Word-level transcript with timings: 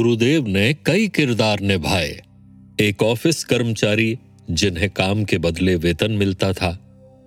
गुरुदेव 0.00 0.46
ने 0.46 0.72
कई 0.86 1.08
किरदार 1.08 1.60
निभाए। 1.60 2.10
एक 2.80 3.02
ऑफ़िस 3.02 3.42
कर्मचारी 3.44 4.18
जिन्हें 4.50 4.88
काम 4.90 5.24
के 5.24 5.38
बदले 5.38 5.74
वेतन 5.76 6.12
मिलता 6.12 6.52
था, 6.52 6.70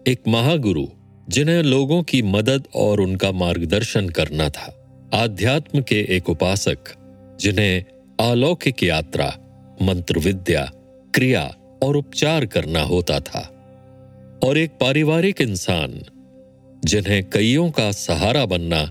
एक 0.07 0.21
महागुरु 0.27 0.86
जिन्हें 1.30 1.62
लोगों 1.63 2.02
की 2.04 2.21
मदद 2.21 2.63
और 2.75 3.02
उनका 3.02 3.31
मार्गदर्शन 3.31 4.09
करना 4.09 4.49
था, 4.49 4.73
आध्यात्म 5.13 5.81
के 5.81 5.99
एक 6.16 6.30
उपासक 6.30 6.77
जिन्हें 7.41 7.84
अलौकिक 8.20 8.84
यात्रा 8.84 9.27
मंत्र 9.81 10.20
विद्या 10.20 10.66
क्रिया 11.13 11.44
और 11.84 11.98
उपचार 11.98 12.45
करना 12.45 12.81
होता 12.81 13.20
था, 13.20 13.41
और 14.44 14.58
एक 14.58 14.77
पारिवारिक 14.81 15.41
इंसान 15.41 15.99
जिन्हें 16.85 17.23
कईयों 17.30 17.70
का 17.71 17.91
सहारा 17.91 18.45
बनना, 18.45 18.84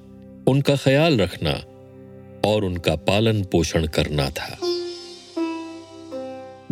उनका 0.48 0.76
ख्याल 0.76 1.18
रखना 1.18 1.60
और 2.46 2.64
उनका 2.64 2.94
पालन 2.96 3.42
पोषण 3.42 3.86
करना 3.86 4.28
था। 4.30 4.56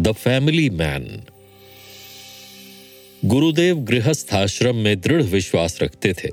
द 0.00 0.12
फैमिली 0.12 0.68
मैन 0.70 1.24
गुरुदेव 3.24 3.78
गृहस्थ 3.84 4.34
आश्रम 4.34 4.76
में 4.76 5.00
दृढ़ 5.00 5.22
विश्वास 5.22 5.78
रखते 5.82 6.12
थे। 6.12 6.28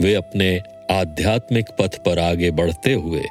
वे 0.00 0.14
अपने 0.14 0.58
आध्यात्मिक 0.90 1.66
पथ 1.78 1.96
पर 1.96 2.18
आगे 2.18 2.50
बढ़ते 2.50 2.92
हुए 2.92 3.22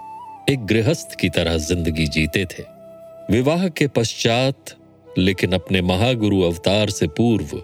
एक 0.49 0.65
गृहस्थ 0.65 1.15
की 1.15 1.29
तरह 1.29 1.57
ज़िंदगी 1.57 2.05
जीते 2.07 2.45
थे। 2.45 2.63
विवाह 3.31 3.67
के 3.69 3.87
पश्चात, 3.87 4.75
लेकिन 5.17 5.51
अपने 5.51 5.81
महागुरु 5.81 6.41
अवतार 6.41 6.89
से 6.89 7.07
पूर्व, 7.07 7.57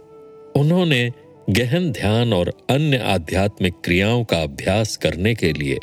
उन्होंने 0.56 1.10
गहन 1.50 1.92
ध्यान 1.92 2.34
और 2.34 2.52
अन्य 2.70 2.98
आध्यात्मिक 3.06 3.74
क्रियाओं 3.84 4.24
का 4.24 4.42
अभ्यास 4.44 4.96
करने 4.98 5.34
के 5.36 5.52
लिए 5.54 5.78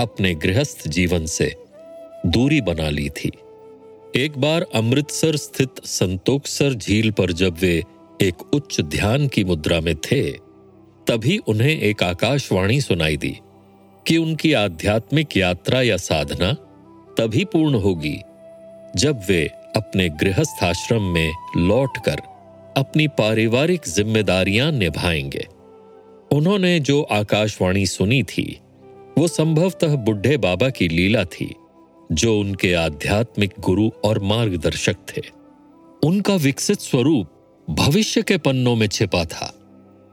अपने 0.00 0.34
गृहस्थ 0.34 0.88
जीवन 0.88 1.26
से 1.26 1.54
दूरी 2.26 2.60
बना 2.60 2.90
ली 2.90 3.08
थी। 3.08 3.30
एक 4.16 4.38
बार 4.38 4.66
अमृतसर 4.74 5.36
स्थित 5.36 5.70
संतोखसर 5.84 6.74
झील 6.74 7.10
पर 7.10 7.32
जब 7.32 7.56
वे 7.60 7.82
एक 8.22 8.54
उच्च 8.54 8.80
ध्यान 8.80 9.28
की 9.28 9.44
मुद्रा 9.44 9.80
में 9.80 9.94
थे, 9.96 10.30
तभी 11.06 11.38
उन्हें 11.38 11.80
एक 11.80 12.02
आकाशवाणी 12.02 12.80
सुनाई 12.80 13.16
दी 13.16 13.38
कि 14.06 14.16
उनकी 14.16 14.52
आध्यात्मिक 14.52 15.36
यात्रा 15.36 15.82
या 15.82 15.96
साधना 15.96 16.52
तभी 17.18 17.44
पूर्ण 17.44 17.74
होगी 17.74 18.16
जब 18.96 19.20
वे 19.28 19.44
अपने 19.76 20.08
गृहस्थ 20.08 20.64
आश्रम 20.64 21.02
में 21.02 21.32
लौटकर 21.56 22.20
अपनी 22.76 23.08
पारिवारिक 23.08 23.80
जिम्मेदारियाँ 23.88 24.72
निभाएँगे। 24.72 25.46
उन्होंने 26.32 26.80
जो 26.80 27.02
आकाशवाणी 27.02 27.86
सुनी 27.86 28.22
थी 28.22 28.60
वो 29.20 29.26
संभवतः 29.28 29.94
बुढ़े 29.96 30.36
बाबा 30.36 30.68
की 30.68 30.86
लीला 30.88 31.24
थी, 31.24 31.54
जो 32.12 32.38
उनके 32.38 32.72
आध्यात्मिक 32.74 33.54
गुरु 33.60 33.88
और 34.04 34.18
मार्गदर्शक 34.18 34.96
थे। 35.08 35.22
उनका 36.02 36.34
विकसित 36.34 36.80
स्वरूप 36.80 37.66
भविष्य 37.68 38.22
के 38.22 38.36
पन्नों 38.38 38.74
में 38.76 38.86
छिपा 38.86 39.24
था, 39.24 39.52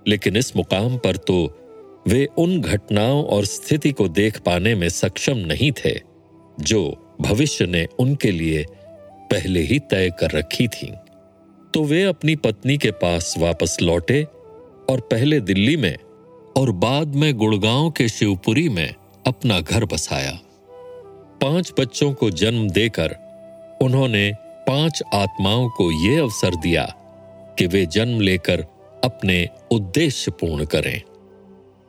लेकिन 0.07 0.37
इस 0.37 0.55
मुकाम 0.55 0.97
पर 0.97 1.17
तो 1.17 1.37
वे 2.07 2.25
उन 2.37 2.59
घटनाओं 2.61 3.23
और 3.25 3.45
स्थिति 3.45 3.91
को 3.91 4.07
देख 4.07 4.39
पाने 4.39 4.73
में 4.75 4.87
सक्षम 4.89 5.37
नहीं 5.47 5.71
थे, 5.71 5.93
जो 6.57 7.15
भविष्य 7.21 7.65
ने 7.65 7.87
उनके 7.99 8.31
लिए 8.31 8.65
पहले 9.31 9.61
ही 9.61 9.79
तय 9.79 10.09
कर 10.19 10.31
रखी 10.31 10.67
थी। 10.67 10.91
तो 11.73 11.83
वे 11.83 12.03
अपनी 12.03 12.35
पत्नी 12.35 12.77
के 12.77 12.91
पास 12.97 13.33
वापस 13.37 13.77
लौटे 13.81 14.23
और 14.89 15.07
पहले 15.11 15.39
दिल्ली 15.39 15.77
में 15.77 15.95
और 16.57 16.71
बाद 16.71 17.15
में 17.15 17.33
गुड़गांव 17.37 17.89
के 17.91 18.07
शिवपुरी 18.09 18.69
में 18.69 18.93
अपना 19.27 19.59
घर 19.59 19.85
बसाया। 19.85 20.31
पाँच 21.41 21.71
बच्चों 21.79 22.13
को 22.13 22.29
जन्म 22.29 22.69
देकर 22.69 23.15
उन्होंने 23.81 24.31
पाँच 24.67 25.01
आत्माओं 25.13 25.69
को 25.69 25.91
यह 25.91 26.21
अवसर 26.21 26.55
दिया 26.55 26.85
कि 27.59 27.67
वे 27.67 27.85
जन्म 27.85 28.19
लेकर 28.19 28.61
अपने 29.03 29.49
उद्देश्य 29.71 30.31
पूर्ण 30.31 30.65
करें। 30.65 31.01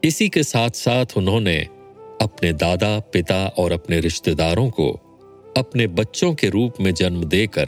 इसी 0.04 0.28
के 0.28 0.42
साथ 0.42 0.70
साथ 0.70 1.16
उन्होंने 1.16 1.58
अपने 2.22 2.52
दादा, 2.52 2.98
पिता 2.98 3.46
और 3.58 3.72
अपने 3.72 4.00
रिश्तेदारों 4.00 4.70
को 4.70 4.90
अपने 5.56 5.86
बच्चों 5.86 6.34
के 6.34 6.48
रूप 6.48 6.74
में 6.80 6.94
जन्म 6.94 7.24
देकर 7.24 7.66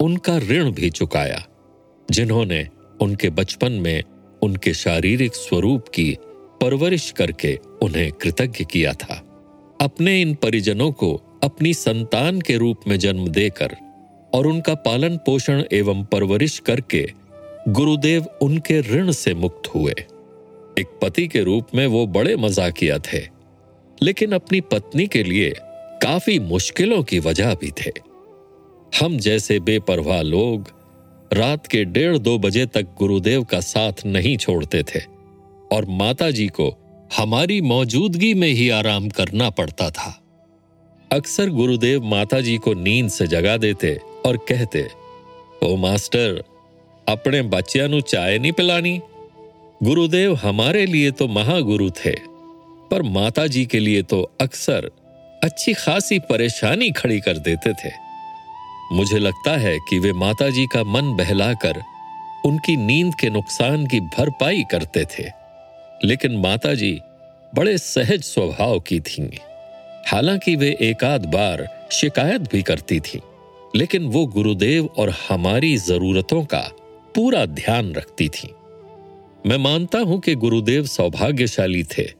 उनका 0.00 0.36
ऋण 0.38 0.70
भी 0.70 0.90
चुकाया, 0.90 1.42
जिन्होंने 2.10 2.66
उनके 3.00 3.30
बचपन 3.30 3.72
में 3.72 4.02
उनके 4.42 4.74
शारीरिक 4.74 5.34
स्वरूप 5.34 5.88
की 5.88 6.16
परवरिश 6.60 7.10
करके 7.10 7.58
उन्हें 7.82 8.10
कृतज्ञ 8.12 8.64
किया 8.64 8.92
था। 8.92 9.22
अपने 9.80 10.20
इन 10.20 10.34
परिजनों 10.34 10.90
को 10.92 11.14
अपनी 11.44 11.74
संतान 11.74 12.40
के 12.40 12.56
रूप 12.56 12.80
में 12.88 12.98
जन्म 12.98 13.28
देकर 13.28 13.76
और 14.34 14.46
उनका 14.46 14.74
पालन 14.74 15.16
पोषण 15.16 15.62
एवं 15.72 16.04
परवरिश 16.04 16.58
करके 16.58 17.06
गुरुदेव 17.68 18.26
उनके 18.42 18.80
ऋण 18.80 19.10
से 19.10 19.34
मुक्त 19.34 19.68
हुए। 19.74 19.94
एक 20.78 20.98
पति 21.02 21.26
के 21.28 21.42
रूप 21.42 21.74
में 21.74 21.86
वो 21.86 22.06
बड़े 22.06 22.36
मजाकिया 22.36 22.98
थे, 22.98 23.20
लेकिन 24.02 24.32
अपनी 24.32 24.60
पत्नी 24.60 25.06
के 25.06 25.22
लिए 25.22 25.52
काफ़ी 26.02 26.38
मुश्किलों 26.38 27.02
की 27.02 27.18
वजह 27.18 27.54
भी 27.54 27.70
थे। 27.70 27.92
हम 29.00 29.16
जैसे 29.18 29.58
बेपरवाह 29.60 30.20
लोग 30.22 30.70
रात 31.32 31.66
के 31.66 31.84
डेढ़ 31.84 32.16
दो 32.18 32.38
बजे 32.38 32.66
तक 32.66 32.94
गुरुदेव 32.98 33.44
का 33.44 33.60
साथ 33.60 34.04
नहीं 34.06 34.36
छोड़ते 34.36 34.82
थे 34.82 35.00
और 35.72 35.86
माता 35.88 36.30
जी 36.30 36.46
को 36.48 36.68
हमारी 37.16 37.60
मौजूदगी 37.60 38.32
में 38.34 38.48
ही 38.48 38.68
आराम 38.70 39.08
करना 39.08 39.50
पड़ता 39.50 39.90
था। 39.90 40.22
अक्सर 41.10 41.50
गुरुदेव 41.50 42.04
माता 42.04 42.40
जी 42.40 42.56
को 42.58 42.74
नींद 42.74 43.10
से 43.10 43.26
जगा 43.26 43.56
देते 43.56 43.98
और 44.26 44.36
कहते, 44.36 44.86
ओ 45.62 45.76
मास्टर, 45.76 46.42
अपने 47.08 47.42
बच्चिया 47.42 48.00
चाय 48.00 48.38
नहीं 48.38 48.52
पिलानी? 48.52 49.00
गुरुदेव 49.82 50.34
हमारे 50.34 50.86
लिए 50.86 51.10
तो 51.10 51.28
महागुरु 51.28 51.90
थे, 51.90 52.14
पर 52.90 53.02
माता 53.02 53.46
जी 53.46 53.66
के 53.66 53.78
लिए 53.78 54.02
तो 54.02 54.22
अक्सर 54.40 54.90
अच्छी 55.44 55.74
खासी 55.74 56.18
परेशानी 56.18 56.90
खड़ी 56.90 57.20
कर 57.20 57.38
देते 57.38 57.72
थे। 57.72 58.05
मुझे 58.92 59.18
लगता 59.18 59.56
है 59.56 59.78
कि 59.78 59.98
वे 59.98 60.12
माता 60.12 60.50
जी 60.50 60.66
का 60.66 60.84
मन 60.84 61.16
बहलाकर 61.16 61.82
उनकी 62.44 62.76
नींद 62.76 63.14
के 63.14 63.30
नुकसान 63.30 63.86
की 63.86 64.00
भरपाई 64.00 64.64
करते 64.70 65.04
थे। 65.04 65.24
लेकिन 66.04 66.36
माता 66.36 66.74
जी 66.74 67.00
बड़े 67.54 67.78
सहज 67.78 68.22
स्वभाव 68.22 68.80
की 68.80 69.00
थीं। 69.00 69.28
हालाँकि 70.06 70.56
वे 70.56 70.76
एकाध 70.80 71.26
बार 71.26 71.88
शिकायत 71.92 72.40
भी 72.40 72.62
करती 72.62 73.00
थीं, 73.00 73.20
लेकिन 73.76 74.04
वो 74.04 74.26
गुरुदेव 74.26 74.88
और 74.98 75.14
हमारी 75.28 75.76
जरूरतों 75.76 76.44
का 76.44 76.70
पूरा 77.14 77.46
ध्यान 77.46 77.92
रखती 77.92 78.28
थी। 78.28 78.50
मैं 79.46 79.56
मानता 79.56 79.98
हूँ 79.98 80.20
कि 80.20 80.34
गुरुदेव 80.34 80.86
सौभाग्यशाली 80.86 81.84
थे 81.84 82.10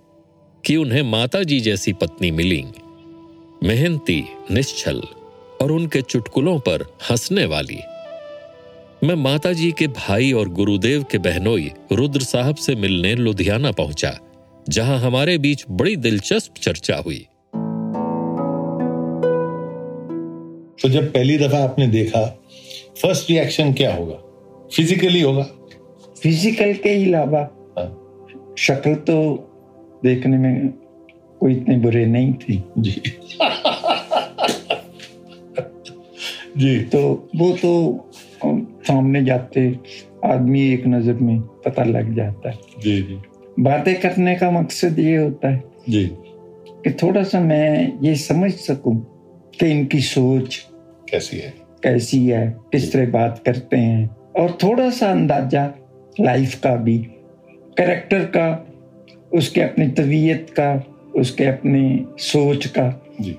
कि 0.64 0.76
उन्हें 0.76 1.02
माता 1.02 1.42
जी 1.42 1.60
जैसी 1.60 1.92
पत्नी 1.92 2.30
मिली। 2.30 2.64
मेहनती 3.64 4.24
निश्चल 4.50 5.02
और 5.62 5.72
उनके 5.72 6.02
चुटकुलों 6.02 6.58
पर 6.58 6.82
हंसने 7.10 7.44
वाली। 7.44 7.78
मैं 9.04 9.14
माता 9.14 9.52
जी 9.52 9.72
के 9.72 9.86
भाई 9.86 10.32
और 10.32 10.48
गुरुदेव 10.48 11.02
के 11.02 11.18
बहनोई 11.18 11.72
रुद्र 11.92 12.20
साहब 12.20 12.56
से 12.56 12.74
मिलने 12.74 13.14
लुधियाना 13.14 13.72
पहुँचा 13.72 14.18
जहाँ 14.68 14.98
हमारे 14.98 15.38
बीच 15.38 15.64
बड़ी 15.70 15.96
दिलचस्प 15.96 16.54
चर्चा 16.62 16.96
हुई। 16.96 17.26
तो 20.82 20.88
जब 20.88 21.12
पहली 21.12 21.38
दफ़ा 21.38 21.58
आपने 21.58 21.86
देखा 21.86 22.26
फ़र्स्ट 23.02 23.30
रिएक्शन 23.30 23.72
क्या 23.72 23.94
होगा? 23.94 24.14
फिजिकली 24.76 25.20
होगा? 25.20 25.42
फ़िज़िकल 26.22 26.72
के 26.74 27.04
अलावा 27.04 27.40
हाँ। 27.78 28.54
शक्ल 28.58 28.94
तो 28.94 29.34
देखने 30.04 30.38
में 30.38 30.68
कोई 31.40 31.52
इतने 31.52 31.76
बुरे 31.76 32.06
नहीं 32.06 32.32
थे। 32.32 32.62
जी। 32.78 33.02
जी। 36.56 36.78
तो 36.82 37.28
वो 37.36 37.50
तो 37.52 38.10
सामने 38.86 39.24
जाते 39.24 39.68
आदमी 40.24 40.62
एक 40.72 40.86
नज़र 40.86 41.14
में 41.14 41.40
पता 41.64 41.84
लग 41.84 42.14
जाता 42.14 42.50
है। 42.50 42.58
जी 42.82 43.00
जी। 43.02 43.18
बातें 43.60 43.94
करने 44.00 44.34
का 44.34 44.50
मकसद 44.50 44.98
ये 44.98 45.16
होता 45.16 45.48
है 45.48 45.62
जी। 45.88 46.04
कि 46.84 46.90
थोड़ा 47.02 47.22
सा 47.22 47.40
मैं 47.40 47.98
ये 48.02 48.14
समझ 48.16 48.52
सकूँ 48.52 48.96
कि 49.60 49.70
इनकी 49.70 50.00
सोच 50.00 50.56
कैसी 51.10 51.36
है? 51.36 51.52
कैसी 51.82 52.26
है 52.26 52.46
किस 52.72 52.92
तरह 52.92 53.10
बात 53.10 53.42
करते 53.46 53.76
हैं 53.76 54.16
और 54.38 54.58
थोड़ा 54.62 54.90
सा 54.90 55.10
अंदाज़ा 55.10 55.66
लाइफ 56.20 56.54
का 56.60 56.74
भी 56.76 56.98
करेक्टर 57.78 58.24
का 58.36 58.48
उसके 59.34 59.60
अपनी 59.60 59.88
तबीयत 59.88 60.46
का 60.58 60.72
उसके 61.16 61.44
अपने 61.44 62.04
सोच 62.18 62.66
का 62.66 62.88
जी। 63.20 63.32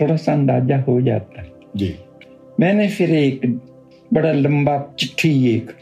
थोड़ा 0.00 0.16
सा 0.16 0.32
अंदाज़ा 0.32 0.80
हो 0.80 1.00
जाता 1.00 1.42
है। 1.42 1.52
जी। 1.76 1.94
मैंने 2.60 2.88
फिर 2.88 3.10
एक 3.10 3.60
बड़ा 4.14 4.32
लंबा 4.32 4.94
चिट्ठी 4.98 5.50
एक 5.56 5.72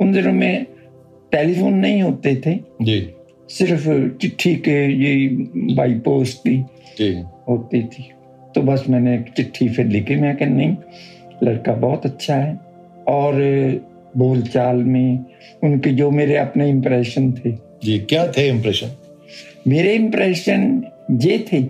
उन 0.00 0.12
दिनों 0.12 0.32
में 0.32 0.66
टेलीफोन 1.32 1.74
नहीं 1.74 2.02
होते 2.02 2.42
थे। 2.46 2.54
जी। 2.82 3.10
सिर्फ़ 3.48 4.16
चिट्ठी 4.18 4.56
के 4.56 4.92
ये 4.92 5.28
बाई 5.74 5.94
पोस्ट 5.94 6.48
भी 6.48 6.58
जी। 6.98 7.22
होती 7.48 7.82
थी। 7.82 8.10
तो 8.54 8.62
बस 8.62 8.84
मैंने 8.88 9.14
एक 9.14 9.32
चिट्ठी 9.36 9.68
फिर 9.68 9.86
लिखी। 9.86 10.16
मैं 10.16 10.36
कह 10.36 10.46
नहीं 10.46 10.76
लड़का 11.42 11.72
बहुत 11.72 12.06
अच्छा 12.06 12.34
है। 12.34 12.58
और 13.08 13.34
बोलचाल 14.16 14.76
में 14.76 15.24
उनके 15.64 15.90
जो 15.90 16.10
मेरे 16.10 16.36
अपने 16.36 16.68
इम्प्रेशन 16.70 17.32
थे। 17.32 17.50
जी 17.84 17.98
क्या 17.98 18.26
थे 18.26 18.48
इम्प्रेशन 18.48 18.88
मेरे 19.68 19.94
इम्प्रेशन 19.94 20.84
ये 21.10 21.44
थे 21.52 21.66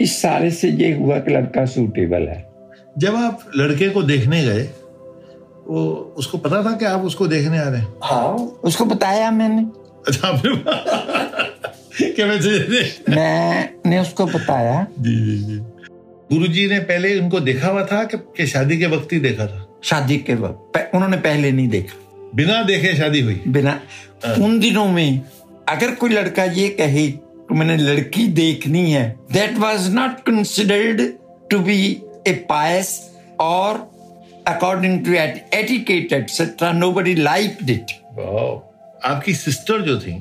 इस 0.00 0.22
सारे 0.22 0.50
से 0.50 0.68
ये 0.68 0.92
हुआ 0.92 1.18
कि 1.18 1.30
लड़का 1.30 1.64
सूटेबल 1.66 2.28
है। 2.28 2.51
जब 2.98 3.16
आप 3.16 3.50
लड़के 3.56 3.88
को 3.88 4.02
देखने 4.02 4.44
गए 4.44 4.70
वो 5.68 6.14
उसको 6.16 6.38
पता 6.38 6.62
था 6.62 6.76
कि 6.76 6.84
आप 6.84 7.00
उसको 7.00 7.26
देखने 7.26 7.58
आ 7.58 7.68
रहे 7.68 7.80
हैं? 7.80 7.94
हाँ। 8.02 8.34
उसको 8.64 8.84
बताया 8.84 9.30
मैंने। 9.30 9.62
अच्छा 10.06 10.28
आपने 10.28 10.56
क्या 12.12 12.26
वैसे 12.26 13.04
मैंने 13.08 13.98
उसको 13.98 14.26
बताया। 14.26 14.86
जी 15.00 15.14
जी 15.16 15.38
जी। 15.38 15.58
गुरुजी 16.32 16.68
ने 16.68 16.78
पहले 16.78 17.20
उनको 17.20 17.40
देखा 17.40 17.68
हुआ 17.68 17.84
था 17.84 18.04
कि, 18.04 18.16
कि 18.16 18.46
शादी 18.46 18.78
के 18.78 18.86
वक्त 18.86 19.12
ही 19.12 19.20
देखा 19.20 19.46
था? 19.46 19.80
शादी 19.84 20.16
के 20.18 20.34
वक्त। 20.34 20.90
उन्होंने 20.94 21.16
पहले 21.16 21.52
नहीं 21.52 21.68
देखा। 21.68 21.94
बिना 22.34 22.62
देखे 22.62 22.96
शादी 22.96 23.20
हुई? 23.20 23.42
बिना 23.48 23.80
उन 24.38 24.60
दिनों 24.60 24.86
में 24.86 25.20
अगर 25.68 25.94
कोई 25.94 26.10
लड़का 26.10 26.44
ये 26.44 26.68
कहे 26.68 27.08
कि 27.08 27.54
मैंने 27.54 27.76
लड़की 27.76 28.26
देखनी 28.26 28.92
है 28.92 29.16
that 29.32 29.58
was 29.58 29.94
not 29.94 30.10
considered 30.10 31.12
to 31.50 31.58
be 31.58 32.02
a 32.28 32.32
pious 32.48 32.90
और 33.40 33.78
according 34.48 35.04
to 35.06 35.12
etiquette 35.12 36.12
etcetera 36.12 36.72
nobody 36.72 37.14
liked 37.14 37.70
it 37.70 37.92
आपकी 39.04 39.34
सिस्टर 39.34 39.82
जो 39.82 39.98
थी 40.00 40.12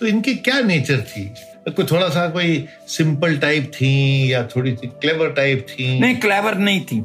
तो 0.00 0.06
इनकी 0.06 0.34
क्या 0.36 0.60
नेचर 0.60 1.00
थी? 1.02 1.24
कोई 1.68 1.84
थोड़ा 1.84 2.08
सा 2.08 2.26
कोई 2.30 2.66
सिंपल 2.88 3.36
टाइप 3.38 3.70
थी 3.74 4.32
या 4.32 4.42
थोड़ी 4.46 4.74
सी 4.76 4.86
क्लेवर 4.86 5.30
टाइप 5.30 5.66
थी? 5.70 5.98
नहीं 6.00 6.16
क्लेवर 6.16 6.54
नहीं 6.58 6.80
थी। 6.80 7.04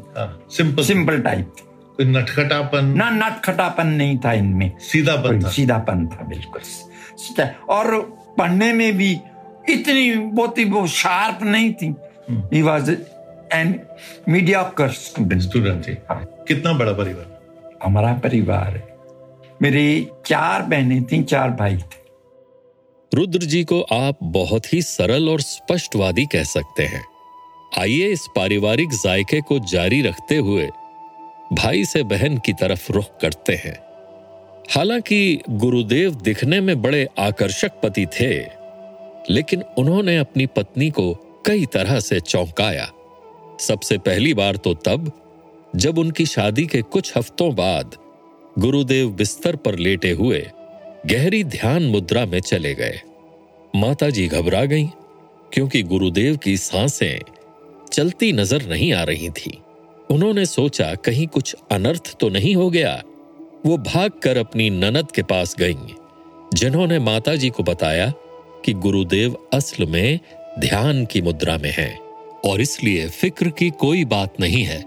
सिंपल 0.58 0.84
सिंपल 0.84 1.20
टाइप 1.22 1.54
थी। 1.58 1.64
कोई 1.98 2.06
नटखटापन? 2.06 2.86
ना 2.98 3.10
नटखटापन 3.10 3.88
नहीं 3.88 4.18
था 4.18 4.34
इनमें। 4.34 4.72
सीधापन 4.82 5.42
था। 5.44 5.50
सीधापन 5.50 6.08
था 6.08 6.26
बिल्कुल। 6.28 6.62
और 7.70 8.00
पढ़ने 8.38 8.72
में 8.74 8.98
भी 8.98 9.12
इतनी 9.70 10.14
बहुत 10.14 10.58
ही 10.58 10.66
वो 10.66 10.86
शार्प 10.88 11.44
नहीं 11.44 11.74
थी। 11.74 11.94
He 12.54 12.62
was 12.62 12.90
an 13.54 13.80
mediocre 14.30 14.90
student 14.90 15.42
student 15.42 15.88
थी 15.88 15.98
हाँ। 16.10 16.24
कितना 16.48 16.74
बड़ा 16.74 16.94
परिवार? 16.94 17.26
हमारा 17.84 18.14
परिवार 18.14 18.76
है। 18.78 18.98
मेरी 19.62 20.08
चार 20.26 20.62
बहनें 20.62 21.04
थी 21.04 21.24
चार 21.24 21.50
भाई 21.50 21.78
थे। 21.78 22.02
रुद्र 23.14 23.40
जी 23.40 23.64
को 23.64 23.82
आप 23.82 24.18
बहुत 24.24 24.74
ही 24.74 24.82
सरल 24.82 25.30
और 25.30 25.42
स्पष्टवादी 25.42 26.26
कह 26.26 26.44
सकते 26.44 26.84
हैं। 26.84 27.04
आइए 27.80 28.08
इस 28.08 28.28
पारिवारिक 28.36 28.90
जायके 28.94 29.42
को 29.42 29.60
जारी 29.60 30.02
रखते 30.02 30.38
हुए 30.38 30.68
भाई 31.54 31.86
से 31.86 32.04
बहन 32.04 32.38
की 32.38 32.54
तरफ़ 32.54 32.92
रुख 32.92 33.20
करते 33.22 33.54
हैं। 33.56 33.78
हालाँकि 34.76 35.42
गुरुदेव 35.50 36.16
दिखने 36.16 36.62
में 36.62 36.82
बड़े 36.82 37.08
आकर्षक 37.20 37.72
पति 37.84 38.06
थे 38.20 38.34
लेकिन 39.30 39.64
उन्होंने 39.78 40.18
अपनी 40.18 40.46
पत्नी 40.46 40.90
को 40.90 41.14
कई 41.46 41.66
तरह 41.66 42.00
से 42.00 42.20
चौंकाया। 42.20 42.92
सबसे 43.60 43.98
पहली 43.98 44.34
बार 44.34 44.56
तो 44.56 44.74
तब, 44.74 45.12
जब 45.76 45.98
उनकी 45.98 46.26
शादी 46.26 46.66
के 46.66 46.82
कुछ 46.82 47.18
हफ्तों 47.18 47.54
बाद 47.56 47.96
गुरुदेव 48.60 49.10
बिस्तर 49.10 49.56
पर 49.56 49.76
लेटे 49.76 50.12
हुए 50.12 50.46
गहरी 51.06 51.44
ध्यान 51.44 51.84
मुद्रा 51.84 52.26
में 52.26 52.40
चले 52.40 52.74
गए। 52.76 53.02
माताजी 53.76 54.28
घबरा 54.28 54.66
गईं, 54.66 54.88
क्योंकि 55.54 55.82
गुरुदेव 55.84 56.38
की 56.38 56.58
साँसें 56.58 57.20
चलती 57.92 58.32
नज़र 58.34 58.66
नहीं 58.70 58.94
आ 58.94 59.04
रही 59.04 59.30
थी। 59.30 59.58
उन्होंने 60.12 60.46
सोचा, 60.46 60.94
कहीं 60.96 61.28
कुछ 61.28 61.56
अनर्थ 61.72 62.16
तो 62.20 62.30
नहीं 62.30 62.56
हो 62.56 62.70
गया। 62.70 63.02
वो 63.66 63.78
भागकर 63.78 64.38
अपनी 64.38 64.70
ननद 64.70 65.12
के 65.12 65.24
पास 65.24 65.56
गईं, 65.60 65.88
जिन्होंने 66.54 67.00
माताजी 67.00 67.50
को 67.50 67.64
बताया 67.64 68.12
कि 68.66 68.74
गुरुदेव 68.74 69.38
असल 69.54 69.86
में 69.86 70.20
ध्यान 70.60 71.06
की 71.06 71.22
मुद्रा 71.22 71.58
में 71.58 71.72
हैं। 71.72 72.03
और 72.46 72.62
इसलिए 72.62 73.08
फ़िक्र 73.10 73.50
की 73.50 73.70
कोई 73.70 74.06
बात 74.06 74.40
नहीं 74.40 74.64
है। 74.64 74.80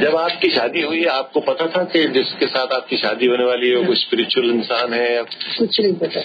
जब 0.00 0.16
आपकी 0.16 0.48
शादी 0.48 0.82
हुई 0.82 1.04
आपको 1.04 1.40
पता 1.40 1.66
था 1.66 1.82
कि 1.84 2.08
जिसके 2.08 2.46
साथ 2.46 2.72
आपकी 2.72 2.96
शादी 2.96 3.26
होने 3.26 3.44
वाली 3.44 3.68
है 3.68 3.76
वो 3.76 3.84
कोई 3.84 3.96
स्पिरिचुअल 3.96 4.50
इंसान 4.50 4.94
है 4.94 5.22
कुछ 5.58 5.80
नहीं 5.80 5.92
पता। 5.92 6.20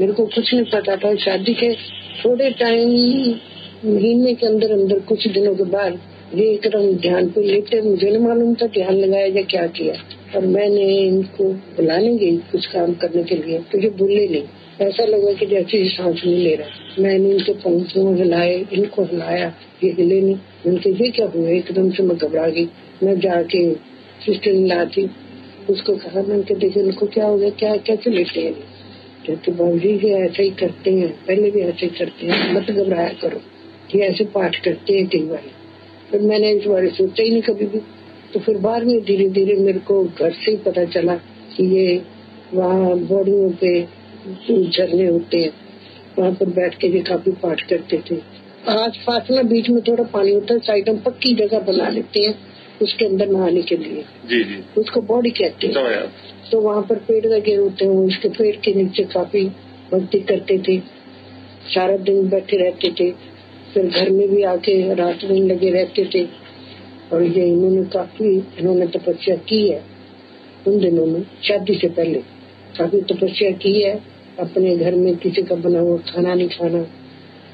मेरे 0.00 0.12
को 0.12 0.26
कुछ 0.26 0.54
नहीं 0.54 0.64
पता 0.64 0.96
था। 0.96 1.14
शादी 1.14 1.54
के 1.54 1.72
थोड़े 2.24 2.50
टाइम 2.50 2.88
महीने 3.94 4.34
के 4.34 4.46
अंदर 4.46 4.72
अंदर 4.72 4.98
कुछ 4.98 5.26
दिनों 5.28 5.54
के 5.54 5.64
बाद 5.64 5.98
ये 6.34 6.46
एकदम 6.50 6.92
ध्यान 6.92 7.28
पे 7.28 7.42
लेते 7.42 7.80
मुझे 7.80 8.10
नहीं 8.10 8.18
मालूम 8.18 8.54
था 8.54 8.66
ध्यान 8.66 8.94
लगाया 8.94 9.26
या 9.26 9.42
क्या 9.42 9.66
किया। 9.66 9.94
और 10.36 10.46
मैंने 10.46 10.86
इनको 10.98 11.44
बुलाने 11.44 12.16
गई 12.16 12.36
कुछ 12.36 12.66
काम 12.66 12.94
करने 12.94 13.24
के 13.24 13.34
लिए। 13.34 13.58
तो 13.58 13.78
ये 13.78 13.90
बोले 13.90 14.28
नहीं। 14.28 14.88
ऐसा 14.88 15.04
लगा 15.04 15.32
कि 15.32 15.46
जैसे 15.46 15.88
सांस 15.88 16.22
नहीं 16.26 16.38
ले 16.38 16.54
रहा। 16.54 16.83
मैंने 16.98 17.30
इनके 17.30 17.52
पंखों 17.52 18.16
हिलाए, 18.16 18.66
इनको 18.72 19.02
हिलाया, 19.02 19.54
ये 19.84 19.90
हिले 19.90 20.20
नहीं। 20.20 20.36
उनके 20.66 20.90
ये 20.90 21.10
क्या 21.10 21.26
हुआ 21.26 21.48
एकदम 21.48 21.90
से 21.90 22.02
मैं 22.02 22.16
घबरा 22.16 22.48
गई। 22.48 22.68
मैं 23.02 23.20
जाके 23.20 23.74
सिस्टर 24.26 24.52
ला 24.52 24.84
थी 24.84 25.10
उसको 25.70 25.96
कहा, 25.96 26.22
मैं 26.22 26.42
कि 26.42 26.54
देखिए 26.54 26.82
उनको 26.82 27.06
क्या 27.06 27.26
हो 27.26 27.38
गया? 27.38 27.50
क्या 27.50 27.76
कैसे 27.76 28.10
लेते 28.10 28.40
हैं? 28.40 28.54
कहते 29.26 29.52
बाबू 29.52 29.78
जी 29.78 30.08
ऐसे 30.08 30.42
ही 30.42 30.50
करते 30.50 30.90
हैं। 30.90 31.08
पहले 31.26 31.50
भी 31.50 31.60
ऐसे 31.60 31.86
ही 31.86 31.98
करते 31.98 32.26
हैं। 32.26 32.54
मत 32.54 32.70
घबराया 32.70 33.08
करो। 33.08 33.40
ये 33.98 34.02
ऐसे 34.02 34.24
पाठ 34.24 34.64
करते 34.64 34.98
हैं 34.98 35.06
कई 35.06 35.18
बार। 35.18 35.42
फिर 36.10 36.20
मैंने 36.20 36.50
इस 36.50 36.66
बारे 36.66 36.88
सोचा 36.88 37.22
ही 37.22 37.30
नहीं 37.30 37.42
कभी 37.42 37.66
भी। 37.66 37.78
तो 38.34 38.40
फिर 38.40 38.58
बाद 38.58 38.82
में 38.82 39.00
धीरे 39.04 39.28
धीरे 39.28 39.54
मेरे 39.54 39.78
को 39.78 40.04
घर 40.04 40.32
से 40.32 40.50
ही 40.50 40.56
पता 40.56 40.84
चला 40.84 41.14
कि 41.56 41.76
ये 41.76 42.02
वहाँ 42.54 42.98
बॉडियों 42.98 43.50
पे 43.50 43.82
झरने 44.68 45.06
होते 45.06 45.38
हैं। 45.38 45.63
वहाँ 46.18 46.32
पर 46.32 46.46
बैठ 46.46 46.74
के 46.74 46.88
भी 46.88 47.00
काफ़ी 47.00 47.32
पाठ 47.32 47.60
करते 47.60 48.02
थे। 48.10 48.16
आज 48.68 48.98
में 49.30 49.48
बीच 49.48 49.70
में 49.70 49.82
थोड़ा 49.82 50.04
पानी 50.04 50.32
होता 50.32 50.54
है 50.54 50.60
साइड 50.60 50.88
में 50.88 51.02
पक्की 51.02 51.34
जगह 51.34 51.60
बना 51.60 51.88
लेते 51.88 52.20
हैं 52.20 52.34
उसके 52.82 53.04
अंदर 53.04 53.28
नहाने 53.28 53.62
के 53.62 53.76
लिए। 53.76 54.04
जी 54.26 54.44
जी। 54.44 54.80
उसको 54.80 55.00
बॉडी 55.00 55.30
कहते 55.30 55.66
हैं। 55.66 56.12
तो 56.52 56.60
वहाँ 56.60 56.82
पर 56.82 56.96
पेड़ 56.96 57.26
लगे 57.26 57.54
होते 57.54 57.84
हैं 57.84 57.92
उसके 57.92 58.28
पेड़ 58.28 58.56
के 58.56 58.74
नीचे 58.74 59.04
काफ़ी 59.04 59.48
भक्ति 59.92 60.20
करते 60.20 60.58
थे। 60.58 60.78
सारा 61.74 61.96
दिन 61.96 62.28
बैठे 62.28 62.56
रहते 62.56 62.90
थे। 63.00 63.10
फिर 63.74 63.86
घर 63.86 64.10
में 64.10 64.28
भी 64.28 64.42
आके 64.42 64.94
रात 64.94 65.24
दिन 65.24 65.46
लगे 65.46 65.70
रहते 65.70 66.08
थे। 66.14 66.44
और 67.12 67.22
ये 67.22 67.46
इन्होंने 67.46 67.84
काफ़ी 67.84 68.36
इन्होंने 68.58 68.86
तपस्या 68.86 69.36
की 69.36 69.68
है। 69.68 69.84
उन 70.66 70.80
दिनों 70.80 71.06
में 71.06 71.22
शादी 71.42 71.74
से 71.74 71.88
पहले 71.88 72.18
काफ़ी 72.78 73.00
तपस्या 73.00 73.50
की 73.50 73.82
है। 73.82 74.13
अपने 74.40 74.76
घर 74.76 74.94
में 74.94 75.16
किसी 75.16 75.42
का 75.42 75.54
बना 75.54 75.80
हुआ 75.80 75.96
खाना 75.96 76.34
नहीं 76.34 76.48
खाना 76.48 76.86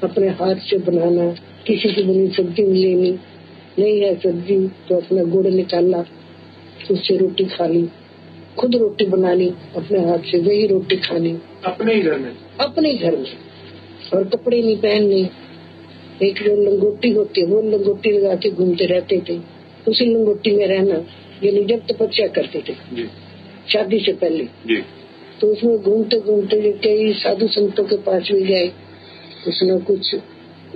अपने 0.03 0.27
हाथ 0.27 0.55
से 0.55 0.77
बनाना 0.77 1.31
किसी 1.67 1.93
की 1.93 2.03
बनी 2.03 2.27
सब्ज़ी 2.27 2.63
लेनी 2.63 3.11
नहीं 3.79 4.01
है 4.01 4.15
सब्ज़ी 4.15 4.67
तो 4.67 4.95
अपना 4.95 5.23
गुड़ 5.23 5.47
निकालना 5.47 6.05
उससे 6.91 7.17
रोटी 7.17 7.43
खा 7.43 7.67
ली 7.67 7.89
खुद 8.57 8.75
रोटी 8.75 9.05
बनानी 9.05 9.49
अपने 9.75 9.99
हाथ 9.99 10.19
से 10.19 10.39
वही 10.39 10.67
रोटी 10.67 10.95
खानी। 10.95 11.37
अपने 11.65 11.93
ही 11.93 12.01
घर 12.01 12.19
में? 12.19 12.31
अपने 12.59 12.93
घर 12.93 13.15
में। 13.15 13.33
और 14.13 14.23
कपड़े 14.23 14.61
नहीं 14.61 14.77
पहनने। 14.77 15.29
एक 16.23 16.35
जो 16.35 16.71
लंगोटी 16.71 17.11
होती 17.11 17.41
है 17.41 17.47
वो 17.47 17.61
लंगोटी 17.61 18.11
लगा 18.11 18.35
के 18.35 18.49
घूमते 18.49 18.85
रहते 18.85 19.21
थे। 19.29 19.39
उसी 19.87 20.05
लंगोटी 20.05 20.51
में 20.51 20.67
रहना 20.67 20.95
ये 21.43 21.63
जब 21.63 21.79
तपस्या 21.79 22.27
करते 22.27 22.63
थे। 22.69 22.73
शादी 23.69 23.99
से 23.99 24.13
पहले। 24.13 24.43
जी। 24.43 24.83
तो 25.41 25.47
उसमें 25.47 25.77
घूमते 25.77 26.19
घूमते 26.19 26.71
कई 26.83 27.13
साधु 27.13 27.47
संतों 27.47 27.83
के 27.83 27.97
पास 27.99 28.29
भी 28.31 28.43
गए। 28.43 28.67
उसने 29.47 29.77
कुछ 29.81 30.15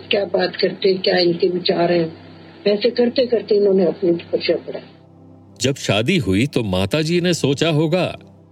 क्या 0.09 0.23
बात 0.25 0.55
करते, 0.55 0.93
क्या 0.95 1.17
इनके 1.17 1.47
विचार 1.49 1.91
हैं? 1.91 2.07
ऐसे 2.67 2.89
करते 2.91 3.25
करते 3.25 3.55
इन्होंने 3.55 3.85
अपनी 3.85 4.11
तपस्या 4.13 4.55
पढ़ा 4.57 4.79
जब 5.61 5.75
शादी 5.77 6.17
हुई 6.17 6.45
तो 6.47 6.63
माताजी 6.63 7.19
ने 7.21 7.33
सोचा 7.33 7.69
होगा 7.69 8.05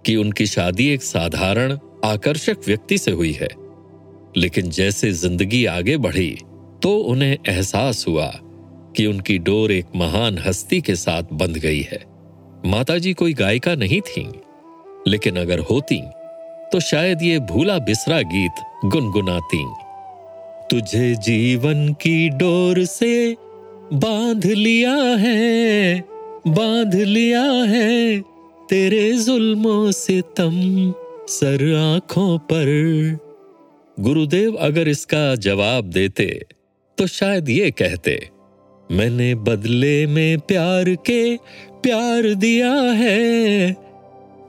कि 0.05 0.15
उनकी 0.15 0.45
शादी 0.45 0.87
एक 0.93 1.03
साधारण, 1.03 1.77
आकर्षक 2.05 2.57
व्यक्ति 2.67 2.97
से 2.97 3.11
हुई 3.11 3.31
है। 3.31 3.49
लेकिन 4.37 4.69
जैसे 4.69 5.11
ज़िंदगी 5.13 5.65
आगे 5.65 5.97
बढ़ी 5.97 6.29
तो 6.83 6.95
उन्हें 7.05 7.37
एहसास 7.49 8.05
हुआ 8.07 8.31
कि 8.97 9.05
उनकी 9.05 9.37
डोर 9.39 9.71
एक 9.71 9.95
महान 9.95 10.37
हस्ती 10.37 10.81
के 10.81 10.95
साथ 10.95 11.33
बंध 11.33 11.57
गई 11.57 11.81
है। 11.81 12.03
माताजी 12.65 13.13
कोई 13.13 13.33
गायिका 13.33 13.75
नहीं 13.75 14.01
थी। 14.01 14.23
लेकिन 15.07 15.35
अगर 15.35 15.59
होती 15.61 16.01
तो 16.71 16.79
शायद 16.79 17.21
ये 17.21 17.39
भूला 17.41 17.77
बिसरा 17.79 18.21
गीत 18.27 18.61
गुनगुनाती। 18.85 19.63
तुझे 20.71 21.13
जीवन 21.15 21.87
की 21.93 22.29
डोर 22.29 22.83
से 22.85 23.35
बाँध 23.93 24.45
लिया 24.47 24.93
है, 25.17 25.99
बाँध 26.47 26.95
लिया 26.95 27.41
है, 27.41 28.19
तेरे 28.69 29.11
जुल्मों 29.19 29.91
से 29.91 30.19
तम 30.37 30.53
सर 31.29 31.63
आँखों 31.75 32.37
पर। 32.51 33.17
गुरुदेव 33.97 34.55
अगर 34.61 34.87
इसका 34.87 35.23
जवाब 35.37 35.89
देते 35.89 36.27
तो 36.97 37.07
शायद 37.07 37.49
ये 37.49 37.69
कहते, 37.71 38.19
मैंने 38.89 39.33
बदले 39.35 40.05
में 40.07 40.39
प्यार 40.39 40.89
के 41.05 41.35
प्यार 41.83 42.33
दिया 42.35 42.71
है 42.71 43.71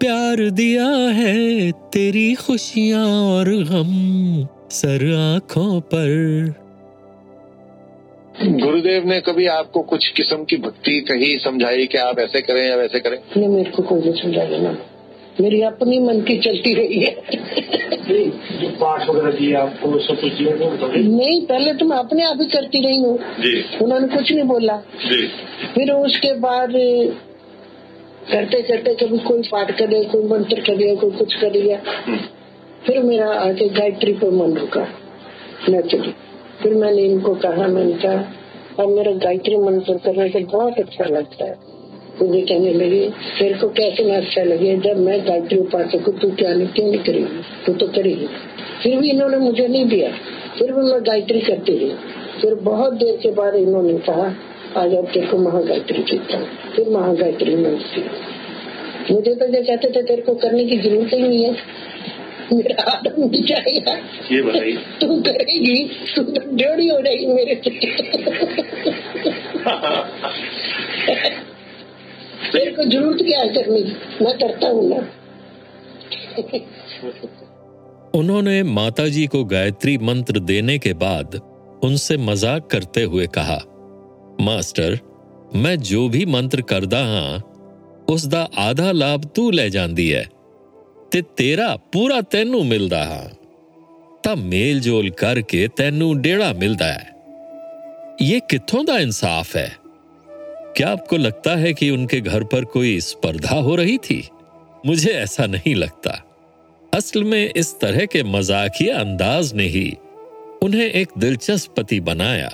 प्यार 0.00 0.50
दिया 0.50 0.86
है 1.12 1.70
तेरी 1.92 2.34
खुशियाँ 2.34 3.06
और 3.06 3.48
गम 3.64 3.92
सर 4.70 5.04
आँखों 5.14 5.80
पर। 5.80 6.54
गुरुदेव 8.42 9.06
ने 9.08 9.20
कभी 9.20 9.46
आपको 9.46 9.82
कुछ 9.82 10.08
किस्म 10.08 10.44
की 10.44 10.56
भक्ति 10.56 11.00
कही 11.00 11.38
समझाई 11.38 11.86
कि 11.86 11.98
आप 11.98 12.18
ऐसे 12.18 12.40
करें 12.40 12.68
या 12.68 12.76
वैसे 12.76 13.00
करें? 13.00 13.18
ने 13.36 13.48
मेरे 13.48 13.70
को 13.70 13.82
कोई 13.82 14.00
नहीं 14.00 14.12
समझा 14.12 14.44
देना 14.44 14.76
मेरी 15.40 15.62
अपनी 15.62 15.98
मन 15.98 16.20
की 16.20 16.38
चलती 16.38 16.74
रही 16.74 17.00
है। 17.00 17.12
जो 18.60 18.68
पाठ 18.70 19.08
वगैरह 19.08 19.30
दिए 19.30 19.54
आपको 19.54 19.98
सब 19.98 20.20
कुछ 20.20 20.32
दिया 20.32 20.54
नहीं 20.98 21.40
पहले 21.46 21.72
तो 21.74 21.86
मैं 21.86 21.96
अपने 21.96 22.24
आप 22.24 22.38
ही 22.40 22.46
करती 22.46 22.80
रही 22.80 22.96
हूँ। 22.96 23.18
उन्होंने 23.82 24.08
कुछ 24.08 24.32
नहीं 24.32 24.44
बोला। 24.44 24.76
जी। 25.04 25.26
फिर 25.74 25.92
उसके 25.92 26.32
बाद 26.40 26.74
करते 28.32 28.62
करते 28.62 28.94
कभी 28.94 29.18
कोई 29.18 29.42
पाठ 29.42 29.78
करे 29.78 30.04
कोई 30.04 30.24
मंत्र 30.24 30.60
करे 30.60 30.96
कोई 30.96 31.10
कुछ 31.10 31.34
कर 31.34 31.52
लिया 31.52 31.80
फिर 32.86 33.02
मेरा 33.02 33.30
आगे 33.30 33.68
गायत्री 33.68 34.12
पर 34.12 34.30
मन 34.30 34.56
रुका। 34.56 34.88
नेचुरली 35.68 36.14
फिर 36.62 36.74
मैंने 36.74 37.02
इनको 37.02 37.34
कहा, 37.34 37.66
मैंने 37.66 37.92
कहा, 37.92 38.24
अब 38.80 38.88
मेरा 38.88 39.12
गायत्री 39.12 39.56
मंत्र 39.56 39.94
करने 39.94 40.28
से 40.28 40.38
बहुत 40.38 40.78
अच्छा 40.78 41.04
लगता 41.04 41.44
है। 41.44 41.58
तो 42.18 42.34
ये 42.34 42.42
कहने 42.42 42.72
लगे, 42.72 43.10
तेरे 43.38 43.54
को 43.54 43.68
कैसे 43.68 44.04
ना 44.04 44.16
अच्छा 44.16 44.42
लगे? 44.42 44.76
जब 44.76 44.98
मैं 44.98 45.26
गायत्री 45.26 45.58
उपासक 45.58 46.18
तू 46.22 46.30
क्या 46.30 46.54
नहीं 46.54 46.68
क्यों 46.68 46.86
नहीं 46.86 47.00
करेगी? 47.00 47.42
तू 47.66 47.72
तो 47.72 47.86
करेगी। 47.86 48.26
फिर 48.82 48.98
भी 48.98 49.10
इन्होंने 49.10 49.36
मुझे 49.36 49.68
नहीं 49.68 49.84
दिया। 49.84 50.10
फिर 50.58 50.72
भी 50.72 50.80
मैं 50.80 51.06
गायत्री 51.06 51.40
करती 51.40 51.78
रही। 51.78 51.92
फिर 52.42 52.54
बहुत 52.54 52.92
देर 52.92 53.16
के 53.16 53.30
बाद 53.30 53.54
इन्होंने 53.54 53.98
कहा 53.98 54.34
आज 54.76 54.94
अब 54.94 55.06
तेरे 55.12 55.26
को 55.26 55.36
महागायत्री 55.38 56.02
हूँ 56.36 56.46
फिर 56.76 56.88
महागायत्री 56.90 57.54
में 57.56 57.78
सीखी 57.80 59.14
मुझे 59.14 59.34
तो 59.34 59.46
जो 59.46 59.60
कहते 59.62 59.90
थे 59.90 60.02
तेरे 60.02 60.22
को 60.22 60.34
करने 60.34 60.64
की 60.64 60.76
ज़रूरत 60.78 61.12
ही 61.12 61.18
नहीं 61.20 61.44
है। 61.44 61.50
मेरा 62.52 62.82
आदम 62.92 63.28
भी 63.28 63.40
बताइए। 64.42 64.76
तू 65.00 65.20
करेगी 65.22 65.76
तू 66.14 66.22
तो 66.22 66.40
हो 66.88 67.00
जाएगी 67.02 67.26
मेरे 67.26 67.54
को 72.70 72.84
ज़रूरत 72.84 73.22
क्या 73.22 73.40
है 73.40 73.48
करने 73.48 73.82
की? 73.82 73.94
मैं 74.24 74.34
करता 74.38 74.68
हूँ 74.68 74.88
ना। 74.88 74.98
उन्होंने 78.18 78.62
माताजी 78.62 79.26
को 79.26 79.44
गायत्री 79.44 79.96
मंत्र 80.00 80.40
देने 80.42 80.78
के 80.78 80.92
बाद 80.94 81.40
उनसे 81.84 82.16
मज़ाक 82.16 82.66
करते 82.70 83.02
हुए 83.04 83.26
कहा 83.34 83.60
मास्टर 84.41 84.97
मैं 85.55 85.75
जो 85.83 86.07
भी 86.09 86.25
मंत्र 86.25 86.61
करदा 86.61 87.05
हां 87.05 87.39
ਉਸ 88.09 88.25
ਦਾ 88.27 88.47
ਆਧਾ 88.57 88.91
ਲਾਭ 88.91 89.21
ਤੂੰ 89.35 89.53
ਲੈ 89.53 89.67
ਜਾਂਦੀ 89.69 90.13
ਹੈ 90.13 90.25
ਤੇ 91.11 91.21
ਤੇਰਾ 91.38 91.75
ਪੂਰਾ 91.91 92.21
ਤੈਨੂੰ 92.21 92.65
ਮਿਲਦਾ 92.65 93.03
ਹਾਂ 93.05 93.29
ਤਾਂ 94.23 94.35
ਮੇਲ 94.35 94.79
ਜੋਲ 94.79 95.09
ਕਰਕੇ 95.09 95.67
ਤੈਨੂੰ 95.75 96.21
ਡੇੜਾ 96.21 96.51
ਮਿਲਦਾ 96.53 96.85
ਹੈ 96.85 97.13
ਇਹ 98.21 98.41
ਕਿੱਥੋਂ 98.49 98.83
ਦਾ 98.83 98.97
ਇਨਸਾਫ 98.99 99.55
ਹੈ 99.55 99.69
क्या 100.77 100.89
आपको 100.89 101.17
लगता 101.17 101.53
है 101.55 101.69
कि 101.73 101.88
उनके 101.89 102.17
घर 102.23 102.43
पर 102.45 102.65
कोई 102.73 102.89
स्पर्धा 103.01 103.55
हो 103.59 103.75
रही 103.75 103.95
थी 104.03 104.17
मुझे 104.85 105.11
ऐसा 105.13 105.45
नहीं 105.47 105.73
लगता 105.75 106.11
असल 106.93 107.23
में 107.23 107.51
इस 107.55 107.71
तरह 107.81 108.05
के 108.13 108.21
मजाकिया 108.29 108.99
अंदाज 108.99 109.51
ने 109.53 109.65
ही 109.69 109.88
उन्हें 110.63 110.85
एक 110.93 111.17
दिलचस्प 111.17 111.73
पति 111.77 111.99
बनाया 112.09 112.51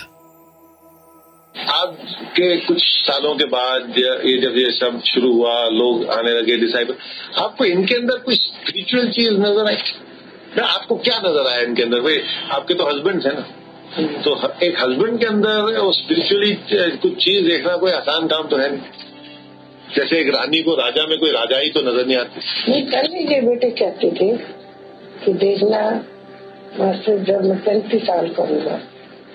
आज 1.54 1.94
के 2.36 2.56
कुछ 2.56 2.82
सालों 2.82 3.34
के 3.36 3.44
बाद 3.44 3.98
ये 3.98 4.36
जब 4.40 4.56
ये 4.58 4.70
सब 4.72 5.00
शुरू 5.04 5.32
हुआ, 5.32 5.54
लोग 5.70 6.04
आने 6.10 6.30
लगे 6.30 6.56
डिसाइबल 6.56 6.94
आपको 7.38 7.64
इनके 7.64 7.94
अंदर 7.94 8.18
कोई 8.18 8.34
स्पिरिचुअल 8.36 9.08
चीज़ 9.08 9.30
नज़र 9.32 9.66
आई? 9.66 9.76
या 10.58 10.64
आपको 10.66 10.96
क्या 10.98 11.18
नज़र 11.18 11.46
आया 11.46 11.60
इनके 11.60 11.82
अंदर? 11.82 12.00
भाई, 12.00 12.20
आपके 12.50 12.74
तो 12.74 12.84
हस्बैंड 12.86 13.26
है 13.26 13.34
ना। 13.34 13.44
तो 14.22 14.34
एक 14.62 14.78
हस्बैंड 14.78 15.18
के 15.20 15.26
अंदर 15.26 15.78
वो 15.78 15.92
स्पिरिचुअली 15.92 16.52
कुछ 16.96 17.16
चीज़ 17.24 17.46
देखना 17.46 17.76
कोई 17.76 17.92
आसान 17.92 18.26
काम 18.28 18.48
तो 18.48 18.56
है 18.56 18.70
नहीं। 18.72 19.96
जैसे 19.96 20.20
एक 20.20 20.34
रानी 20.34 20.62
को, 20.62 20.74
राजा 20.76 21.06
में 21.06 21.18
कोई 21.18 21.30
राजा 21.30 21.58
ही 21.58 21.70
तो 21.70 21.80
नज़र 21.82 22.06
नहीं 22.06 22.16
आती। 22.16 22.70
नहीं 22.70 22.84
पहले 22.86 23.34
ये 23.34 23.40
बेटे, 23.40 23.70
कहते 23.72 24.10
थे 24.12 24.36
कि 25.24 25.32
देखना 25.38 25.82
मास्टर 26.78 27.24
जब 27.24 27.44
मैं 27.44 27.58
पैंतीस 27.64 28.02
साल 28.02 28.28
का 28.28 28.42
होगा 28.44 28.80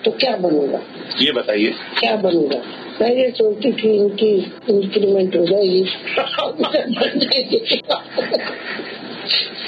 तो 0.06 0.10
क्या 0.12 0.36
बनूँगा? 0.36 0.78
ये 1.20 1.32
बताइए। 1.32 1.72
क्या 1.98 2.16
बनूँगा? 2.16 2.56
मैं 3.00 3.10
ये 3.16 3.30
सोचती 3.30 3.72
थी 3.72 3.96
इनकी 3.96 4.34
इंक्रीमेंट 4.70 5.36
हो 5.36 5.46
जाएगी। 5.46 5.84
जाएगी 7.24 7.58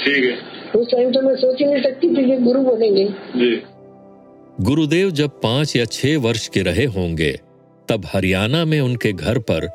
ठीक 0.05 0.23
है। 0.25 0.37
उस 0.79 0.91
टाइम 0.91 1.11
तो 1.11 1.21
मैं 1.21 1.35
सोच 1.35 1.59
ही 1.59 1.65
नहीं 1.65 1.83
सकती 1.83 2.09
थी 2.09 2.25
कि 2.25 2.37
गुरु 2.37 2.61
बनेंगे। 2.61 3.05
जी। 3.35 3.61
गुरुदेव 4.61 5.11
जब 5.11 5.29
पाँच 5.29 5.75
या 5.75 5.85
छह 5.85 6.17
वर्ष 6.17 6.47
के 6.47 6.61
रहे 6.61 6.85
होंगे 6.85 7.31
तब 7.89 8.05
हरियाणा 8.05 8.65
में 8.65 8.79
उनके 8.81 9.13
घर 9.13 9.39
पर 9.39 9.69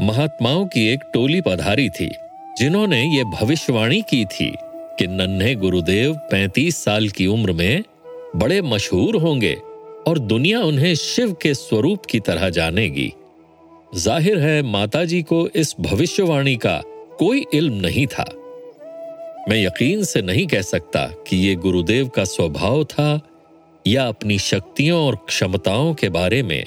महात्माओं 0.00 0.66
की 0.66 0.92
एक 0.92 1.00
टोली 1.14 1.40
पधारी 1.40 1.88
थी 1.88 2.10
जिन्होंने 2.58 3.02
ये 3.16 3.24
भविष्यवाणी 3.24 4.02
की 4.02 4.24
थी 4.24 4.52
कि 4.98 5.06
नन्हे 5.06 5.54
गुरुदेव 5.54 6.14
35 6.32 6.84
साल 6.84 7.08
की 7.08 7.26
उम्र 7.26 7.52
में 7.52 7.82
बड़े 8.36 8.62
मशहूर 8.62 9.16
होंगे। 9.16 9.56
और 10.08 10.18
दुनिया 10.18 10.60
उन्हें 10.60 10.94
शिव 10.94 11.32
के 11.42 11.54
स्वरूप 11.54 12.06
की 12.06 12.20
तरह 12.20 12.48
जानेगी। 12.50 13.12
ज़ाहिर 13.96 14.38
है, 14.38 14.62
माताजी 14.62 15.22
को 15.22 15.46
इस 15.48 15.74
भविष्यवाणी 15.80 16.56
का 16.56 16.80
कोई 17.18 17.44
इल्म 17.54 17.74
नहीं 17.74 18.06
था। 18.06 18.24
मैं 19.48 19.56
यकीन 19.56 20.02
से 20.04 20.22
नहीं 20.22 20.46
कह 20.46 20.62
सकता 20.62 21.06
कि 21.28 21.36
ये 21.36 21.54
गुरुदेव 21.54 22.08
का 22.08 22.24
स्वभाव 22.24 22.84
था 22.84 23.20
या 23.86 24.06
अपनी 24.06 24.38
शक्तियों 24.38 25.00
और 25.06 25.16
क्षमताओं 25.28 25.94
के 25.94 26.08
बारे 26.08 26.42
में 26.42 26.64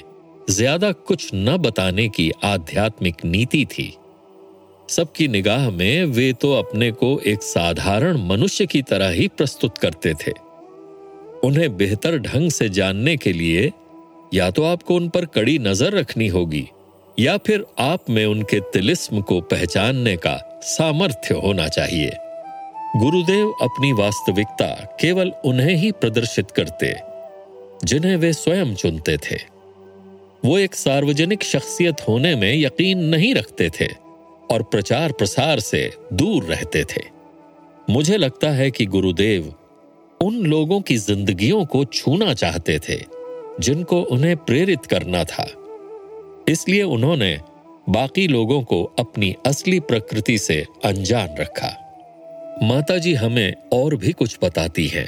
ज़्यादा 0.50 0.90
कुछ 0.92 1.30
न 1.34 1.56
बताने 1.56 2.08
की 2.08 2.30
आध्यात्मिक 2.44 3.24
नीति 3.24 3.64
थी। 3.64 3.92
सबकी 4.88 5.28
निगाह 5.28 5.70
में 5.70 6.04
वे 6.04 6.32
तो 6.32 6.52
अपने 6.52 6.90
को 6.92 7.18
एक 7.26 7.42
साधारण 7.42 8.18
मनुष्य 8.26 8.66
की 8.66 8.82
तरह 8.82 9.10
ही 9.10 9.26
प्रस्तुत 9.28 9.78
करते 9.78 10.14
थे। 10.14 10.32
उन्हें 11.44 11.76
बेहतर 11.76 12.18
ढंग 12.18 12.50
से 12.50 12.68
जानने 12.68 13.16
के 13.16 13.32
लिए 13.32 13.70
या 14.34 14.50
तो 14.50 14.62
आपको 14.64 14.94
उन 14.96 15.08
पर 15.08 15.24
कड़ी 15.26 15.58
नज़र 15.58 15.94
रखनी 15.94 16.26
होगी, 16.28 16.66
या 17.18 17.36
फिर 17.36 17.64
आप 17.78 18.10
में 18.10 18.24
उनके 18.26 18.60
तिलिस्म 18.72 19.20
को 19.20 19.40
पहचानने 19.42 20.16
का 20.16 20.36
सामर्थ्य 20.66 21.34
होना 21.36 21.68
चाहिए। 21.68 22.10
गुरुदेव 22.96 23.52
अपनी 23.62 23.92
वास्तविकता 23.92 24.66
केवल 25.00 25.32
उन्हें 25.44 25.74
ही 25.76 25.90
प्रदर्शित 25.92 26.50
करते, 26.50 26.94
जिन्हें 27.84 28.16
वे 28.16 28.32
स्वयं 28.32 28.74
चुनते 28.74 29.16
थे। 29.20 29.36
वो 30.44 30.58
एक 30.58 30.74
सार्वजनिक 30.74 31.42
शख्सियत 31.44 32.00
होने 32.08 32.34
में 32.36 32.52
यकीन 32.54 33.04
नहीं 33.06 33.34
रखते 33.34 33.68
थे 33.70 33.86
और 34.50 34.62
प्रचार 34.62 35.12
प्रसार 35.12 35.60
से 35.60 35.90
दूर 36.12 36.44
रहते 36.44 36.84
थे। 36.86 37.02
मुझे 37.90 38.16
लगता 38.16 38.50
है 38.50 38.70
कि 38.70 38.86
गुरुदेव 38.86 39.52
उन 40.22 40.34
लोगों 40.46 40.80
की 40.80 40.96
जिंदगियों 40.96 41.64
को 41.64 41.84
छूना 41.84 42.32
चाहते 42.34 42.78
थे 42.78 42.96
जिनको 43.60 44.00
उन्हें 44.02 44.36
प्रेरित 44.36 44.86
करना 44.86 45.24
था। 45.24 45.46
इसलिए 46.48 46.82
उन्होंने 46.82 47.38
बाकी 47.88 48.26
लोगों 48.28 48.62
को 48.62 48.82
अपनी 48.98 49.34
असली 49.46 49.80
प्रकृति 49.80 50.38
से 50.38 50.64
अनजान 50.84 51.36
रखा। 51.40 51.70
माताजी 52.62 53.14
हमें 53.14 53.54
और 53.72 53.96
भी 53.96 54.12
कुछ 54.12 54.38
बताती 54.42 54.86
हैं। 54.86 55.06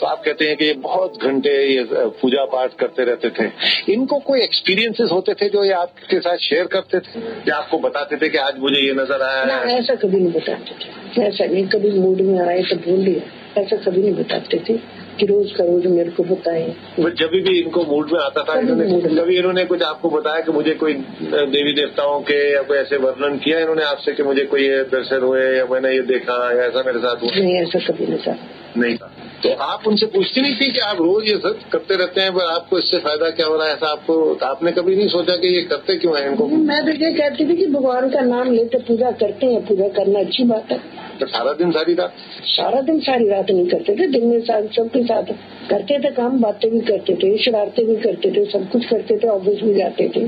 तो 0.00 0.06
आप 0.06 0.22
कहते 0.24 0.44
हैं 0.44 0.56
कि 0.56 0.64
ये 0.64 0.74
बहुत 0.74 1.18
घंटे 1.22 1.50
ये 1.74 1.84
पूजा 2.20 2.44
पाठ 2.44 2.74
करते 2.74 3.04
रहते 3.04 3.30
थे। 3.30 3.50
इनको 3.92 4.18
कोई 4.18 4.40
एक्सपीरियंसेस 4.40 5.10
होते 5.12 5.34
थे 5.34 5.48
जो 5.48 5.64
ये 5.64 5.72
आपके 5.72 6.20
साथ 6.20 6.36
शेयर 6.36 6.66
करते 6.66 6.98
थे? 6.98 7.20
या 7.48 7.56
आपको 7.56 7.78
बताते 7.78 8.16
थे 8.16 8.28
कि 8.28 8.38
आज 8.38 8.58
मुझे 8.58 8.80
ये 8.80 8.92
नज़र 8.92 9.22
आया 9.22 9.60
ऐसा 9.78 9.94
कभी 9.94 10.20
नहीं 10.20 10.32
बताते 10.32 10.74
थे। 10.80 11.22
ऐसा 11.22 11.44
नहीं 11.44 11.66
कभी 11.66 11.90
मूड 11.90 12.20
में 12.20 12.40
आए 12.48 12.62
तो 12.62 12.76
बोल 12.76 13.04
दिया। 13.04 13.39
ऐसा 13.58 13.76
कभी 13.76 14.02
नहीं 14.02 14.12
बताते 14.14 14.58
थे 14.68 14.76
कि 15.18 15.26
रोज 15.26 15.50
का 15.52 15.64
रोज 15.64 15.86
मेरे 15.86 16.10
को 16.10 16.22
बताए। 16.24 16.74
जब 16.98 17.30
भी 17.32 17.58
इनको 17.60 17.84
मूड 17.84 18.12
में 18.12 18.20
आता 18.20 18.42
था 18.42 18.58
इन्होंने 18.60 19.00
कभी 19.16 19.36
इन्होंने 19.36 19.64
कुछ 19.64 19.82
आपको 19.82 20.10
बताया 20.10 20.40
कि 20.40 20.52
मुझे 20.52 20.74
कोई 20.74 20.94
देवी 21.24 21.72
देवताओं 21.72 22.20
के 22.20 22.38
या 22.54 22.62
कोई 22.62 22.78
ऐसे 22.78 22.96
वर्णन 22.96 23.36
किया 23.38 23.58
इन्होंने 23.58 23.82
आपसे 23.82 24.12
कि 24.12 24.22
मुझे 24.22 24.44
कोई 24.44 24.68
दर्शन 24.92 25.22
हुए 25.22 25.42
या 25.56 25.64
मैंने 25.72 25.92
ये 25.94 26.02
देखा 26.02 26.36
या 26.52 26.64
ऐसा 26.64 26.82
मेरे 26.86 26.98
साथ 26.98 27.22
हुआ? 27.22 27.30
नहीं 27.36 27.56
ऐसा 27.56 27.78
कभी 27.88 28.06
नहीं 28.06 28.18
था। 28.18 28.36
नहीं 28.76 28.96
था। 28.96 29.10
तो 29.42 29.52
आप 29.64 29.86
उनसे 29.86 30.06
पूछती 30.06 30.40
नहीं 30.40 30.54
थी 30.54 30.70
कि 30.72 30.80
आप 30.80 30.96
रोज 30.96 31.28
ये 31.28 31.36
सब 31.36 31.60
करते 31.72 31.96
रहते 31.96 32.20
हैं 32.20 32.32
पर 32.34 32.44
आपको 32.44 32.78
इससे 32.78 32.98
फ़ायदा 32.98 33.30
क्या 33.30 33.46
हो 33.46 33.56
रहा 33.56 33.66
है 33.66 33.74
ऐसा 33.74 33.86
आपको 33.86 34.34
आपने 34.46 34.72
कभी 34.72 34.96
नहीं 34.96 35.08
सोचा 35.08 35.36
कि 35.36 35.54
ये 35.56 35.62
करते 35.62 35.96
क्यों 35.96 36.16
है 36.18 36.26
इनको? 36.30 36.46
मैं 36.46 36.84
तो 36.86 36.92
ये 37.04 37.12
कहती 37.12 37.48
थी 37.48 37.56
कि 37.56 37.66
भगवान 37.66 38.08
का 38.10 38.20
नाम 38.20 38.52
लेते 38.52 38.78
पूजा 38.88 39.10
करते 39.20 39.46
हैं 39.46 39.64
पूजा 39.66 39.88
करना 39.88 40.20
अच्छी 40.20 40.44
बात 40.44 40.72
है। 40.72 40.80
तो 41.20 41.26
सारा 41.26 41.52
दिन 41.52 41.70
सारी 41.70 41.94
रात? 41.94 42.12
सारा 42.46 42.80
दिन 42.82 42.98
सारी 43.00 43.28
रात 43.28 43.50
नहीं 43.50 43.66
करते 43.68 43.94
थे 43.96 44.06
दिन 44.08 44.26
में 44.26 44.40
साथ 44.40 44.68
सबके 44.76 45.02
साथ 45.04 45.32
करते 45.70 45.98
थे 45.98 46.10
काम 46.12 46.40
बातें 46.40 46.70
भी 46.70 46.80
करते 46.86 47.14
थे 47.14 47.36
शरारते 47.44 47.84
भी 47.84 47.96
करते 48.02 48.30
थे 48.30 48.44
सब 48.52 48.68
कुछ 48.70 48.86
करते 48.86 49.16
थे 49.18 49.28
ऑफ़िस 49.28 49.62
भी 49.62 49.74
जाते 49.74 50.08
थे 50.16 50.26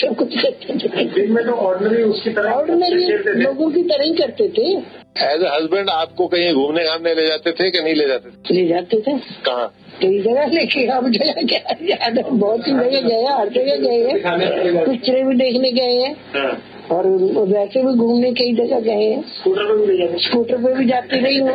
सब 0.00 0.14
कुछ 0.18 0.36
करते 0.42 0.78
थे। 0.78 1.04
दिन 1.14 1.32
में 1.32 1.44
तो 1.46 1.52
ऑर्डनरी 1.66 2.02
उसकी 2.04 2.30
तरह 2.30 2.52
ऑर्डनरी 2.52 3.42
लोगों 3.42 3.70
की 3.70 3.82
तरह 3.82 4.04
ही 4.04 4.14
करते 4.14 4.48
थे। 4.58 4.70
एज 5.24 5.42
ए 5.42 5.48
हस्बैंड 5.48 5.90
आपको 5.90 6.26
कहीं 6.26 6.52
घूमने 6.54 6.84
घामने 6.84 7.14
ले 7.14 7.26
जाते 7.26 7.52
थे 7.52 7.70
कि 7.70 7.80
नहीं 7.80 7.94
ले 7.94 8.06
जाते 8.08 8.30
थे? 8.30 8.54
ले 8.54 8.66
जाते 8.68 9.00
थे। 9.00 9.18
कहाँ? 9.44 9.72
कई 10.02 10.18
जगह 10.22 10.46
लेके 10.46 10.86
अब 10.86 11.10
जगह 11.10 12.28
बहुत 12.30 12.60
सी 12.60 12.70
जगह 12.72 13.00
गए 13.08 13.24
हर 13.30 13.48
जगह 13.48 13.76
गए। 13.76 14.00
हैं 14.24 14.84
पिक्चरें 14.84 15.24
भी 15.28 15.34
देखने 15.36 15.72
गए। 15.72 15.96
हैं 15.96 16.14
हाँ, 16.34 16.52
और 16.92 17.06
वैसे 17.48 17.82
भी 17.82 17.92
घूमने 17.94 18.32
कई 18.32 18.52
जगह 18.54 18.80
गए 18.80 19.04
हैं। 19.04 19.22
स्कूटर 19.28 19.72
में 19.74 19.86
भी 19.86 19.98
जाते। 19.98 20.18
स्कूटर 20.18 20.56
पे 20.56 20.74
भी 20.74 20.86
जाती 20.86 21.20
रही 21.20 21.38
हूँ। 21.38 21.50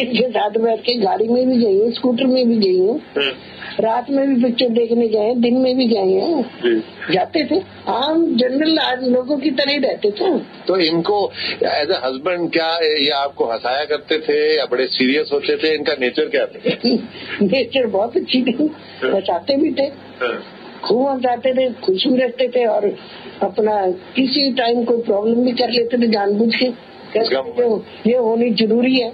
इनके 0.00 0.28
साथ 0.30 0.50
बैठ 0.50 0.80
के 0.80 0.94
गाड़ी 0.94 1.28
में 1.28 1.46
भी 1.48 1.56
गई 1.64 1.78
हूँ 1.78 1.92
स्कूटर 1.92 2.26
में 2.26 2.48
भी 2.48 2.56
गई 2.56 2.78
हूँ। 2.78 3.00
हाँ, 3.16 3.32
रात 3.80 4.06
में 4.10 4.26
भी 4.28 4.42
पिक्चर 4.42 4.68
देखने 4.68 5.08
गए 5.08 5.18
हैं 5.18 5.40
दिन 5.40 5.56
में 5.56 5.76
भी 5.76 5.86
गए 5.88 6.12
हैं। 6.12 6.82
जाते 7.12 7.44
थे। 7.44 7.60
आम 7.88 8.24
जनरल 8.36 8.78
आज 8.78 9.04
लोगों 9.08 9.38
की 9.38 9.50
तरह 9.50 9.72
ही 9.72 9.78
रहते 9.78 10.10
थे। 10.10 10.38
तो 10.66 10.76
इनको 10.76 11.32
एज 11.62 11.90
ए 11.90 12.00
हस्बैंड 12.04 12.50
क्या 12.52 12.70
ये 12.76 13.10
आपको 13.10 13.44
हंसाया 13.44 13.84
करते 13.84 14.18
थे 14.18 14.56
या 14.58 14.64
बड़े 14.64 14.86
सीरियस 14.86 15.30
होते 15.32 15.56
थे? 15.56 15.74
इनका 15.74 15.92
नेचर 16.00 16.28
क्या 16.28 16.46
था? 16.46 16.58
नेचर 17.42 17.86
बहुत 17.86 18.16
अच्छी 18.16 18.42
थी। 18.42 18.70
बचाते 19.04 19.56
भी 19.56 19.72
थे। 19.72 19.86
हाँ, 20.22 20.34
खूब 20.84 21.08
हंसाते 21.08 21.54
थे 21.54 21.72
खुश 21.72 22.06
भी 22.06 22.16
रहते 22.16 22.48
थे 22.48 22.66
और 22.66 22.96
अपना 23.42 23.90
किसी 23.90 24.52
टाइम 24.52 24.84
कोई 24.84 25.02
प्रॉब्लम 25.02 25.34
भी 25.34 25.52
कर 25.52 25.70
लेते 25.70 25.98
थे 25.98 26.06
जानबूझ 26.06 26.54
के। 26.54 26.92
थे, 27.14 27.20
"ये- 27.20 27.80
ये 28.06 28.16
होनी 28.16 28.50
ज़रूरी 28.50 29.00
है। 29.00 29.12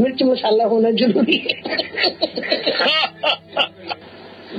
मिर्च 0.00 0.22
मसाला 0.22 0.64
होना 0.64 0.90
ज़रूरी 0.90 1.36
है। 1.36 1.72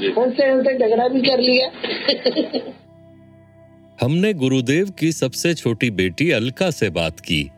हँसते 0.09 0.43
हँसते 0.45 0.77
झगड़ा 0.77 1.07
भी 1.07 1.21
कर 1.21 1.39
लिया। 1.39 1.71
हमने 4.01 4.33
गुरुदेव 4.33 4.89
की 4.89 5.11
सबसे 5.11 5.53
छोटी 5.53 5.91
बेटी 5.91 6.31
अलका 6.31 6.71
से 6.71 6.89
बात 6.89 7.19
की 7.19 7.51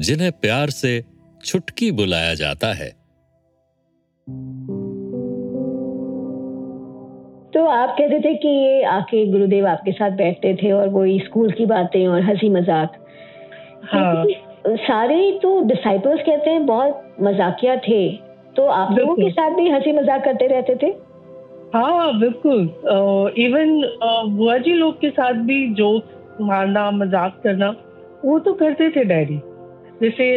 जिन्हें 0.00 0.32
प्यार 0.32 0.70
से 0.70 1.04
छुटकी 1.44 1.90
बुलाया 1.90 2.34
जाता 2.34 2.72
है। 2.72 2.92
तो 7.58 7.64
आप 7.66 7.94
कहते 7.98 8.18
थे 8.20 8.34
कि 8.34 8.48
ये 8.48 8.82
आके 8.86 9.24
गुरुदेव 9.26 9.66
आपके 9.66 9.92
साथ 9.92 10.10
बैठते 10.16 10.52
थे 10.56 10.70
और 10.72 10.88
वो 10.88 11.04
स्कूल 11.20 11.50
की 11.50 11.64
बातें 11.66 12.06
और 12.08 12.20
हँसी 12.22 12.48
मज़ाक। 12.48 12.92
हाँ। 13.84 14.24
सारे 14.80 15.16
तो 15.42 15.48
डिसाइपल्स 15.66 16.20
कहते 16.20 16.50
हैं 16.50 16.64
बहुत 16.66 17.16
मजाकिया 17.22 17.74
थे। 17.78 18.08
तो 18.56 18.66
आप 18.66 18.92
लोगों 18.98 19.14
के 19.16 19.30
साथ 19.30 19.56
भी 19.56 19.68
हँसी 19.70 19.92
मज़ाक 19.92 20.24
करते 20.24 20.46
रहते 20.46 20.74
थे? 20.82 20.90
हाँ 21.74 22.18
बिल्कुल। 22.20 22.60
इवन 23.38 23.80
बुआ 24.28 24.56
जी 24.58 24.74
लोग 24.74 25.00
के 25.00 25.10
साथ 25.10 25.40
भी 25.48 25.56
जोक 25.74 26.36
मारना 26.40 26.90
मज़ाक 26.90 27.40
करना 27.44 27.74
वो 28.24 28.38
तो 28.38 28.52
करते 28.54 28.88
थे 28.90 29.04
डैडी। 29.04 29.40
जैसे 30.02 30.28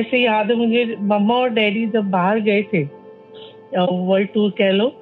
ऐसे 0.00 0.18
याद 0.18 0.50
है 0.50 0.56
मुझे 0.56 0.84
मम्मा 1.02 1.34
और 1.34 1.50
डैडी 1.50 1.86
जब 1.86 2.10
बाहर 2.10 2.40
गए 2.40 2.62
थे 2.72 2.82
वर्ल्ड 3.76 4.28
टूर 4.34 4.50
कह 4.58 4.70
लो 4.72 4.92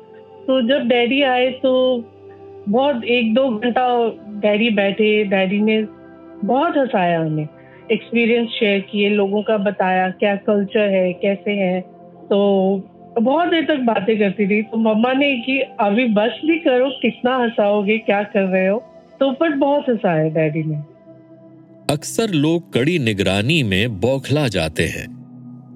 तो 0.50 0.61
जब 0.62 0.87
डैडी 0.88 1.21
आए 1.23 1.50
तो 1.57 1.73
बहुत 2.69 3.04
एक 3.07 3.35
दो 3.35 3.42
घंटा 3.49 3.83
डैडी 4.40 4.70
बैठे, 4.70 5.11
डैडी 5.24 5.59
ने 5.59 5.77
बहुत 6.44 6.77
हंसाया 6.77 7.20
हमें। 7.20 7.46
एक्सपीरियंस 7.92 8.48
शेयर 8.51 8.81
किए, 8.81 9.11
लोगों 9.11 9.42
का 9.42 9.57
बताया 9.59 10.09
क्या 10.11 10.35
कल्चर 10.37 10.88
है, 10.88 11.12
कैसे 11.12 11.51
है। 11.51 11.81
तो 12.31 12.40
बहुत 13.20 13.48
देर 13.48 13.64
तक 13.64 13.85
बातें 13.85 14.18
करती 14.18 14.46
थी 14.48 14.61
तो 14.62 14.79
मम्मा 14.79 15.12
ने 15.12 15.31
कि, 15.37 15.59
अभी 15.61 16.07
बस 16.09 16.40
भी 16.44 16.59
करो, 16.59 16.88
कितना 17.03 17.37
हंसाओगे, 17.37 17.98
क्या 18.01 18.22
कर 18.24 18.42
रहे 18.42 18.66
हो? 18.66 18.83
तो 19.20 19.31
पर 19.33 19.55
बहुत 19.57 19.88
हंसाया 19.88 20.29
डैडी 20.31 20.62
ने। 20.62 20.77
अक्सर 21.90 22.35
लोग 22.38 22.72
कड़ी 22.72 22.98
निगरानी 22.98 23.62
में 23.62 24.01
बौखला 24.01 24.48
जाते 24.48 24.87
हैं, 24.88 25.07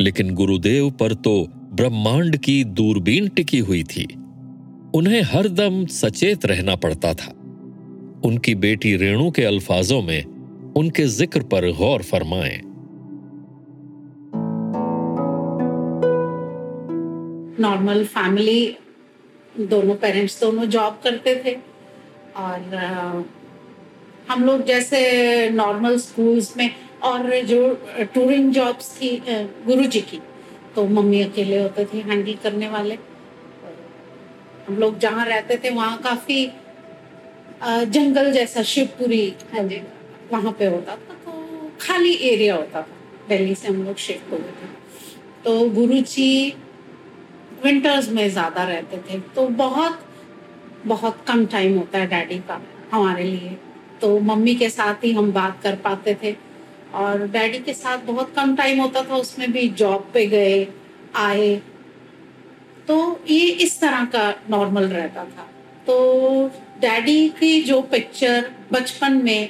लेकिन 0.01 0.35
गुरुदेव 0.35 0.91
पर 0.91 1.15
तो 1.21 1.39
ब्रह्मांड 1.75 2.37
की 2.37 2.63
दूरबीन 2.75 3.29
टिकी 3.29 3.59
हुई 3.61 3.83
थी। 3.87 4.07
उन्हें 4.95 5.23
हरदम 5.23 5.85
सचेत 5.87 6.45
रहना 6.47 6.75
पड़ता 6.77 7.13
था। 7.15 7.31
उनकी 8.25 8.55
बेटी 8.55 8.95
रेणु 8.97 9.31
के 9.31 9.45
अल्फाजों 9.45 10.01
में 10.03 10.25
उनके 10.77 11.07
ज़िक्र 11.07 11.41
पर 11.53 11.71
गौर 11.79 12.03
फरमाएँ। 12.03 12.61
नॉर्मल 17.61 18.05
फैमिली 18.07 18.77
दोनों 19.55 19.95
पेरेंट्स 19.95 20.41
दोनों 20.41 20.67
जॉब 20.67 21.01
करते 21.05 21.35
थे। 21.45 21.55
और 22.37 23.25
हम 24.29 24.45
लोग 24.45 24.65
जैसे 24.67 25.01
नॉर्मल 25.51 25.99
स्कूल्स 25.99 26.57
में 26.57 26.71
और 27.05 27.41
जो 27.43 27.59
टूरिंग 28.15 28.53
जॉब्स 28.53 28.91
थी 28.93 29.11
गुरु 29.67 29.87
जी 29.87 30.01
की 30.03 30.21
तो 30.75 30.87
मम्मी 30.89 31.23
अकेले 31.23 31.59
होते 31.63 31.85
थे 31.85 31.99
हैंडल 32.03 32.35
करने 32.43 32.69
वाले। 32.69 32.99
हम 34.67 34.77
लोग 34.79 34.99
जहाँ 34.99 35.25
रहते 35.27 35.57
थे 35.65 35.71
वहाँ 35.71 35.99
काफ़ी 36.03 36.47
जंगल 37.65 38.31
जैसा 38.33 38.63
शिवपुरी 38.65 39.27
वहाँ 40.33 40.53
पे 40.59 40.67
होता 40.67 40.97
था 40.97 41.15
तो 41.25 41.71
खाली 41.81 42.13
एरिया 42.25 42.55
होता 42.57 42.83
था। 42.83 43.27
दिल्ली 43.29 43.55
से 43.55 43.69
हम 43.69 43.83
लोग 43.85 43.97
शिफ्ट 43.99 44.33
हो 44.33 44.39
गए 44.39 44.53
थे। 44.53 44.67
तो 45.45 45.69
गुरु 45.71 46.01
जी 46.03 46.55
विंटर्स 47.65 48.09
में 48.09 48.29
ज़्यादा 48.31 48.65
रहते 48.65 48.97
थे 49.09 49.19
तो 49.35 49.47
बहुत 49.59 50.01
बहुत 50.87 51.25
कम 51.29 51.45
टाइम 51.47 51.77
होता 51.79 51.99
है 51.99 52.07
डैडी 52.07 52.39
का 52.49 52.61
हमारे 52.93 53.25
लिए। 53.25 53.57
तो 54.01 54.19
मम्मी 54.23 54.55
के 54.55 54.69
साथ 54.71 55.05
ही 55.05 55.13
हम 55.13 55.33
बात 55.33 55.61
कर 55.63 55.77
पाते 55.85 56.17
थे 56.23 56.35
और 56.95 57.27
डैडी 57.29 57.59
के 57.59 57.75
साथ 57.75 57.99
बहुत 58.07 58.35
कम 58.37 58.55
टाइम 58.57 58.81
होता 58.81 59.03
था 59.03 59.17
उसमें 59.17 59.51
भी 59.53 59.69
जॉब 59.75 60.11
पे 60.15 60.27
गए 60.27 60.67
आए। 61.17 61.55
तो 62.89 62.97
ये 63.31 63.47
इस 63.65 63.81
तरह 63.81 64.05
का 64.05 64.29
नॉर्मल 64.51 64.85
रहता 64.89 65.25
था। 65.25 65.49
तो 65.87 66.49
डैडी 66.81 67.29
की 67.29 67.61
जो 67.63 67.81
पिक्चर 67.83 68.51
बचपन 68.73 69.23
में 69.25 69.49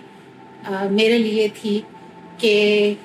अ, 0.67 0.89
मेरे 0.91 1.19
लिए 1.19 1.49
थी 1.49 1.79
कि 2.41 2.99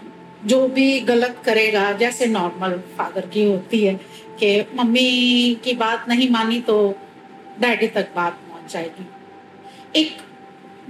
जो 0.46 0.68
भी 0.68 1.00
गलत 1.00 1.42
करेगा 1.46 1.92
जैसे 1.92 2.26
नॉर्मल 2.26 2.78
फादर 2.98 3.26
की 3.26 3.44
होती 3.44 3.84
है 3.86 3.94
कि 4.40 4.66
मम्मी 4.76 5.56
की 5.64 5.74
बात 5.74 6.06
नहीं 6.10 6.30
मानी 6.30 6.60
तो 6.62 6.78
डैडी 7.60 7.88
तक 7.88 8.12
बात 8.16 8.40
पहुँच 8.50 8.72
जाएगी। 8.74 9.06
एक 9.96 10.18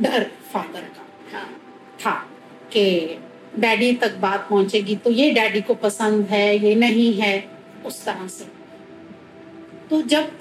डर 0.02 0.30
फादर 0.54 0.82
का 0.98 1.44
था 2.04 2.14
कि 2.74 2.86
डैडी 3.60 3.92
तक 3.96 4.16
बात 4.18 4.48
पहुंचेगी 4.50 4.96
तो 4.96 5.12
ये 5.12 5.32
डैडी 5.32 5.62
को 5.62 5.74
पसंद 5.80 6.26
है 6.26 6.46
ये 6.66 6.76
नहीं 6.76 7.14
है 7.14 7.34
उस 7.86 8.04
तरह 8.06 8.28
से। 8.28 8.59
तो 9.90 10.02
जब 10.04 10.38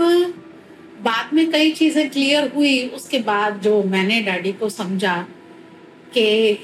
बाद 1.03 1.33
में 1.35 1.51
कई 1.51 1.73
चीज़ें 1.73 2.09
क्लियर 2.11 2.51
हुई, 2.55 2.89
उसके 2.89 3.19
बाद 3.21 3.61
जो 3.63 3.83
मैंने 3.85 4.21
डैडी 4.23 4.53
को 4.53 4.69
समझा 4.71 5.17
कि 6.15 6.59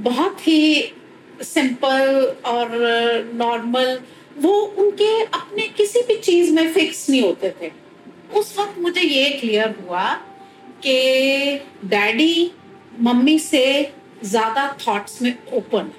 बहुत 0.00 0.46
ही 0.48 0.92
सिंपल 1.44 2.36
और 2.46 2.70
नॉर्मल 3.34 3.98
वो 4.38 4.52
उनके 4.78 5.10
अपने 5.22 5.66
किसी 5.76 6.02
भी 6.02 6.16
चीज़ 6.18 6.52
में 6.54 6.72
फिक्स 6.72 7.08
नहीं 7.10 7.22
होते 7.22 7.52
थे। 7.60 7.70
उस 8.38 8.58
वक्त 8.58 8.78
मुझे 8.78 9.00
ये 9.00 9.30
क्लियर 9.30 9.74
हुआ 9.80 10.12
कि 10.82 11.58
डैडी 11.84 12.50
मम्मी 13.00 13.38
से 13.38 13.64
ज़्यादा 14.24 14.66
थॉट्स 14.86 15.20
में 15.22 15.34
ओपन 15.52 15.90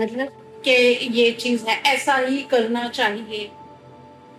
मतलब 0.00 0.28
कि 0.64 0.72
ये 1.12 1.30
चीज़ 1.32 1.64
है, 1.64 1.80
ऐसा 1.84 2.16
ही 2.16 2.42
करना 2.50 2.88
चाहिए। 2.88 3.50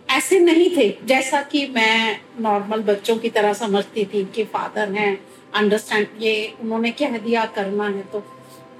ऐसे 0.09 0.39
नहीं 0.39 0.77
थे, 0.77 0.97
जैसा 1.05 1.41
कि 1.41 1.67
मैं 1.67 2.19
नॉर्मल 2.39 2.81
बच्चों 2.81 3.17
की 3.17 3.29
तरह 3.29 3.53
समझती 3.53 4.05
थी 4.05 4.23
कि 4.25 4.43
फादर 4.43 4.91
हैं 4.91 5.17
अंडरस्टैंड 5.53 6.07
ये 6.19 6.53
उन्होंने 6.61 6.91
कह 6.91 7.17
दिया, 7.17 7.45
करना 7.45 7.87
है 7.87 8.01
तो। 8.01 8.23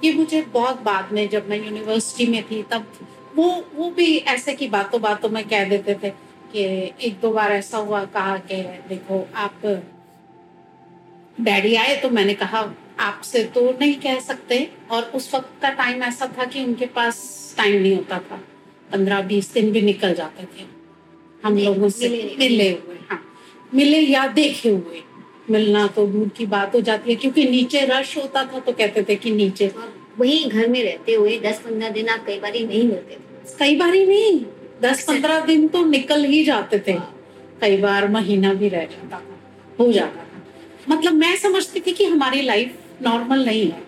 ये 0.04 0.12
मुझे 0.12 0.42
बहुत 0.42 0.80
बाद 0.82 1.12
में, 1.12 1.28
जब 1.28 1.48
मैं 1.48 1.64
यूनिवर्सिटी 1.64 2.26
में 2.26 2.42
थी, 2.42 2.62
तब 2.62 2.86
वो 3.36 3.64
वो 3.74 3.90
भी 3.90 4.16
ऐसे 4.16 4.54
की 4.54 4.68
बातों 4.68 5.00
बातों 5.00 5.28
में 5.28 5.48
कह 5.48 5.68
देते 5.68 5.94
थे 5.94 6.10
कि 6.52 6.62
एक 7.00 7.20
दो 7.20 7.30
बार 7.30 7.52
ऐसा 7.52 7.78
हुआ, 7.78 8.04
कहा 8.04 8.36
कि 8.36 8.62
देखो, 8.88 9.28
आप 9.34 9.82
डैडी 11.40 11.74
आए 11.74 11.96
तो 11.96 12.10
मैंने 12.10 12.34
कहा, 12.34 12.74
आपसे 13.00 13.44
तो 13.44 13.70
नहीं 13.80 13.94
कह 13.94 14.20
सकते। 14.20 14.70
और 14.90 15.02
उस 15.02 15.34
वक्त 15.34 15.62
का 15.62 15.70
टाइम 15.70 16.02
ऐसा 16.02 16.26
था 16.38 16.44
कि 16.44 16.64
उनके 16.64 16.86
पास 16.86 17.54
टाइम 17.58 17.82
नहीं 17.82 17.96
होता 17.96 18.18
था। 18.18 18.40
पंद्रह 18.92 19.20
बीस 19.20 19.52
दिन 19.52 19.72
भी 19.72 19.82
निकल 19.82 20.14
जाते 20.14 20.44
थे। 20.44 20.75
हम 21.46 21.58
लोगों 21.58 21.88
से 21.88 22.08
मिले 22.38 22.70
हुए 22.70 22.96
हाँ। 23.10 23.20
मिले 23.74 24.00
या 24.00 24.26
देखे 24.34 24.68
हुए। 24.68 25.02
मिलना 25.50 25.86
तो 25.86 26.06
दूर 26.06 26.28
की 26.28 26.46
बात 26.46 26.74
हो 26.74 26.80
जाती 26.80 27.10
है 27.10 27.16
क्योंकि 27.16 27.44
नीचे 27.48 27.80
रश 27.86 28.16
होता 28.16 28.44
था 28.44 28.58
तो 28.58 28.72
कहते 28.72 29.02
थे 29.08 29.16
कि 29.16 29.30
नीचे। 29.32 29.70
वही 30.18 30.44
घर 30.44 30.66
में 30.68 30.82
रहते 30.84 31.14
हुए 31.14 31.38
दस 31.40 31.60
पंद्रह 31.60 31.90
दिन 31.90 32.08
आप 32.08 32.24
कई 32.26 32.38
बार 32.40 32.52
नहीं 32.52 32.82
मिलते 32.84 33.14
थे। 33.14 33.56
कई 33.58 33.76
बार 33.76 33.94
ही 33.94 34.06
नहीं 34.06 34.40
दस 34.82 35.04
पंद्रह 35.04 35.40
दिन 35.46 35.66
तो 35.68 35.84
निकल 35.84 36.24
ही 36.24 36.44
जाते 36.44 36.78
थे। 36.78 36.96
कई 37.60 37.76
बार 37.76 38.08
महीना 38.08 38.52
भी 38.54 38.68
रह 38.68 38.84
जाता 38.84 39.18
था 39.18 39.22
हो 39.78 39.90
जाता 39.92 40.22
था। 40.22 40.42
मतलब 40.88 41.12
मैं 41.14 41.36
समझती 41.36 41.80
थी 41.80 41.92
कि 41.92 42.04
हमारी 42.04 42.42
लाइफ 42.42 43.02
नॉर्मल 43.02 43.44
नहीं 43.44 43.70
है। 43.70 43.84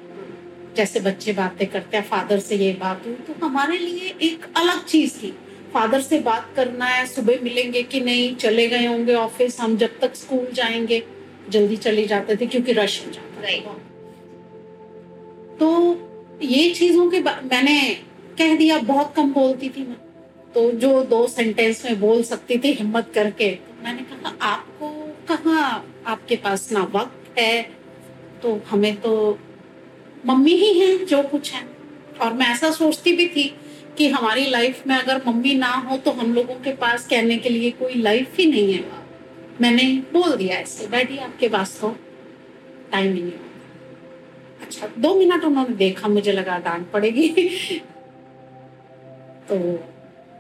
जैसे 0.77 1.01
बच्चे 1.01 1.33
बातें 1.33 1.67
करते 1.67 1.97
हैं 1.97 2.05
फादर 2.05 2.39
से 2.39 2.57
ये 2.57 2.73
बात 2.81 3.07
हुई 3.07 3.15
तो 3.27 3.47
हमारे 3.47 3.79
लिए 3.79 4.15
एक 4.23 4.47
अलग 4.57 4.85
चीज़ 4.85 5.19
थी। 5.19 5.33
फादर 5.75 6.01
से 6.01 6.19
बात 6.21 6.53
करना 6.57 6.85
है 6.85 7.07
सुबह 7.07 7.39
मिलेंगे 7.43 7.83
कि 7.83 8.01
नहीं 8.01 8.35
चले 8.37 8.67
गए 8.69 8.87
होंगे 8.87 9.15
ऑफ़िस 9.15 9.61
हम 9.61 9.77
जब 9.77 9.99
तक 10.01 10.15
स्कूल 10.15 10.47
जाएँगे 10.55 11.03
जल्दी 11.49 11.77
चले 11.77 12.07
जाते 12.07 12.37
थे 12.37 12.47
क्योंकि 12.47 12.73
रश 12.73 13.07
हो 13.07 13.11
जाता 13.13 13.43
था। 13.43 13.77
तो 15.61 15.69
ये 16.43 16.71
चीज़ों 16.71 17.09
के 17.11 17.21
मैंने 17.21 17.81
कह 18.39 18.57
दिया 18.57 18.79
बहुत 18.79 19.13
कम 19.17 19.33
बोलती 19.33 19.69
थी 19.69 19.87
मैं। 19.87 19.97
तो 20.55 20.71
जो 20.73 21.03
दो 21.05 21.27
सेंटेंस 21.27 21.85
में 21.85 22.01
बोल 22.01 22.23
सकती 22.23 22.59
थी 22.59 22.73
हिम्मत 22.73 23.11
करके 23.15 23.51
तो 23.51 23.85
मैंने 23.85 24.03
कहा 24.03 24.35
आपको 24.43 24.89
कहा 25.29 25.65
आपके 26.07 26.37
पास 26.37 26.71
ना 26.73 26.83
वक्त 26.95 27.39
है? 27.39 27.63
तो 28.43 28.61
हमें 28.71 28.95
तो 28.97 29.39
मम्मी 30.27 30.55
ही 30.55 30.79
है 30.81 31.05
जो 31.05 31.23
कुछ 31.23 31.53
है। 31.53 31.63
और 32.21 32.33
मैं 32.33 32.47
ऐसा 32.47 32.71
सोचती 32.71 33.13
भी 33.13 33.27
थी 33.29 33.55
कि 33.99 34.09
हमारी 34.09 34.45
लाइफ 34.51 34.87
में 34.87 34.97
अगर 34.97 35.21
मम्मी 35.27 35.55
ना 35.55 35.71
हो 35.87 35.97
तो 35.97 36.11
हम 36.11 36.35
लोगों 36.35 36.55
के 36.55 36.73
पास 36.73 37.07
कहने 37.09 37.37
के 37.37 37.49
लिए 37.49 37.71
कोई 37.71 37.95
लाइफ 37.95 38.37
ही 38.39 38.47
नहीं 38.47 38.75
है। 38.75 38.85
मैंने 39.61 39.85
बोल 40.13 40.37
दिया 40.37 40.57
ऐसे 40.57 40.87
डैडी 40.87 41.19
आपके 41.19 41.49
पास 41.49 41.79
तो 41.81 41.89
टाइम 42.93 43.13
नहीं 43.13 43.33
अच्छा 44.63 44.89
दो 44.99 45.15
मिनट 45.15 45.45
उन्होंने 45.45 45.75
देखा 45.75 46.09
मुझे 46.09 46.33
लगा 46.33 46.59
डांट 46.59 46.91
पड़ेगी। 46.91 47.29
तो 49.49 49.59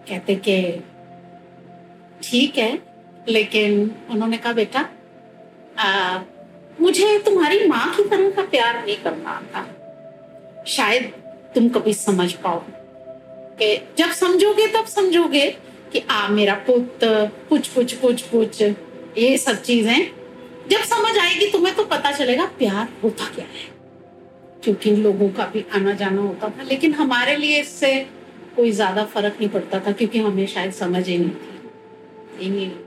कहते 0.08 0.34
कि 0.48 0.58
ठीक 2.22 2.58
है 2.58 2.78
लेकिन 3.28 3.90
उन्होंने 4.10 4.36
कहा 4.36 4.52
बेटा 4.52 4.88
आ, 5.78 6.18
मुझे 6.80 7.18
तुम्हारी 7.18 7.66
माँ 7.68 7.94
की 7.96 8.02
तरह 8.08 8.30
का 8.30 8.42
प्यार 8.42 8.84
नहीं 8.84 8.96
करना 8.96 9.30
आता। 9.30 9.66
शायद 10.66 11.12
तुम 11.54 11.68
कभी 11.68 11.92
समझ 11.94 12.32
पाओ। 12.32 12.62
कि 13.62 13.76
जब 13.98 14.10
समझोगे, 14.10 14.66
तब 14.66 14.84
समझोगे 14.84 15.50
कि, 15.92 15.98
आ, 16.10 16.28
मेरा 16.28 16.54
पुत 16.54 16.98
कुछ 17.48 17.68
कुछ 17.68 17.94
कुछ 17.94 18.22
कुछ 18.22 18.62
ये 19.18 19.38
सब 19.38 19.62
चीज़ें। 19.62 20.10
जब 20.70 20.78
समझ 20.78 21.18
आएगी, 21.18 21.46
तुम्हें 21.46 21.74
तो 21.76 21.84
पता 21.84 22.12
चलेगा 22.12 22.44
प्यार 22.44 22.88
होता 23.02 23.24
क्या 23.24 23.44
है। 23.44 23.78
क्योंकि 24.64 24.96
लोगों 24.96 25.28
का 25.28 25.44
भी 25.44 25.64
आना 25.74 25.92
जाना 25.92 26.22
होता 26.22 26.48
था, 26.48 26.62
लेकिन 26.62 26.94
हमारे 26.94 27.36
लिए 27.36 27.60
इससे 27.60 28.06
कोई 28.56 28.70
ज़्यादा 28.70 29.04
फ़र्क 29.04 29.36
नहीं 29.40 29.48
पड़ता 29.48 29.80
था, 29.80 29.92
क्योंकि 29.92 30.18
हमें 30.18 30.46
शायद 30.46 30.72
समझ 30.72 31.08
ही 31.08 31.18
नहीं 31.18 31.30
थी। 31.30 32.84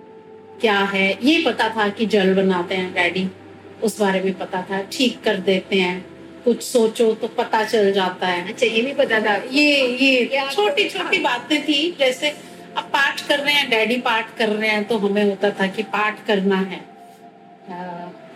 क्या 0.62 0.80
है? 0.80 1.20
ये 1.24 1.44
पता 1.46 1.70
था 1.70 1.90
कि 1.90 2.06
जल 2.06 2.34
बनाते 2.36 2.76
हैं, 2.76 2.94
डैडी। 2.94 3.28
उस 3.84 4.00
बारे 4.00 4.22
में 4.22 4.38
पता 4.38 4.62
था, 4.62 4.82
ठीक 4.82 5.22
कर 5.24 5.36
देते 5.36 5.76
हैं। 5.76 6.11
कुछ 6.46 6.62
सोचो 6.64 7.14
तो 7.14 7.28
पता 7.28 7.64
चल 7.64 7.92
जाता 7.92 8.28
है। 8.28 8.48
अच्छा 8.48 8.66
ये 8.66 8.82
भी 8.82 8.94
पता 8.94 9.20
था। 9.20 9.36
ये 9.52 9.88
ये 9.98 10.46
छोटी 10.52 10.88
छोटी 10.90 11.18
बातें 11.20 11.62
थी 11.64 11.80
जैसे 12.00 12.30
अब 12.78 12.84
पाठ 12.94 13.28
कर 13.28 13.40
रहे 13.40 13.54
हैं 13.54 13.70
डैडी 13.70 13.98
पाठ 14.02 14.36
कर 14.38 14.50
रहे 14.50 14.70
हैं 14.70 14.84
तो 14.88 14.98
हमें 14.98 15.24
होता 15.24 15.50
था 15.52 15.68
कि 15.68 15.84
पाठ 15.96 16.26
करना 16.28 16.58
है। 16.64 16.80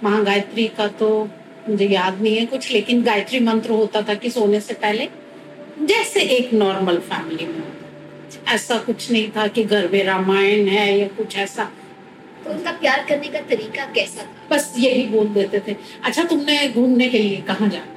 महागायत्री 0.04 0.68
का 0.78 0.88
तो 1.00 1.10
मुझे 1.70 1.86
याद 1.86 2.22
नहीं 2.22 2.36
है 2.38 2.46
कुछ 2.46 2.72
लेकिन 2.72 3.02
गायत्री 3.04 3.40
मंत्र 3.40 3.72
होता 3.72 4.02
था 4.02 4.14
कि 4.14 4.30
सोने 4.30 4.60
से 4.60 4.74
पहले 4.76 5.08
जैसे 5.82 6.22
एक 6.38 6.54
नॉर्मल 6.54 6.98
फैमिली 7.08 7.46
में 7.46 7.64
ऐसा 8.54 8.78
कुछ 8.80 9.10
नहीं 9.12 9.30
था 9.32 9.48
कि 9.48 9.64
घर 9.64 9.88
में 9.92 10.04
रामायण 10.04 10.68
है 10.68 10.98
या 11.00 11.08
कुछ 11.18 11.36
ऐसा। 11.38 11.64
तो 12.44 12.52
उनका 12.52 12.72
प्यार 12.72 13.06
करने 13.10 13.28
का 13.28 13.40
तरीका 13.50 13.86
कैसा 13.86 14.24
था? 14.24 14.48
बस 14.52 14.74
यही 14.78 15.04
बोल 15.08 15.28
देते 15.34 15.60
थे। 15.68 15.76
अच्छा 16.04 16.24
तुमने 16.24 16.68
घूमने 16.70 17.10
के 17.10 17.20
लिए 17.20 17.42
कहाँ 17.42 17.70
जाना? 17.70 17.95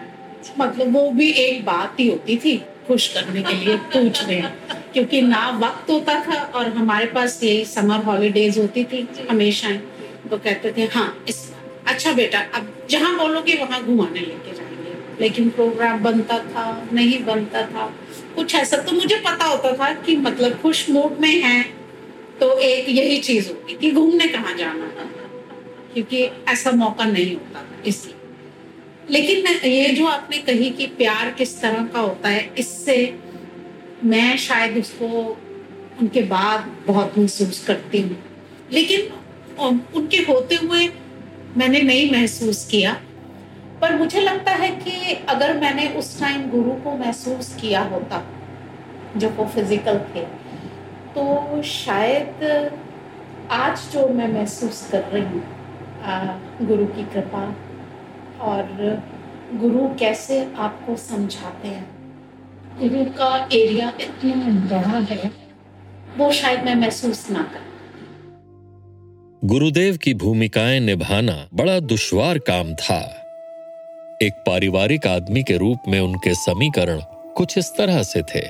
मतलब 0.59 0.93
वो 0.97 1.11
भी 1.11 1.31
एक 1.31 1.65
बात 1.65 2.01
ही 2.01 2.09
होती 2.09 2.37
थी 2.37 2.57
खुश 2.87 3.07
करने 3.15 3.43
के 3.43 3.55
लिए 3.55 3.77
पूछ 3.95 4.23
रहे 4.25 4.37
हैं 4.37 4.83
क्योंकि 4.93 5.21
ना 5.23 5.49
वक्त 5.63 5.91
होता 5.91 6.15
था 6.25 6.41
और 6.55 6.69
हमारे 6.69 7.07
पास 7.07 7.43
ये 7.45 7.65
समर 7.65 8.05
हॉलीडेज 8.05 8.59
होती 8.59 8.85
थी 8.85 9.07
हमेशा 9.31 9.71
तो 10.31 10.37
कहते 10.37 10.73
थे 10.77 10.85
हाँ 10.95 11.25
इस 11.29 11.47
अच्छा 11.87 12.13
बेटा, 12.13 12.39
अब 12.55 12.87
जहाँ 12.91 13.17
बोलोगे 13.19 13.55
वहाँ 13.55 13.83
घुमाने 13.85 14.21
लेके 14.21 14.55
जाएँगे। 14.55 15.21
लेकिन 15.21 15.49
प्रोग्राम 15.51 16.03
बनता 16.03 16.39
था, 16.39 16.65
नहीं 16.93 17.23
बनता 17.25 17.63
था। 17.63 17.87
कुछ 18.37 18.55
ऐसा 18.55 18.77
तो 18.77 18.93
मुझे 18.93 19.17
पता 19.17 19.45
होता 19.45 19.73
था 19.73 19.93
कि 20.03 20.17
मतलब 20.17 20.59
खुश 20.61 20.89
मूड 20.91 21.21
में 21.21 21.35
है 21.43 21.63
तो 22.41 22.59
एक 22.59 22.89
यही 22.89 23.19
चीज़ 23.19 23.49
होगी 23.49 23.77
कि 23.77 23.91
घूमने 23.91 24.29
कहाँ 24.29 24.57
जाना 24.57 24.89
था? 24.89 25.07
क्योंकि 25.95 26.23
ऐसा 26.49 26.71
मौका 26.71 27.05
नहीं 27.05 27.35
होता 27.35 27.63
था, 27.63 27.83
इसलिए। 27.87 28.15
लेकिन 29.11 29.47
ये 29.65 29.89
जो 29.95 30.07
आपने 30.07 30.39
कही 30.39 30.71
कि 30.71 30.87
प्यार 30.99 31.31
किस 31.39 31.61
तरह 31.61 31.85
का 31.93 32.01
होता 32.01 32.29
है, 32.29 32.49
इससे 32.59 32.97
मैं 34.05 34.37
शायद 34.39 34.77
उसको 34.79 35.07
उनके 36.01 36.23
बाद 36.25 36.71
बहुत 36.87 37.19
महसूस 37.19 37.65
करती 37.67 38.01
हूँ। 38.01 38.17
लेकिन 38.73 39.01
उनके 39.97 40.17
होते 40.23 40.55
हुए 40.55 40.89
मैंने 41.57 41.81
नहीं 41.83 42.11
महसूस 42.13 42.67
किया। 42.71 42.93
पर 43.81 43.95
मुझे 43.99 44.21
लगता 44.21 44.53
है 44.53 44.71
कि 44.77 45.15
अगर 45.29 45.57
मैंने 45.59 45.89
उस 45.99 46.19
टाइम 46.21 46.49
गुरु 46.51 46.73
को 46.85 46.97
महसूस 46.99 47.55
किया 47.61 47.83
होता 47.93 48.23
जो 49.17 49.29
वो 49.29 49.45
फ़िज़िकल 49.47 49.99
थे 50.15 50.25
तो 51.15 51.63
शायद 51.65 52.45
आज 53.53 53.89
जो 53.93 54.09
मैं 54.15 54.29
महसूस 54.33 54.89
कर 54.93 55.05
रही 55.13 55.23
हूँ 55.25 56.67
गुरु 56.67 56.87
की 56.87 57.05
कृपा 57.13 57.45
और 58.41 59.03
गुरु 59.55 59.89
कैसे 59.95 60.41
आपको 60.59 60.97
समझाते 60.97 61.69
हैं? 61.69 61.87
गुरु 62.81 63.05
का 63.05 63.37
एरिया 63.53 63.93
इतना 64.01 64.51
बड़ा 64.71 64.99
है, 65.15 65.31
वो 66.19 66.33
शायद 66.33 66.65
मैं 66.65 66.75
महसूस 66.75 67.31
ना 67.31 67.43
कर 67.43 67.67
गुरुदेव 69.45 69.97
की 69.97 70.15
भूमिकाएँ 70.15 70.81
निभाना 70.81 71.47
बड़ा 71.55 71.79
दुश्वार 71.81 72.39
काम 72.39 72.75
था। 72.75 73.01
एक 74.23 74.33
पारिवारिक 74.47 75.07
आदमी 75.07 75.43
के 75.43 75.57
रूप 75.57 75.79
में 75.89 76.01
उनके 76.01 76.35
समीकरण 76.35 77.01
कुछ 77.37 77.59
इस 77.59 77.73
तरह 77.77 78.03
से 78.03 78.23
थे। 78.23 78.47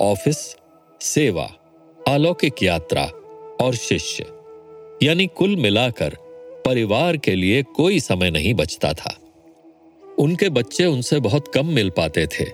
ऑफ़िस, 0.00 0.56
सेवा, 1.00 1.48
अलौकिक 2.08 2.62
यात्रा 2.62 3.04
और 3.60 3.74
शिष्य, 3.74 4.26
यानी 5.02 5.26
कुल 5.26 5.56
मिलाकर 5.56 6.16
परिवार 6.68 7.16
के 7.16 7.34
लिए 7.34 7.62
कोई 7.62 8.00
समय 8.00 8.30
नहीं 8.30 8.54
बचता 8.54 8.92
था। 8.92 9.16
उनके 10.18 10.48
बच्चे 10.48 10.84
उनसे 10.84 11.20
बहुत 11.20 11.52
कम 11.54 11.66
मिल 11.66 11.90
पाते 11.90 12.26
थे। 12.26 12.44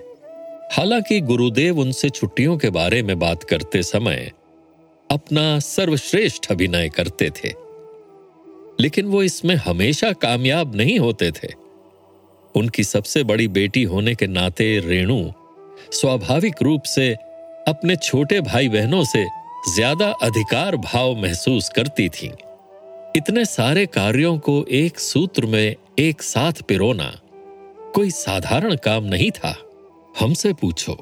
हालाँकि 0.71 1.19
गुरुदेव 1.21 1.79
उनसे 1.79 2.09
छुट्टियों 2.09 2.57
के 2.57 2.69
बारे 2.69 3.03
में 3.03 3.19
बात 3.19 3.43
करते 3.43 3.83
समय 3.83 4.31
अपना 5.09 5.59
सर्वश्रेष्ठ 5.59 6.51
अभिनय 6.51 6.89
करते 6.89 7.29
थे। 7.29 7.53
लेकिन 8.79 9.05
वो 9.05 9.23
इसमें 9.23 9.55
हमेशा 9.55 10.11
कामयाब 10.13 10.75
नहीं 10.75 10.99
होते 10.99 11.31
थे। 11.31 11.47
उनकी 12.55 12.83
सबसे 12.83 13.23
बड़ी 13.23 13.47
बेटी 13.47 13.83
होने 13.83 14.15
के 14.15 14.27
नाते 14.27 14.79
रेणु 14.79 15.21
स्वाभाविक 15.91 16.61
रूप 16.61 16.83
से 16.83 17.11
अपने 17.67 17.95
छोटे 17.95 18.41
भाई 18.41 18.69
बहनों 18.69 19.03
से 19.03 19.25
ज़्यादा 19.75 20.09
अधिकार 20.21 20.75
भाव 20.77 21.15
महसूस 21.15 21.69
करती 21.69 22.09
थीं। 22.09 22.29
इतने 23.15 23.43
सारे 23.45 23.85
कार्यों 23.85 24.37
को 24.37 24.53
एक 24.69 24.99
सूत्र 24.99 25.45
में 25.45 25.75
एक 25.99 26.21
साथ 26.21 26.61
पिरोना 26.61 27.05
कोई 27.95 28.09
साधारण 28.11 28.75
काम 28.75 29.03
नहीं 29.03 29.29
था। 29.31 29.55
हमसे 30.15 30.51
पूछो 30.53 30.93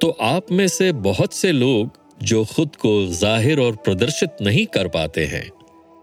तो 0.00 0.10
आप 0.20 0.52
में 0.52 0.66
से 0.68 0.90
बहुत 1.00 1.34
से 1.34 1.52
लोग 1.52 1.98
जो 2.22 2.44
खुद 2.46 2.76
को 2.76 2.94
ज़ाहिर 3.08 3.60
और 3.60 3.76
प्रदर्शित 3.76 4.36
नहीं 4.42 4.64
कर 4.66 4.88
पाते 4.88 5.26
हैं, 5.26 5.50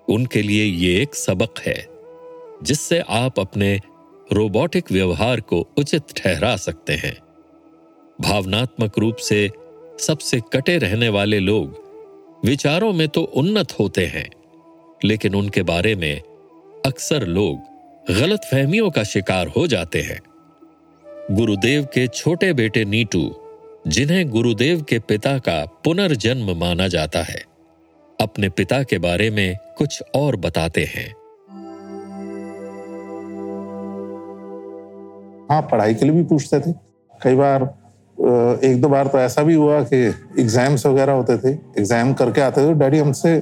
उनके 0.08 0.42
लिए 0.42 0.64
ये 0.64 1.02
एक 1.02 1.16
सबक 1.16 1.60
है, 1.60 1.88
जिससे 2.64 3.00
आप 3.00 3.40
अपने 3.40 3.76
रोबोटिक 4.34 4.92
व्यवहार 4.92 5.42
को 5.42 5.66
उचित 5.78 6.16
ठहरा 6.18 6.56
सकते 6.60 6.94
हैं। 6.96 7.18
भावनात्मक 8.20 9.00
रूप 9.00 9.16
से 9.24 9.50
सबसे 10.00 10.42
कटे 10.54 10.78
रहने 10.78 11.10
वाले 11.10 11.40
लोग 11.42 11.86
विचारों 12.46 12.94
में 12.94 13.08
तो 13.08 13.22
उन्नत 13.36 13.80
होते 13.80 14.06
हैं 14.06 14.30
लेकिन 15.02 15.36
उनके 15.36 15.62
बारे 15.64 15.96
में 15.96 16.22
अक्सर 16.86 17.26
लोग 17.28 18.14
गलत 18.14 18.48
फहमियों 18.52 18.90
का 18.90 19.04
शिकार 19.06 19.48
हो 19.48 19.66
जाते 19.68 20.02
हैं। 20.02 20.20
गुरुदेव 21.32 21.84
के 21.94 22.06
छोटे 22.10 22.52
बेटे 22.54 22.84
नीटू, 22.86 23.30
जिन्हें 23.88 24.30
गुरुदेव 24.30 24.82
के 24.82 25.00
पिता 25.02 25.38
का 25.40 25.64
पुनर्जन्म 25.84 26.56
माना 26.60 26.88
जाता 26.88 27.22
है, 27.24 27.42
अपने 28.20 28.50
पिता 28.50 28.82
के 28.84 28.98
बारे 29.00 29.30
में 29.30 29.56
कुछ 29.78 30.02
और 30.16 30.36
बताते 30.38 30.84
हैं। 30.86 31.08
हाँ 35.50 35.62
पढ़ाई 35.72 35.94
के 35.94 36.06
लिए 36.06 36.16
भी 36.16 36.24
पूछते 36.26 36.60
थे। 36.60 36.72
कई 37.22 37.36
बार 37.36 37.64
एक 38.66 38.82
दो 38.82 38.88
बार 38.90 39.08
तो 39.08 39.20
ऐसा 39.20 39.44
भी 39.44 39.54
हुआ 39.54 39.82
कि 39.84 39.98
एग्ज़ाम्स 40.42 40.86
वगैरह 40.86 41.14
होते 41.14 41.38
थे। 41.38 41.52
एग्ज़ाम 41.80 42.14
करके 42.14 42.42
आते 42.42 42.62
थे 42.62 42.74
डैडी 42.76 42.98
हमसे 42.98 43.38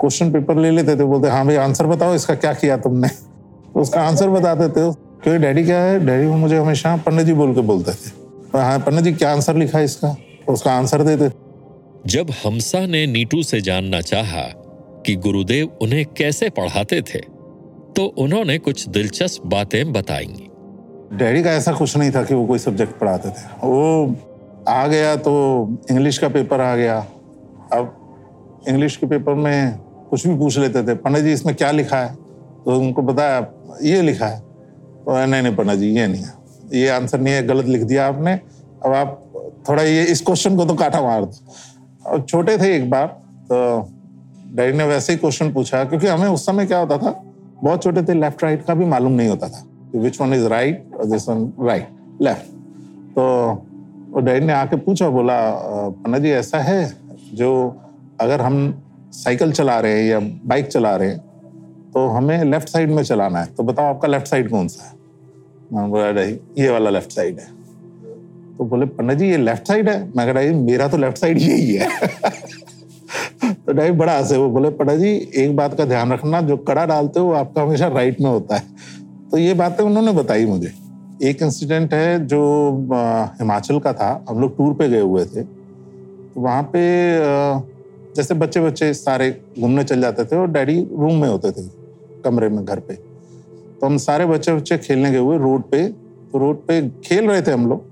क्वेश्चन 0.00 0.32
पेपर 0.32 0.56
ले 0.56 0.70
लेते 0.70 0.96
थे 0.96 1.04
बोलते 1.04 1.28
हाँ 1.28 1.44
भाई 1.46 1.56
आंसर 1.58 1.86
बताओ 1.86 2.14
इसका 2.14 2.34
क्या 2.36 2.52
किया 2.54 2.76
तुमने? 2.78 3.08
तो 3.08 3.80
उसका 3.80 4.00
आंसर 4.00 4.28
बताते 4.30 4.68
थे। 4.68 4.92
क्योंकि 5.22 5.38
डैडी 5.38 5.64
क्या 5.64 5.80
है? 5.80 5.98
डैडी 6.06 6.26
मुझे 6.28 6.58
हमेशा 6.58 6.96
पंडित 6.96 7.26
जी 7.26 7.32
बोल 7.32 7.54
के 7.54 7.60
बोलते 7.62 7.92
थे। 7.92 8.58
हाँ 8.58 8.78
पंडित 8.80 9.04
जी 9.04 9.12
क्या 9.12 9.32
आंसर 9.32 9.56
लिखा 9.56 9.78
है 9.78 9.84
इसका? 9.84 10.16
उसका 10.48 10.72
आंसर 10.72 11.02
देते 11.02 11.30
जब 12.06 12.30
हमसा 12.44 12.86
ने 12.86 13.06
नीटू 13.06 13.42
से 13.42 13.60
जानना 13.60 14.00
चाहा 14.02 14.42
कि 15.06 15.14
गुरुदेव 15.16 15.78
उन्हें 15.82 16.04
कैसे 16.16 16.48
पढ़ाते 16.50 17.00
थे 17.04 17.18
तो 17.96 18.04
उन्होंने 18.18 18.58
कुछ 18.58 18.88
दिलचस्प 18.88 19.46
बातें 19.46 19.92
बताई। 19.92 20.48
डैडी 21.12 21.42
का 21.42 21.50
ऐसा 21.50 21.72
कुछ 21.72 21.96
नहीं 21.96 22.10
था 22.10 22.22
कि 22.22 22.34
वो 22.34 22.46
कोई 22.46 22.58
सब्जेक्ट 22.58 22.98
पढ़ाते 22.98 23.28
थे। 23.28 23.42
वो 23.64 24.16
आ 24.68 24.86
गया 24.86 25.14
तो 25.18 25.32
इंग्लिश 25.90 26.18
का 26.18 26.28
पेपर 26.28 26.60
आ 26.60 26.74
गया। 26.76 26.98
अब 27.72 28.64
इंग्लिश 28.68 28.96
के 28.96 29.06
पेपर 29.06 29.34
में 29.34 29.78
कुछ 30.10 30.26
भी 30.26 30.36
पूछ 30.38 30.58
लेते 30.58 30.82
थे, 30.82 30.94
पंडित 30.96 31.24
जी, 31.24 31.32
इसमें 31.32 31.54
क्या 31.54 31.70
लिखा 31.70 31.96
है? 31.96 32.14
तो 32.64 32.78
उनको 32.78 33.02
बताया, 33.02 33.46
ये 33.82 34.02
लिखा 34.02 34.26
है। 34.26 34.40
तो 34.40 35.26
नहीं 35.26 35.42
नहीं, 35.42 35.54
पंडित 35.56 35.78
जी, 35.78 35.88
ये 35.88 36.06
नहीं 36.06 36.22
है। 36.22 36.32
ये 36.74 36.88
आंसर 36.90 37.20
नहीं 37.20 37.34
है, 37.34 37.46
गलत 37.46 37.66
लिख 37.66 37.82
दिया 37.82 38.06
आपने। 38.08 38.32
अब 38.32 38.92
आप 38.94 39.16
थोड़ा 39.68 39.82
ये, 39.82 40.02
इस 40.04 40.20
क्वेश्चन 40.20 40.56
को 40.56 40.64
तो 40.64 40.74
काटा 40.74 41.00
मार 41.02 41.24
दो। 41.24 42.10
और 42.10 42.20
छोटे 42.22 42.56
थे 42.58 42.74
एक 42.76 42.90
बार 42.90 43.06
तो 43.46 43.88
डैडी 44.52 44.76
ने 44.78 44.84
वैसे 44.84 45.12
ही 45.12 45.18
क्वेश्चन 45.18 45.52
पूछा, 45.52 45.84
क्योंकि 45.84 46.06
हमें 46.06 46.28
उस 46.28 46.46
समय 46.46 46.66
क्या 46.66 46.78
होता 46.78 46.98
था, 46.98 47.10
बहुत 47.62 47.82
छोटे 47.82 48.02
थे 48.02 48.14
लेफ़्ट 48.14 48.42
राइट 48.44 48.64
का 48.66 48.74
भी 48.74 48.84
मालूम 48.86 49.12
नहीं 49.12 49.28
होता 49.28 49.48
था 49.48 49.64
कि 49.92 49.98
विच 49.98 50.20
वन 50.20 50.34
इज़ 50.34 50.46
राइट 50.48 50.94
और 50.94 51.04
दिस 51.06 51.28
वन 51.28 51.52
राइट 51.60 51.88
लेफ़्ट 52.22 52.46
तो 53.12 54.20
डैडी 54.20 54.46
ने 54.46 54.52
आके 54.52 54.76
पूछा, 54.78 55.08
बोला 55.08 55.38
पन्ना 55.96 56.18
जी, 56.18 56.30
ऐसा 56.30 56.58
है 56.60 56.92
जो 57.34 57.50
अगर 58.20 58.40
हम 58.40 58.82
साइकिल 59.12 59.52
चला 59.52 59.80
रहे 59.80 60.02
हैं 60.02 60.10
या 60.10 60.20
बाइक 60.20 60.66
चला 60.66 60.96
रहे 60.96 61.08
हैं 61.08 61.18
तो 61.94 62.06
हमें 62.06 62.44
लेफ़्ट 62.44 62.68
साइड 62.68 62.90
में 62.90 63.02
चलाना 63.02 63.38
है। 63.38 63.46
तो 63.46 63.62
बताओ 63.62 63.84
आपका 63.84 64.08
लेफ़्ट 64.08 64.26
साइड 64.26 64.50
कौन 64.50 64.68
सा 64.68 64.84
है? 64.84 64.92
मैं 65.72 65.90
बोला 65.90 66.22
ये 66.62 66.70
वाला 66.70 66.90
लेफ़्ट 66.90 67.10
साइड 67.10 67.38
है। 67.38 67.46
तो 68.58 68.64
बोले 68.64 68.86
पन्ना 68.86 69.14
जी 69.14 69.30
ये 69.30 69.36
लेफ़्ट 69.36 69.68
साइड 69.68 69.88
है? 69.88 70.12
मैं 70.16 70.26
कह 70.26 70.40
रहा 70.40 70.60
मेरा 70.60 70.88
तो 70.88 70.96
लेफ़्ट 70.96 71.18
साइड 71.18 71.38
यही 71.38 71.74
है। 71.74 71.88
तो 73.66 73.72
नहीं, 73.72 73.92
बड़ा 73.92 74.18
हंसे 74.18 74.36
वो 74.36 74.48
बोले 74.48 74.70
पटा 74.70 74.94
जी 74.94 75.30
एक 75.36 75.56
बात 75.56 75.74
का 75.74 75.84
ध्यान 75.84 76.12
रखना, 76.12 76.40
जो 76.40 76.56
कड़ा 76.56 76.86
डालते 76.86 77.20
हो 77.20 77.26
वो 77.26 77.32
आपका 77.32 77.62
हमेशा 77.62 77.88
राइट 77.88 78.20
में 78.20 78.30
होता 78.30 78.56
है। 78.56 78.62
तो 79.30 79.38
ये 79.38 79.54
बातें 79.54 79.84
उन्होंने 79.84 80.12
बताई 80.12 80.46
मुझे। 80.46 80.72
एक 81.22 81.42
इंसिडेंट 81.42 81.94
है 81.94 82.26
जो 82.26 82.70
हिमाचल 83.40 83.78
का 83.78 83.92
था। 83.92 84.24
हम 84.28 84.40
लोग 84.40 84.56
टूर 84.56 84.74
पे 84.74 84.88
गए 84.88 85.00
हुए 85.00 85.24
थे। 85.24 85.42
तो 85.42 86.40
वहाँ 86.40 86.62
पे 86.62 86.80
जैसे 88.16 88.34
बच्चे 88.34 88.60
बच्चे 88.60 88.92
सारे 88.94 89.30
घूमने 89.60 89.84
चल 89.84 90.00
जाते 90.00 90.24
थे 90.24 90.36
और 90.36 90.50
डैडी 90.50 90.80
रूम 90.92 91.14
में 91.14 91.28
होते 91.28 91.50
थे, 91.50 91.66
कमरे 92.24 92.48
में, 92.48 92.64
घर 92.64 92.80
पे। 92.80 92.94
तो 92.94 93.86
हम 93.86 93.96
सारे 93.96 94.26
बच्चे 94.26 94.52
बच्चे 94.52 94.78
खेलने 94.78 95.10
गए 95.10 95.18
हुए 95.18 95.38
रोड 95.38 95.62
पे। 95.62 95.86
तो 96.32 96.38
रोड 96.38 96.56
पे 96.66 96.80
खेल 97.04 97.28
रहे 97.30 97.42
थे 97.42 97.52
हम 97.52 97.68
लोग। 97.68 97.84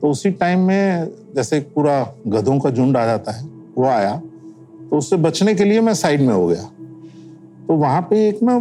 तो 0.00 0.10
उसी 0.10 0.30
टाइम 0.30 0.60
में 0.60 1.08
जैसे 1.36 1.60
पूरा 1.74 2.14
गधों 2.26 2.58
का 2.60 2.70
झुंड 2.70 2.96
आ 2.96 3.04
जाता 3.06 3.32
है, 3.32 3.48
वो 3.78 3.84
आया। 3.84 4.16
तो 4.90 4.98
उससे 4.98 5.16
बचने 5.16 5.54
के 5.54 5.64
लिए 5.64 5.80
मैं 5.80 5.94
साइड 5.94 6.20
में 6.20 6.34
हो 6.34 6.46
गया। 6.46 6.62
तो 7.66 7.74
वहाँ 7.74 8.02
पे 8.02 8.28
एक 8.28 8.42
ना 8.42 8.58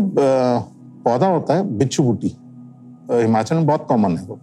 पौधा 1.06 1.28
होता 1.28 1.56
है, 1.56 1.68
बिच्छू 1.78 2.04
बूटी। 2.04 2.36
हिमाचल 3.12 3.56
में 3.56 3.66
बहुत 3.66 3.86
कॉमन 3.90 4.18
है 4.18 4.26
वो। 4.26 4.40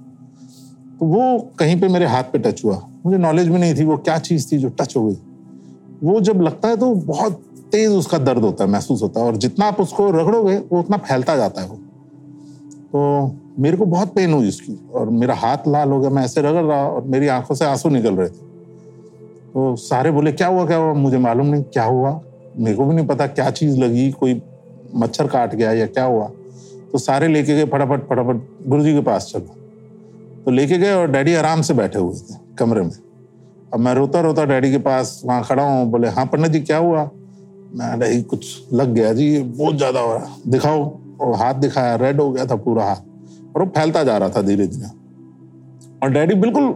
तो 1.00 1.06
वो 1.06 1.38
कहीं 1.58 1.80
पे 1.80 1.88
मेरे 1.88 2.06
हाथ 2.06 2.24
पे 2.24 2.38
टच 2.38 2.64
हुआ। 2.64 2.80
मुझे 3.06 3.18
नॉलेज 3.18 3.48
भी 3.48 3.58
नहीं 3.58 3.74
थी 3.74 3.84
वो 3.84 3.96
क्या 3.96 4.18
चीज़ 4.18 4.52
थी 4.52 4.58
जो 4.58 4.68
टच 4.68 4.96
हो 4.96 5.06
गई। 5.06 5.16
वो 6.04 6.20
जब 6.20 6.40
लगता 6.40 6.68
है 6.68 6.76
तो 6.76 6.94
बहुत 6.94 7.32
तेज 7.72 7.90
उसका 7.90 8.18
दर्द 8.18 8.42
होता 8.42 8.64
है, 8.64 8.70
महसूस 8.70 9.02
होता 9.02 9.20
है। 9.20 9.26
और 9.26 9.36
जितना 9.36 9.66
आप 9.66 9.80
उसको 9.80 10.10
रगड़ोगे, 10.10 10.56
वो 10.56 10.78
उतना 10.78 10.96
फैलता 10.96 11.36
जाता 11.36 11.62
है 11.62 11.68
वो। 11.68 11.74
तो 12.92 13.30
मेरे 13.58 13.76
को 13.76 13.86
बहुत 13.86 14.14
पेन 14.14 14.32
हुई 14.32 14.48
उसकी। 14.48 14.88
और 14.94 15.10
मेरा 15.10 15.34
हाथ 15.34 15.58
लाल 15.68 15.90
हो 15.90 16.00
गया, 16.00 16.10
मैं 16.10 16.24
ऐसे 16.24 16.40
रगड़ 16.40 16.62
रहा 16.62 16.88
और 16.88 17.02
मेरी 17.02 17.28
आँखों 17.28 17.54
से 17.54 17.64
आँसू 17.64 17.88
निकल 17.88 18.14
रहे 18.14 18.28
थे। 18.28 18.50
तो 19.54 19.76
सारे 19.76 20.10
बोले, 20.10 20.32
क्या 20.32 20.48
हुआ 20.48 20.66
क्या 20.66 20.76
हुआ? 20.76 20.94
मुझे 20.94 21.18
मालूम 21.18 21.46
नहीं, 21.46 21.62
क्या 21.62 21.84
हुआ? 21.84 22.20
मेरे 22.56 22.76
को 22.76 22.84
भी 22.84 22.94
नहीं 22.94 23.06
पता, 23.06 23.26
क्या 23.26 23.50
चीज़ 23.50 23.78
लगी, 23.78 24.10
कोई 24.10 24.42
मच्छर 24.96 25.26
काट 25.26 25.54
गया 25.54 25.72
या 25.72 25.86
क्या 25.86 26.04
हुआ। 26.04 26.30
तो 26.92 26.98
सारे 26.98 27.28
लेके 27.28 27.54
गए, 27.54 27.64
फटाफट 27.64 28.00
फटाफट 28.00 28.68
गुरु 28.68 28.82
के 28.82 29.00
पास 29.00 29.30
चलो। 29.32 29.56
तो 30.44 30.50
लेके 30.50 30.78
गए 30.78 30.92
और 30.92 31.10
डैडी 31.10 31.34
आराम 31.34 31.62
से 31.62 31.74
बैठे 31.74 31.98
हुए 31.98 32.14
थे 32.14 32.34
कमरे 32.58 32.80
में। 32.80 33.10
अब 33.74 33.80
मैं 33.80 33.94
रोता 33.94 34.20
रोता 34.20 34.44
डैडी 34.44 34.70
के 34.70 34.78
पास 34.78 35.20
वहाँ 35.24 35.42
खड़ा 35.44 35.62
हूँ, 35.62 35.90
बोले 35.90 36.09
हाँ 36.09 36.26
पंडित 36.26 36.52
जी, 36.52 36.61
क्या 36.61 36.78
हुआ? 36.78 37.02
मैं, 37.74 37.96
नहीं, 37.96 38.22
कुछ 38.22 38.46
लग 38.72 38.92
गया 38.94 39.12
जी, 39.12 39.38
बहुत 39.38 39.76
ज़्यादा 39.76 40.00
हो 40.00 40.12
रहा 40.14 40.37
दिखाओ। 40.46 40.85
और 41.20 41.35
हाथ 41.35 41.54
दिखाया 41.54 41.94
रेड 41.96 42.20
हो 42.20 42.30
गया 42.33 42.46
था 42.46 42.56
पूरा 42.56 42.85
हाथ, 42.85 42.96
और 43.56 43.62
वो 43.62 43.66
फैलता 43.66 44.02
जा 44.04 44.16
रहा 44.18 44.28
था 44.28 44.42
धीरे 44.42 44.66
धीरे। 44.66 44.88
और 46.02 46.11
डैडी 46.11 46.35
बिल्कुल 46.35 46.70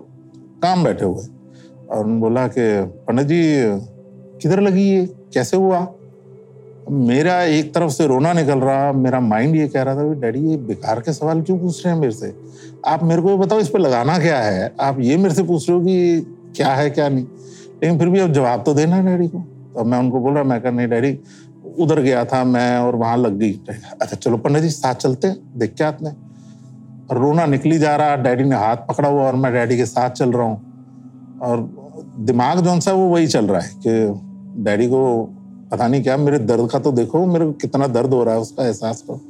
काम 0.62 0.84
बैठे 0.84 1.04
हुए। 1.04 1.24
और 1.90 2.04
बोला 2.20 2.46
कि 2.48 2.70
पंडित 3.06 3.26
जी, 3.26 3.42
किधर 4.42 4.60
लगी 4.60 4.82
ये? 4.82 5.06
कैसे 5.34 5.56
हुआ? 5.56 5.86
मेरा 6.90 7.42
एक 7.42 7.74
तरफ़ 7.74 7.90
से 7.90 8.06
रोना 8.06 8.32
निकल 8.32 8.58
रहा, 8.58 8.92
मेरा 8.92 9.20
माइंड 9.20 9.56
ये 9.56 9.68
कह 9.68 9.82
रहा 9.82 9.94
था 9.94 10.12
डैडी, 10.12 10.40
ये 10.40 10.56
बेकार 10.56 11.00
के 11.00 11.12
सवाल 11.12 11.42
क्यों 11.42 11.58
पूछ 11.58 11.84
रहे 11.84 11.94
हैं 11.94 12.00
मेरे 12.00 12.12
से? 12.12 12.34
आप 12.86 13.02
मेरे 13.02 13.22
को 13.22 13.30
ये 13.30 13.36
बताओ, 13.36 13.58
इस 13.58 13.68
पर 13.68 13.78
लगाना 13.78 14.18
क्या 14.18 14.38
है? 14.38 14.72
आप 14.80 15.00
ये 15.00 15.16
मेरे 15.16 15.34
से 15.34 15.42
पूछ 15.42 15.68
रहे 15.70 15.78
हो 15.78 15.84
कि 15.84 16.26
क्या 16.56 16.74
है, 16.74 16.90
क्या 16.90 17.08
नहीं। 17.08 17.24
लेकिन 17.24 17.98
फिर 17.98 18.08
भी 18.08 18.18
अब 18.18 18.32
जवाब 18.32 18.62
तो 18.62 18.74
देना 18.74 18.96
है 18.96 19.06
डैडी 19.06 19.28
को। 19.28 19.38
तो 19.74 19.84
मैं 19.84 19.98
उनको 19.98 20.20
बोल 20.20 20.34
रहा, 20.34 20.42
मैं 20.42 20.60
कहा, 20.60 20.72
नहीं 20.72 20.88
डैडी, 20.88 21.18
उधर 21.78 22.00
गया 22.00 22.24
था 22.24 22.44
मैं 22.44 22.78
और 22.78 22.96
वहाँ 22.96 23.16
लग 23.16 23.38
गई। 23.38 23.60
अच्छा 24.02 24.16
चलो 24.16 24.36
पंडित 24.36 24.62
जी, 24.62 24.70
साथ 24.70 24.94
चलते 24.94 25.30
देख 25.56 25.74
के 25.74 25.84
आते 25.84 26.10
रोना 27.12 27.46
निकली 27.46 27.78
जा 27.78 27.96
रहा, 27.96 28.16
डैडी 28.16 28.44
ने 28.44 28.56
हाथ 28.56 28.76
पकड़ा 28.76 29.08
हुआ 29.08 29.22
और 29.22 29.36
मैं 29.36 29.52
डैडी 29.52 29.76
के 29.76 29.86
साथ 29.86 30.10
चल 30.10 30.32
रहा 30.32 30.42
हूँ। 30.42 31.38
और 31.42 31.68
दिमाग 32.18 32.60
जो 32.60 32.80
सा 32.80 32.92
वो 32.92 33.08
वही 33.08 33.26
चल 33.26 33.46
रहा 33.46 33.60
है 33.60 33.70
कि 33.86 34.62
डैडी 34.62 34.86
को 34.86 35.24
पता 35.70 35.88
नहीं 35.88 36.02
क्या, 36.02 36.16
मेरे 36.16 36.38
दर्द 36.38 36.70
का 36.70 36.78
तो 36.78 36.92
देखो, 36.92 37.26
मेरे 37.26 37.46
को 37.46 37.52
कितना 37.52 37.86
दर्द 37.86 38.14
हो 38.14 38.24
रहा 38.24 38.34
है 38.34 38.40
उसका 38.40 38.64
एहसास 38.64 39.02
करो। 39.02 39.20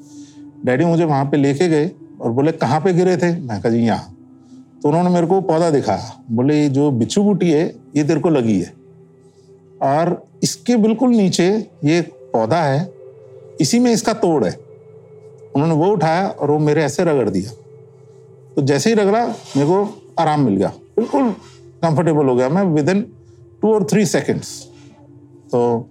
डैडी 0.65 0.85
मुझे 0.85 1.05
वहाँ 1.05 1.25
पे 1.25 1.37
लेके 1.37 1.69
गए 1.69 1.91
और 2.21 2.31
बोले, 2.31 2.53
कहाँ 2.53 2.81
पे 2.81 2.93
गिरे 2.93 3.17
थे? 3.17 3.41
मैं 3.41 3.61
कहा, 3.61 3.73
जी 3.73 3.79
यहाँ। 3.79 4.14
तो 4.85 4.89
उन्होंने 4.89 5.11
मेरे 5.11 5.27
को 5.27 5.41
पौधा 5.41 5.69
दिखाया। 5.71 6.25
बोले, 6.31 6.55
ये 6.55 6.69
जो 6.69 6.91
बिच्छू 6.91 7.23
बूटी 7.23 7.51
है, 7.51 7.65
ये 7.97 8.05
तेरे 8.05 8.21
को 8.21 8.31
लगी 8.31 8.59
है। 8.61 8.73
और 9.83 10.23
इसके 10.43 10.77
बिल्कुल 10.77 11.11
नीचे 11.11 11.47
ये 11.85 12.01
पौधा 12.33 12.57
है, 12.57 12.89
इसी 13.61 13.79
में 13.79 13.91
इसका 13.93 14.13
तोड़ 14.15 14.45
है। 14.45 14.53
उन्होंने 15.55 15.75
वो 15.75 15.87
उठाया 15.87 16.27
और 16.29 16.51
वो 16.51 16.59
मेरे 16.59 16.83
ऐसे 16.83 17.05
रगड़ 17.05 17.29
दिया। 17.31 17.51
तो 18.57 18.63
जैसे 18.63 18.91
ही 18.91 18.97
रगड़ा, 18.97 19.27
मेरे 19.27 19.67
को 19.67 20.15
आराम 20.19 20.41
मिल 20.41 20.57
गया। 20.57 20.69
बिल्कुल 20.97 21.31
कंफर्टेबल 21.83 22.27
हो 22.27 22.35
गया 22.37 22.49
मैं 22.49 22.63
विद 22.65 22.89
इन 22.89 23.01
टू 23.63 23.73
और 23.75 23.85
थ्री 23.85 24.05
सेकेंड्स 24.07 24.49
तो 25.53 25.89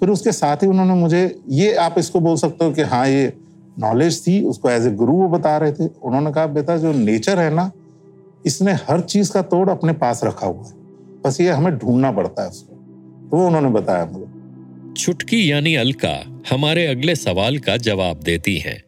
फिर 0.00 0.10
उसके 0.10 0.32
साथ 0.32 0.62
ही 0.62 0.66
उन्होंने 0.68 0.94
मुझे, 0.94 1.40
ये 1.48 1.74
आप 1.76 1.94
इसको 1.98 2.20
बोल 2.20 2.36
सकते 2.36 2.64
हो 2.64 2.72
कि 2.72 2.82
हाँ 2.82 3.06
ये 3.08 3.32
नॉलेज 3.78 4.20
थी, 4.26 4.40
उसको 4.42 4.70
एज 4.70 4.86
ए 4.86 4.90
गुरु 4.92 5.12
वो 5.12 5.28
बता 5.28 5.56
रहे 5.58 5.72
थे। 5.72 5.86
उन्होंने 5.86 6.32
कहा, 6.32 6.46
बेटा, 6.46 6.76
जो 6.76 6.92
नेचर 6.92 7.38
है 7.38 7.54
ना 7.54 7.70
इसने 8.46 8.72
हर 8.72 9.00
चीज़ 9.00 9.32
का 9.32 9.42
तोड़ 9.42 9.70
अपने 9.70 9.92
पास 9.92 10.20
रखा 10.24 10.46
हुआ 10.46 10.64
है। 10.64 10.72
बस 11.24 11.40
ये 11.40 11.50
हमें 11.50 11.78
ढूंढना 11.78 12.12
पड़ता 12.12 12.42
है 12.42 12.48
उसको। 12.48 12.74
तो 13.30 13.36
वो 13.36 13.46
उन्होंने 13.46 13.68
बताया 13.68 14.06
मुझे। 14.06 14.92
छुटकी 14.94 15.50
यानी 15.50 15.74
अलका 15.74 16.42
हमारे 16.50 16.86
अगले 16.86 17.14
सवाल 17.14 17.58
का 17.58 17.76
जवाब 17.76 18.16
देती 18.16 18.56
हैं। 18.58 18.78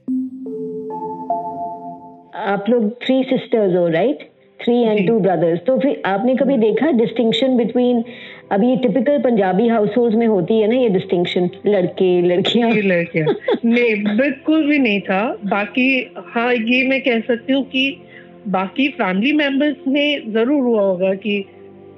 आप 2.47 2.65
लोग 2.69 2.91
थ्री 3.05 3.23
सिस्टर्स 3.23 3.77
हो 3.77 3.89
right 3.89 4.31
three 4.61 4.83
and 4.83 5.07
two 5.09 5.19
brothers 5.21 5.61
तो 5.67 5.79
फिर 5.79 6.03
आपने 6.07 6.35
कभी 6.35 6.57
देखा 6.57 6.91
डिस्टिंक्शन 6.91 7.57
बिटवीन 7.57 8.05
अभी 8.53 8.69
ये 8.69 8.77
टिपिकल 8.77 9.19
पंजाबी 9.19 9.69
हाउस 9.69 9.91
होल्ड 9.97 10.15
में 10.15 10.27
होती 10.27 10.61
है 10.61 10.69
ना 10.69 10.75
ये 10.75 10.89
डिस्टिंक्शन 10.89 11.49
लड़के 11.67 12.11
लड़कियाँ। 12.23 12.71
लड़कियाँ। 12.71 13.27
नहीं 13.65 14.17
बिल्कुल 14.17 14.67
भी 14.67 14.79
नहीं 14.79 15.01
था। 15.01 15.37
बाकी 15.45 16.15
हाँ 16.35 16.53
ये 16.55 16.89
मैं 16.89 17.01
कह 17.01 17.21
सकती 17.21 17.53
हूँ 17.53 17.63
कि 17.65 18.06
बाकी 18.47 18.89
फैमिली 18.89 19.33
मेंबर्स 19.33 19.77
में 19.89 20.33
ज़रूर 20.33 20.63
हुआ 20.63 20.83
होगा 20.83 21.15
कि 21.15 21.45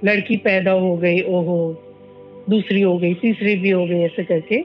लड़की 0.05 0.37
पैदा 0.37 0.73
हो 0.73 0.97
गई 0.97 1.21
ओहो 1.29 1.59
दूसरी 2.51 2.81
हो 2.81 2.97
गई 2.99 3.15
तीसरी 3.15 3.55
भी 3.57 3.71
हो 3.71 3.85
गई 3.87 4.01
ऐसे 4.03 4.25
करके। 4.25 4.57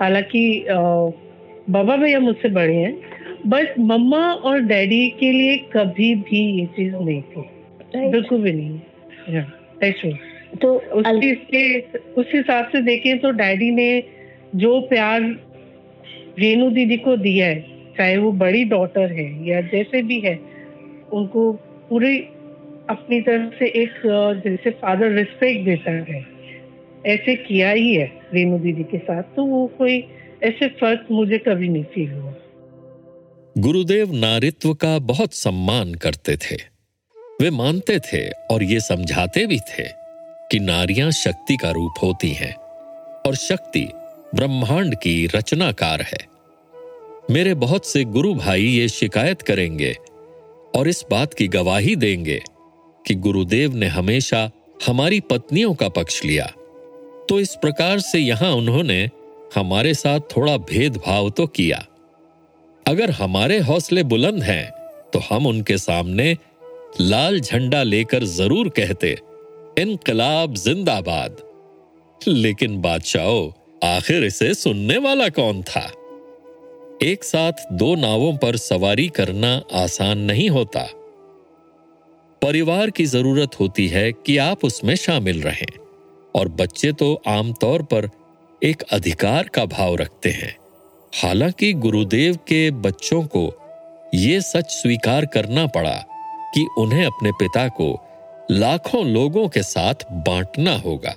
हालाँकि 0.00 0.64
बाबा 1.70 1.96
भैया 1.96 2.20
मुझसे 2.20 2.48
बड़े 2.48 2.74
हैं 2.74 2.94
बट 3.46 3.78
मम्मा 3.80 4.22
और 4.32 4.60
डैडी 4.62 5.08
के 5.20 5.30
लिए 5.32 5.56
कभी 5.72 6.14
भी 6.14 6.40
ये 6.60 6.66
चीज़ 6.66 6.94
नहीं 6.94 7.20
थी। 7.22 8.10
बिल्कुल 8.10 8.42
भी 8.42 8.52
नहीं। 8.52 9.42
ऐसे 9.82 10.12
तो 10.62 10.74
उस 10.74 11.06
चीज़ 11.06 11.38
के 11.50 11.78
उस 12.20 12.26
हिसाब 12.34 12.68
से 12.72 12.82
देखें 12.82 13.18
तो 13.18 13.30
डैडी 13.30 13.70
ने 13.70 13.88
जो 14.54 14.80
प्यार 14.88 15.22
रेणु 16.38 16.70
दीदी 16.70 16.96
को 16.96 17.16
दिया 17.16 17.46
है 17.46 17.60
चाहे 17.98 18.16
वो 18.16 18.32
बड़ी 18.40 18.64
डॉटर 18.64 19.12
है 19.12 19.26
या 19.48 19.60
जैसे 19.72 20.02
भी 20.02 20.20
है 20.20 20.34
उनको 21.12 21.52
पूरी 21.88 22.16
अपनी 22.90 23.20
तरफ़ 23.20 23.54
से 23.54 23.66
एक 23.82 24.00
जैसे 24.46 24.70
फादर 24.70 25.10
रिस्पेक्ट 25.10 25.64
देता 25.64 25.90
है। 25.90 26.24
ऐसे 27.06 27.34
किया 27.36 27.70
ही 27.70 27.94
है 27.94 28.06
रेणु 28.34 28.58
दीदी 28.58 28.82
के 28.82 28.98
साथ 28.98 29.22
तो 29.36 29.44
वो 29.44 29.66
कोई 29.78 29.98
ऐसे 30.42 30.68
फ़र्क 30.68 31.06
मुझे 31.10 31.38
कभी 31.38 31.68
नहीं 31.68 31.84
फील 31.84 32.12
हुआ। 32.12 32.32
गुरुदेव 33.58 34.12
नारित्व 34.12 34.72
का 34.74 34.98
बहुत 34.98 35.34
सम्मान 35.34 35.94
करते 35.94 36.36
थे। 36.36 36.56
वे 37.40 37.50
मानते 37.50 37.98
थे 37.98 38.28
और 38.50 38.62
ये 38.62 38.80
समझाते 38.80 39.46
भी 39.46 39.58
थे 39.60 39.88
कि 40.50 40.58
नारियाँ 40.60 41.10
शक्ति 41.10 41.56
का 41.56 41.70
रूप 41.70 41.94
होती 42.02 42.30
हैं 42.30 42.54
और 43.26 43.34
शक्ति 43.34 43.86
ब्रह्मांड 44.34 44.94
की 44.94 45.26
रचनाकार 45.26 46.02
है। 46.02 46.18
मेरे 47.30 47.54
बहुत 47.54 47.86
से 47.86 48.04
गुरु 48.04 48.34
भाई 48.34 48.62
ये 48.62 48.88
शिकायत 48.88 49.42
करेंगे 49.42 49.94
और 50.74 50.88
इस 50.88 51.04
बात 51.10 51.34
की 51.34 51.48
गवाही 51.48 51.96
देंगे 51.96 52.40
कि 53.04 53.14
गुरुदेव 53.16 53.74
ने 53.74 53.86
हमेशा 53.88 54.50
हमारी 54.86 55.20
पत्नियों 55.20 55.74
का 55.74 55.88
पक्ष 55.90 56.24
लिया। 56.24 56.46
तो 57.28 57.38
इस 57.40 57.54
प्रकार 57.62 57.98
से 58.00 58.18
यहाँ 58.18 58.52
उन्होंने 58.52 59.02
हमारे 59.54 59.94
साथ 59.94 60.20
थोड़ा 60.36 60.56
भेदभाव 60.64 61.30
तो 61.30 61.46
किया। 61.48 61.84
अगर 62.86 63.10
हमारे 63.12 63.58
हौसले 63.58 64.02
बुलंद 64.04 64.42
हैं 64.42 64.70
तो 65.12 65.18
हम 65.30 65.46
उनके 65.46 65.78
सामने 65.78 66.36
लाल 67.00 67.40
झंडा 67.40 67.82
लेकर 67.82 68.24
ज़रूर 68.24 68.68
कहते, 68.68 69.16
इनकलाब 69.78 70.54
जिंदाबाद। 70.56 71.36
लेकिन 72.20 72.80
बादशाह, 72.80 73.86
आखिर 73.86 74.24
इसे 74.24 74.52
सुनने 74.54 74.96
वाला 74.98 75.28
कौन 75.30 75.62
था? 75.62 75.90
एक 77.02 77.24
साथ 77.24 77.52
दो 77.72 77.94
नावों 77.94 78.36
पर 78.36 78.56
सवारी 78.56 79.08
करना 79.08 79.62
आसान 79.72 80.18
नहीं 80.18 80.50
होता। 80.50 80.88
परिवार 82.42 82.90
की 82.90 83.04
ज़रूरत 83.04 83.60
होती 83.60 83.88
है 83.88 84.12
कि 84.12 84.36
आप 84.38 84.64
उसमें 84.64 84.94
शामिल 84.96 85.42
रहें, 85.42 85.66
और 86.34 86.48
बच्चे 86.48 86.92
तो 86.92 87.22
आमतौर 87.26 87.82
पर 87.82 88.08
एक 88.62 88.82
अधिकार 88.82 89.48
का 89.48 89.64
भाव 89.64 89.94
रखते 89.94 90.28
हैं। 90.28 90.56
हालाँकि 91.22 91.72
गुरुदेव 91.72 92.36
के 92.36 92.70
बच्चों 92.70 93.22
को 93.22 93.44
यह 94.14 94.40
सच 94.40 94.70
स्वीकार 94.70 95.26
करना 95.26 95.66
पड़ा 95.66 96.06
कि 96.54 96.66
उन्हें 96.78 97.06
अपने 97.06 97.32
पिता 97.32 97.68
को 97.68 98.00
लाखों 98.50 99.06
लोगों 99.06 99.48
के 99.48 99.62
साथ 99.62 99.94
बांटना 100.12 100.76
होगा। 100.76 101.14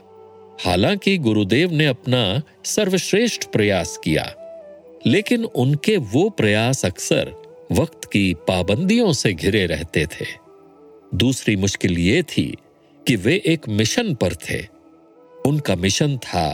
हालाँकि 0.65 1.17
गुरुदेव 1.17 1.71
ने 1.71 1.85
अपना 1.85 2.41
सर्वश्रेष्ठ 2.65 3.45
प्रयास 3.45 3.97
किया। 4.03 4.33
लेकिन 5.07 5.45
उनके 5.45 5.97
वो 5.97 6.29
प्रयास 6.29 6.85
अक्सर 6.85 7.33
वक्त 7.71 8.05
की 8.05 8.33
पाबंदियों 8.33 9.13
से 9.13 9.33
घिरे 9.33 9.65
रहते 9.65 10.05
थे। 10.05 10.25
दूसरी 11.15 11.55
मुश्किल 11.55 11.97
ये 11.97 12.23
थी 12.23 12.57
कि 13.07 13.15
वे 13.15 13.41
एक 13.45 13.69
मिशन 13.69 14.15
पर 14.15 14.35
थे। 14.35 14.65
उनका 15.45 15.75
मिशन 15.75 16.17
था 16.17 16.51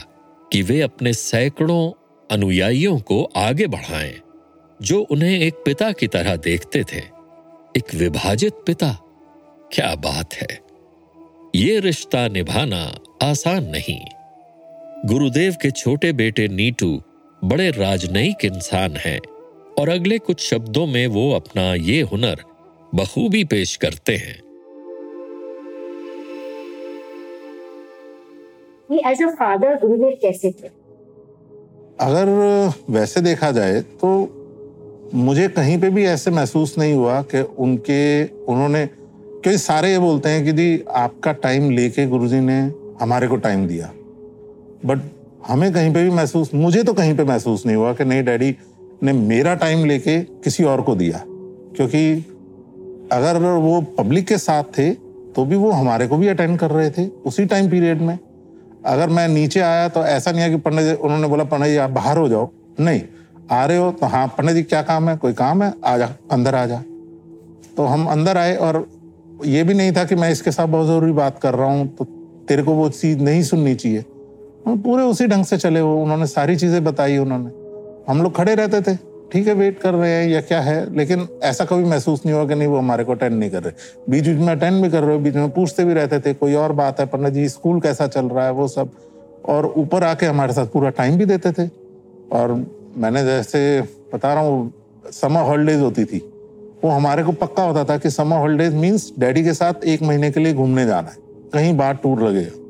कि 0.51 0.61
वे 0.61 0.81
अपने 0.81 1.13
सैकड़ों 1.13 1.91
अनुयायियों 2.31 2.99
को 2.99 3.23
आगे 3.35 3.67
बढ़ाएँ, 3.67 4.21
जो 4.81 5.01
उन्हें 5.01 5.39
एक 5.39 5.53
पिता 5.53 5.91
की 5.91 6.07
तरह 6.07 6.35
देखते 6.35 6.83
थे। 6.83 6.99
एक 7.77 7.95
विभाजित 7.95 8.53
पिता? 8.53 8.99
क्या 9.73 9.95
बात 9.95 10.33
है। 10.33 10.59
ये 11.55 11.79
रिश्ता 11.79 12.27
निभाना 12.27 12.99
आसान 13.23 13.63
नहीं। 13.63 13.99
गुरुदेव 15.05 15.55
के 15.61 15.71
छोटे 15.71 16.13
बेटे 16.13 16.47
नीटू 16.47 17.01
बड़े 17.45 17.69
राजनयिक 17.71 18.45
इंसान 18.45 18.95
हैं 18.95 19.19
और 19.79 19.89
अगले 19.89 20.17
कुछ 20.17 20.39
शब्दों 20.41 20.85
में 20.87 21.05
वो 21.07 21.31
अपना 21.31 21.63
ये 21.75 22.01
हुनर 22.01 22.41
बखूबी 22.95 23.43
पेश 23.43 23.75
करते 23.75 24.15
हैं। 24.15 24.35
एज 29.11 29.21
अ 29.23 29.29
फादर 29.29 29.75
गुरुदेव 29.75 30.17
कैसे 30.21 30.51
थे? 30.51 30.67
अगर 31.99 32.29
वैसे 32.89 33.21
देखा 33.21 33.51
जाए 33.51 33.81
तो 34.01 34.09
मुझे 35.13 35.47
कहीं 35.47 35.77
पे 35.81 35.89
भी 35.89 36.05
ऐसे 36.05 36.31
महसूस 36.31 36.77
नहीं 36.77 36.93
हुआ 36.93 37.21
कि 37.21 37.41
उनके 37.41 38.23
उन्होंने 38.23 38.85
क्योंकि 38.85 39.57
सारे 39.57 39.91
ये 39.91 39.99
बोलते 39.99 40.29
हैं 40.29 40.45
कि 40.45 40.51
जी 40.51 40.83
आपका 40.95 41.31
टाइम 41.43 41.69
लेके 41.71 42.07
गुरुजी 42.07 42.39
ने 42.39 42.59
हमारे 43.01 43.27
को 43.27 43.35
टाइम 43.35 43.67
दिया। 43.67 43.93
बट 44.85 44.99
हमें 45.45 45.71
कहीं 45.73 45.93
पे 45.93 46.03
भी 46.03 46.09
महसूस, 46.09 46.53
मुझे 46.53 46.83
तो 46.83 46.93
कहीं 46.93 47.15
पे 47.17 47.23
महसूस 47.23 47.65
नहीं 47.65 47.75
हुआ 47.75 47.93
कि 47.93 48.05
नहीं, 48.05 48.23
डैडी 48.23 48.55
ने 49.03 49.13
मेरा 49.13 49.55
टाइम 49.55 49.85
लेके 49.85 50.19
किसी 50.19 50.63
और 50.63 50.81
को 50.81 50.95
दिया। 50.95 51.21
क्योंकि 51.75 52.13
अगर 53.11 53.37
वो 53.39 53.81
पब्लिक 53.97 54.27
के 54.27 54.37
साथ 54.37 54.63
थे 54.77 54.89
तो 55.35 55.45
भी 55.45 55.55
वो 55.55 55.71
हमारे 55.71 56.07
को 56.07 56.17
भी 56.17 56.27
अटेंड 56.27 56.57
कर 56.59 56.71
रहे 56.71 56.89
थे 56.89 57.07
उसी 57.25 57.45
टाइम 57.45 57.69
पीरियड 57.69 58.01
में। 58.01 58.17
अगर 58.85 59.09
मैं 59.09 59.27
नीचे 59.27 59.59
आया 59.59 59.87
तो 59.89 60.03
ऐसा 60.03 60.31
नहीं 60.31 60.41
है 60.41 60.49
कि 60.49 60.57
पंडित 60.57 60.85
जी, 60.85 60.93
उन्होंने 60.93 61.27
बोला, 61.27 61.43
पंडित 61.43 61.69
जी, 61.69 61.77
आप 61.77 61.89
बाहर 61.89 62.17
हो 62.17 62.27
जाओ। 62.29 62.49
नहीं, 62.79 63.01
आ 63.51 63.65
रहे 63.65 63.77
हो 63.77 63.91
तो 63.91 64.05
हाँ 64.05 64.27
पंडित 64.27 64.55
जी, 64.55 64.63
क्या 64.63 64.81
काम 64.81 65.09
है? 65.09 65.17
कोई 65.17 65.33
काम 65.33 65.63
है? 65.63 65.73
आ 65.85 65.97
जा, 65.97 66.09
अंदर 66.31 66.55
आ 66.55 66.65
जा। 66.65 66.81
तो 67.77 67.85
हम 67.85 68.05
अंदर 68.07 68.37
आए 68.37 68.55
और 68.55 68.87
ये 69.45 69.63
भी 69.63 69.73
नहीं 69.73 69.91
था 69.91 70.03
कि 70.03 70.15
मैं 70.15 70.31
इसके 70.31 70.51
साथ 70.51 70.67
बहुत 70.67 70.87
ज़रूरी 70.87 71.11
बात 71.11 71.39
कर 71.39 71.53
रहा 71.53 71.67
हूँ 71.67 71.87
तो 71.87 72.05
तेरे 72.47 72.63
को 72.63 72.73
वो 72.73 72.89
चीज़ 72.89 73.19
नहीं 73.19 73.41
सुननी 73.43 73.75
चाहिए। 73.75 74.03
पूरे 74.67 75.03
उसी 75.03 75.27
ढंग 75.27 75.45
से 75.45 75.57
चले 75.57 75.81
वो 75.81 76.03
उन्होंने 76.03 76.27
सारी 76.27 76.55
चीज़ें 76.55 76.83
बताई 76.83 77.17
उन्होंने। 77.17 77.49
हम 78.11 78.23
लोग 78.23 78.35
खड़े 78.35 78.55
रहते 78.55 78.81
थे। 78.81 78.95
ठीक 79.31 79.47
है 79.47 79.53
वेट 79.53 79.79
कर 79.79 79.93
रहे 79.93 80.11
हैं 80.11 80.29
या 80.29 80.41
क्या 80.41 80.61
है, 80.61 80.95
लेकिन 80.95 81.27
ऐसा 81.43 81.65
कभी 81.65 81.83
महसूस 81.83 82.25
नहीं 82.25 82.35
हुआ 82.35 82.47
कि 82.47 82.55
नहीं, 82.55 82.67
वो 82.67 82.77
हमारे 82.77 83.03
को 83.03 83.11
अटेंड 83.11 83.39
नहीं 83.39 83.49
कर 83.49 83.63
रहे। 83.63 83.73
बीच 84.09 84.27
बीच 84.27 84.37
में 84.37 84.55
अटेंड 84.55 84.83
भी 84.83 84.89
कर 84.89 85.03
रहे 85.03 85.15
हो, 85.15 85.21
बीच 85.21 85.35
में 85.35 85.49
पूछते 85.49 85.85
भी 85.85 85.93
रहते 85.93 86.19
थे, 86.19 86.33
कोई 86.33 86.53
और 86.53 86.71
बात 86.71 86.99
है, 86.99 87.05
पंडित 87.05 87.33
जी 87.33 87.49
स्कूल 87.49 87.79
कैसा 87.81 88.07
चल 88.07 88.25
रहा 88.25 88.45
है, 88.45 88.51
वो 88.51 88.67
सब। 88.67 88.89
और 89.45 89.73
ऊपर 89.77 90.03
आके 90.03 90.25
हमारे 90.25 90.53
साथ 90.53 90.65
पूरा 90.65 90.89
टाइम 90.89 91.17
भी 91.17 91.25
देते 91.25 91.51
थे। 91.51 91.69
और 92.31 92.65
मैंने 92.97 93.23
जैसे 93.23 93.81
बता 94.13 94.33
रहा 94.33 94.43
हूँ 94.43 94.73
समर 95.11 95.41
हॉलीडेज 95.41 95.81
होती 95.81 96.05
थी। 96.05 96.17
वो 96.83 96.89
हमारे 96.89 97.23
को 97.23 97.31
पक्का 97.31 97.63
होता 97.63 97.83
था 97.83 97.97
कि 97.97 98.09
समर 98.09 98.37
हॉलीडेज 98.37 98.73
मीन्स 98.73 99.13
डैडी 99.19 99.43
के 99.43 99.53
साथ 99.53 99.73
एक 99.85 100.01
महीने 100.01 100.31
के 100.31 100.39
लिए 100.39 100.53
घूमने 100.53 100.85
जाना 100.85 101.09
है। 101.09 101.17
कहीं 101.53 101.77
बाहर 101.77 101.95
टूर 101.95 102.21
लगेगा 102.21 102.64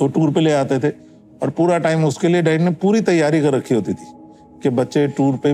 तो 0.00 0.08
टूर 0.08 0.30
पे 0.30 0.40
ले 0.40 0.52
आते 0.52 0.78
थे। 0.78 0.92
और 1.42 1.50
पूरा 1.50 1.78
टाइम 1.78 2.04
उसके 2.04 2.28
लिए 2.28 2.42
डैडी 2.42 2.64
ने 2.64 2.70
पूरी 2.70 3.00
तैयारी 3.00 3.40
कर 3.40 3.54
रखी 3.54 3.74
होती 3.74 3.94
थी 3.94 4.06
कि 4.62 4.70
बच्चे 4.70 5.06
टूर 5.08 5.36
पे 5.36 5.52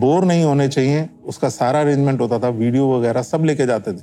बोर 0.00 0.24
नहीं 0.24 0.44
होने 0.44 0.68
चाहिए। 0.68 1.08
उसका 1.26 1.48
सारा 1.48 1.80
अरेंजमेंट 1.80 2.20
होता 2.20 2.38
था 2.38 2.48
वीडियो 2.48 2.92
वगैरह 2.92 3.22
सब 3.22 3.44
लेके 3.44 3.66
जाते 3.66 3.92
थे। 3.92 4.02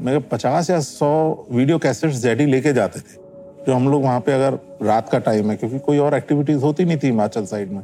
मैं 0.00 0.20
पचास 0.28 0.70
या 0.70 0.80
सौ 0.80 1.46
वीडियो 1.52 1.78
कैसेट्स 1.78 2.16
जेडी 2.16 2.46
लेके 2.46 2.72
जाते 2.72 3.00
थे। 3.00 3.20
जो 3.66 3.72
हम 3.72 3.88
लोग 3.88 4.02
वहाँ 4.02 4.20
पे 4.20 4.32
अगर 4.32 4.58
रात 4.82 5.08
का 5.08 5.18
टाइम 5.18 5.50
है, 5.50 5.56
क्योंकि 5.56 5.78
कोई 5.78 5.98
और 5.98 6.14
एक्टिविटीज़ 6.14 6.58
होती 6.58 6.84
नहीं 6.84 6.96
थी 6.96 7.06
हिमाचल 7.06 7.44
साइड 7.44 7.70
में। 7.70 7.82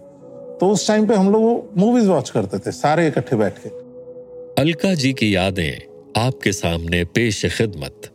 तो 0.58 0.70
उस 0.70 0.88
टाइम 0.88 1.06
पे 1.06 1.14
हम 1.14 1.32
लोग 1.32 1.42
वो 1.42 1.70
मूवीज़ 1.76 2.08
वॉच 2.08 2.30
करते 2.30 2.58
थे, 2.58 2.72
सारे 2.72 3.08
इकट्ठे 3.08 3.36
बैठ 3.36 3.58
के। 3.58 3.68
अलका 4.62 4.94
जी 4.94 5.12
की 5.12 5.34
यादें 5.36 5.72
आपके 6.26 6.52
सामने 6.52 7.04
पेश 7.04 7.46
खिदमत। 7.46 8.10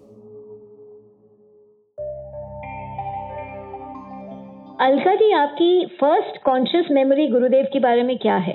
अलका 4.84 5.14
जी 5.16 5.32
आपकी 5.32 5.86
फ़र्स्ट 6.00 6.38
कॉन्शियस 6.44 6.86
मेमोरी 6.92 7.28
गुरुदेव 7.28 7.66
के 7.74 7.80
बारे 7.80 8.04
में 8.04 8.18
क्या 8.18 8.36
है? 8.38 8.54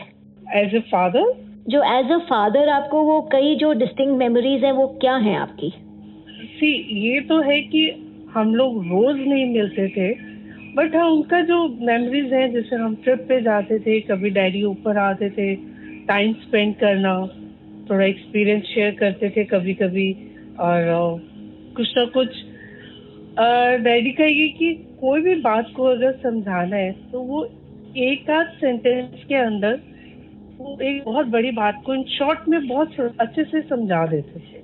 एज 0.54 0.74
अ 0.74 0.78
फादर 0.78 1.32
जो 1.68 1.82
एज 1.92 2.10
अ 2.12 2.18
फादर 2.18 2.68
आपको 2.68 3.02
वो 3.02 3.20
कई 3.32 3.54
जो 3.54 3.72
डिस्टिंग 3.72 4.16
मेमोरीज 4.16 4.64
हैं 4.64 4.72
वो 4.72 4.86
क्या 5.00 5.14
हैं 5.16 5.36
आपकी? 5.36 5.70
सी 6.58 6.72
ये 7.06 7.20
तो 7.20 7.40
है 7.40 7.60
कि 7.60 7.84
हम 8.34 8.54
लोग 8.54 8.76
रोज 8.84 9.16
नहीं 9.16 9.46
मिलते 9.52 9.88
थे 9.88 10.08
बट 10.74 10.96
हाँ 10.96 11.08
उनका 11.10 11.40
जो 11.40 11.68
मेमोरीज 11.68 12.32
हैं 12.32 12.52
जैसे 12.52 12.76
हम 12.76 12.94
ट्रिप 12.94 13.24
पे 13.28 13.40
जाते 13.40 13.78
थे 13.78 14.00
कभी 14.00 14.30
डैडी 14.30 14.62
ऊपर 14.62 14.98
आते 14.98 15.30
थे 15.30 15.54
टाइम 16.06 16.32
स्पेंड 16.32 16.74
करना 16.74 17.14
थोड़ा 17.90 18.04
एक्सपीरियंस 18.04 18.64
शेयर 18.64 18.90
करते 18.90 19.30
थे 19.30 19.44
कभी 19.44 19.74
कभी 19.74 20.12
और 20.60 20.92
कुछ 21.76 21.96
ना 21.96 22.04
कुछ 22.04 22.28
डैडी 23.82 24.12
का 24.12 24.24
ये 24.24 24.48
कि 24.48 24.72
कोई 25.00 25.20
भी 25.20 25.34
बात 25.42 25.72
को 25.76 25.84
अगर 25.86 26.12
समझाना 26.22 26.76
है 26.76 26.92
तो 27.12 27.20
वो 27.22 27.44
एक 28.04 28.30
आध 28.30 28.46
सेंटेंस 28.60 29.24
के 29.28 29.34
अंदर 29.36 29.80
वो 30.58 30.78
एक 30.82 31.02
बहुत 31.04 31.26
बड़ी 31.26 31.50
बात 31.52 31.82
को 31.86 31.94
इन 31.94 32.02
शॉर्ट 32.10 32.48
में 32.48 32.66
बहुत 32.68 33.16
अच्छे 33.20 33.44
से 33.44 33.60
समझा 33.62 34.06
देते 34.06 34.40
थे। 34.40 34.62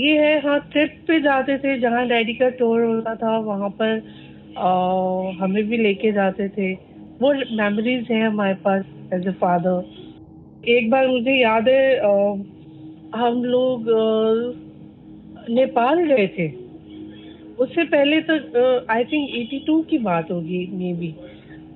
ये 0.00 0.18
है 0.18 0.38
हाँ 0.40 0.58
ट्रिप 0.72 1.00
पे 1.08 1.20
जाते 1.20 1.56
थे 1.58 1.78
जहाँ 1.80 2.06
डैडी 2.08 2.34
का 2.34 2.48
टूर 2.58 2.82
होता 2.82 3.14
था 3.14 3.36
वहाँ 3.40 3.70
पर 3.80 4.02
आ, 4.58 4.68
हमें 5.40 5.62
भी 5.68 5.76
लेके 5.76 6.12
जाते 6.12 6.48
थे। 6.48 6.72
वो 7.20 7.32
मेमोरीज 7.56 8.10
हैं 8.10 8.26
हमारे 8.26 8.54
पास 8.64 8.84
एज 9.14 9.26
ए 9.28 9.32
फादर 9.40 10.68
एक 10.70 10.90
बार 10.90 11.06
मुझे 11.08 11.32
याद 11.32 11.68
है 11.68 11.98
आ, 11.98 12.12
हम 13.16 13.44
लोग 13.44 13.84
नेपाल 15.50 16.04
गए 16.04 16.26
थे। 16.28 16.46
उससे 17.58 17.84
पहले 17.84 18.20
तो 18.20 18.34
आई 18.90 19.04
थिंक 19.04 19.30
82 19.34 19.82
की 19.90 19.98
बात 19.98 20.30
होगी 20.30 20.66
मे 20.72 20.92
बी 20.92 21.14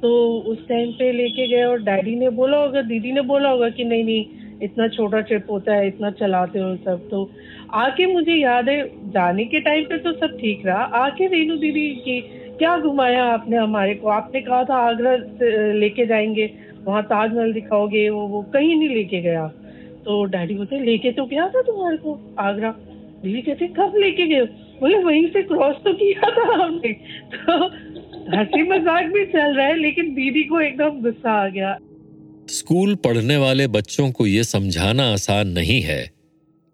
तो 0.03 0.11
उस 0.47 0.69
टाइम 0.69 0.93
पे 0.93 1.13
लेके 1.13 1.47
गए 1.49 1.63
और 1.63 1.83
डैडी 1.83 2.15
ने 2.17 2.29
बोला 2.31 2.57
होगा, 2.57 2.83
दीदी 2.83 3.13
ने 3.13 3.21
बोला 3.21 3.49
होगा 3.49 3.69
कि 3.69 3.85
नहीं 3.85 4.05
नहीं, 4.05 4.25
इतना 4.63 4.89
छोटा 4.89 5.21
ट्रिप 5.21 5.51
होता 5.51 5.75
है, 5.75 5.87
इतना 5.89 6.11
चलाते 6.11 6.59
हो 6.59 6.77
सब। 6.77 7.09
तो 7.11 7.31
आके 7.75 8.07
मुझे 8.07 8.33
याद 8.33 8.69
है, 8.69 9.11
जाने 9.11 9.45
के 9.45 9.61
टाइम 9.61 9.85
पे 9.85 9.99
तो 9.99 10.13
सब 10.13 10.39
ठीक 10.39 10.67
रहा। 10.67 10.83
आके 10.83 11.27
रेनू 11.27 11.57
दीदी 11.57 11.89
की, 11.91 12.21
क्या 12.59 12.77
घुमाया 12.79 13.25
आपने 13.25 13.57
हमारे 13.57 13.95
को? 13.95 14.09
आपने 14.09 14.41
कहा 14.41 14.65
था 14.65 14.77
आगरा 14.77 15.17
लेके 15.73 16.07
जाएँगे, 16.07 16.51
वहाँ 16.85 17.03
ताजमहल 17.03 17.53
दिखाओगे, 17.53 18.09
वो 18.11 18.27
वो, 18.27 18.43
कहीं 18.43 18.77
नहीं 18.77 18.89
लेके 18.89 19.21
गया। 19.21 19.47
तो 20.05 20.25
डैडी 20.25 20.55
बोलते, 20.55 20.79
लेके 20.81 21.13
तो 21.13 21.25
गया 21.25 21.49
था 21.49 21.63
तुम्हारे 21.63 21.97
को 21.97 22.19
आगरा? 22.39 22.75
दीदी 23.23 23.43
कहते, 23.43 23.67
कब 23.67 23.93
लेके 23.97 24.27
गए? 24.27 24.49
बोले 24.81 24.99
वहीं 24.99 25.27
से 25.27 25.43
क्रॉस 25.43 25.77
तो 25.77 25.93
किया 25.93 26.31
था 26.31 26.53
हमने। 26.55 26.93
तो 27.35 27.67
हँसी 28.37 28.63
मज़ाक 28.63 29.05
भी 29.05 29.25
चल 29.27 29.57
रहा 29.57 29.67
है, 29.67 29.77
लेकिन 29.77 30.15
दीदी 30.15 30.45
को 30.45 30.61
एकदम 30.61 31.01
गुस्सा 31.03 31.33
आ 31.45 31.49
गया। 31.49 31.77
स्कूल 32.51 32.95
पढ़ने 32.95 33.37
वाले 33.37 33.67
बच्चों 33.69 34.11
को 34.11 34.27
यह 34.27 34.43
समझाना 34.43 35.13
आसान 35.13 35.49
नहीं 35.49 35.81
है 35.83 36.11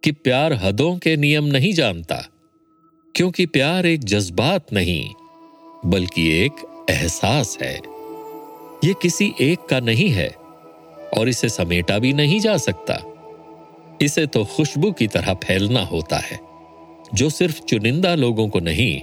कि 0.03 0.13
प्यार 0.13 0.53
हदों 0.53 0.97
के 0.97 1.17
नियम 1.17 1.45
नहीं 1.45 1.73
जानता, 1.73 2.23
क्योंकि 3.15 3.47
प्यार 3.47 3.87
एक 3.87 4.05
जज्बात 4.05 4.73
नहीं, 4.73 5.05
बल्कि 5.87 6.29
एक 6.45 6.65
एहसास 6.91 7.59
है। 7.63 7.75
यह 8.85 8.95
किसी 9.03 9.33
एक 9.41 9.67
का 9.71 9.81
नहीं 9.81 10.09
है, 10.09 10.29
और 11.19 11.29
इसे 11.29 11.49
समेटा 11.49 11.99
भी 11.99 12.13
नहीं 12.13 12.41
जा 12.41 12.57
सकता। 12.57 13.03
इसे 14.03 14.27
तो 14.27 14.45
खुशबू 14.45 14.93
की 14.93 15.07
तरह 15.07 15.35
फैलना 15.35 15.81
होता 15.81 16.17
है। 16.17 16.46
जो 17.15 17.29
सिर्फ़ 17.31 17.61
चुनिंदा 17.61 18.15
लोगों 18.15 18.49
को 18.49 18.61
नहीं, 18.61 19.01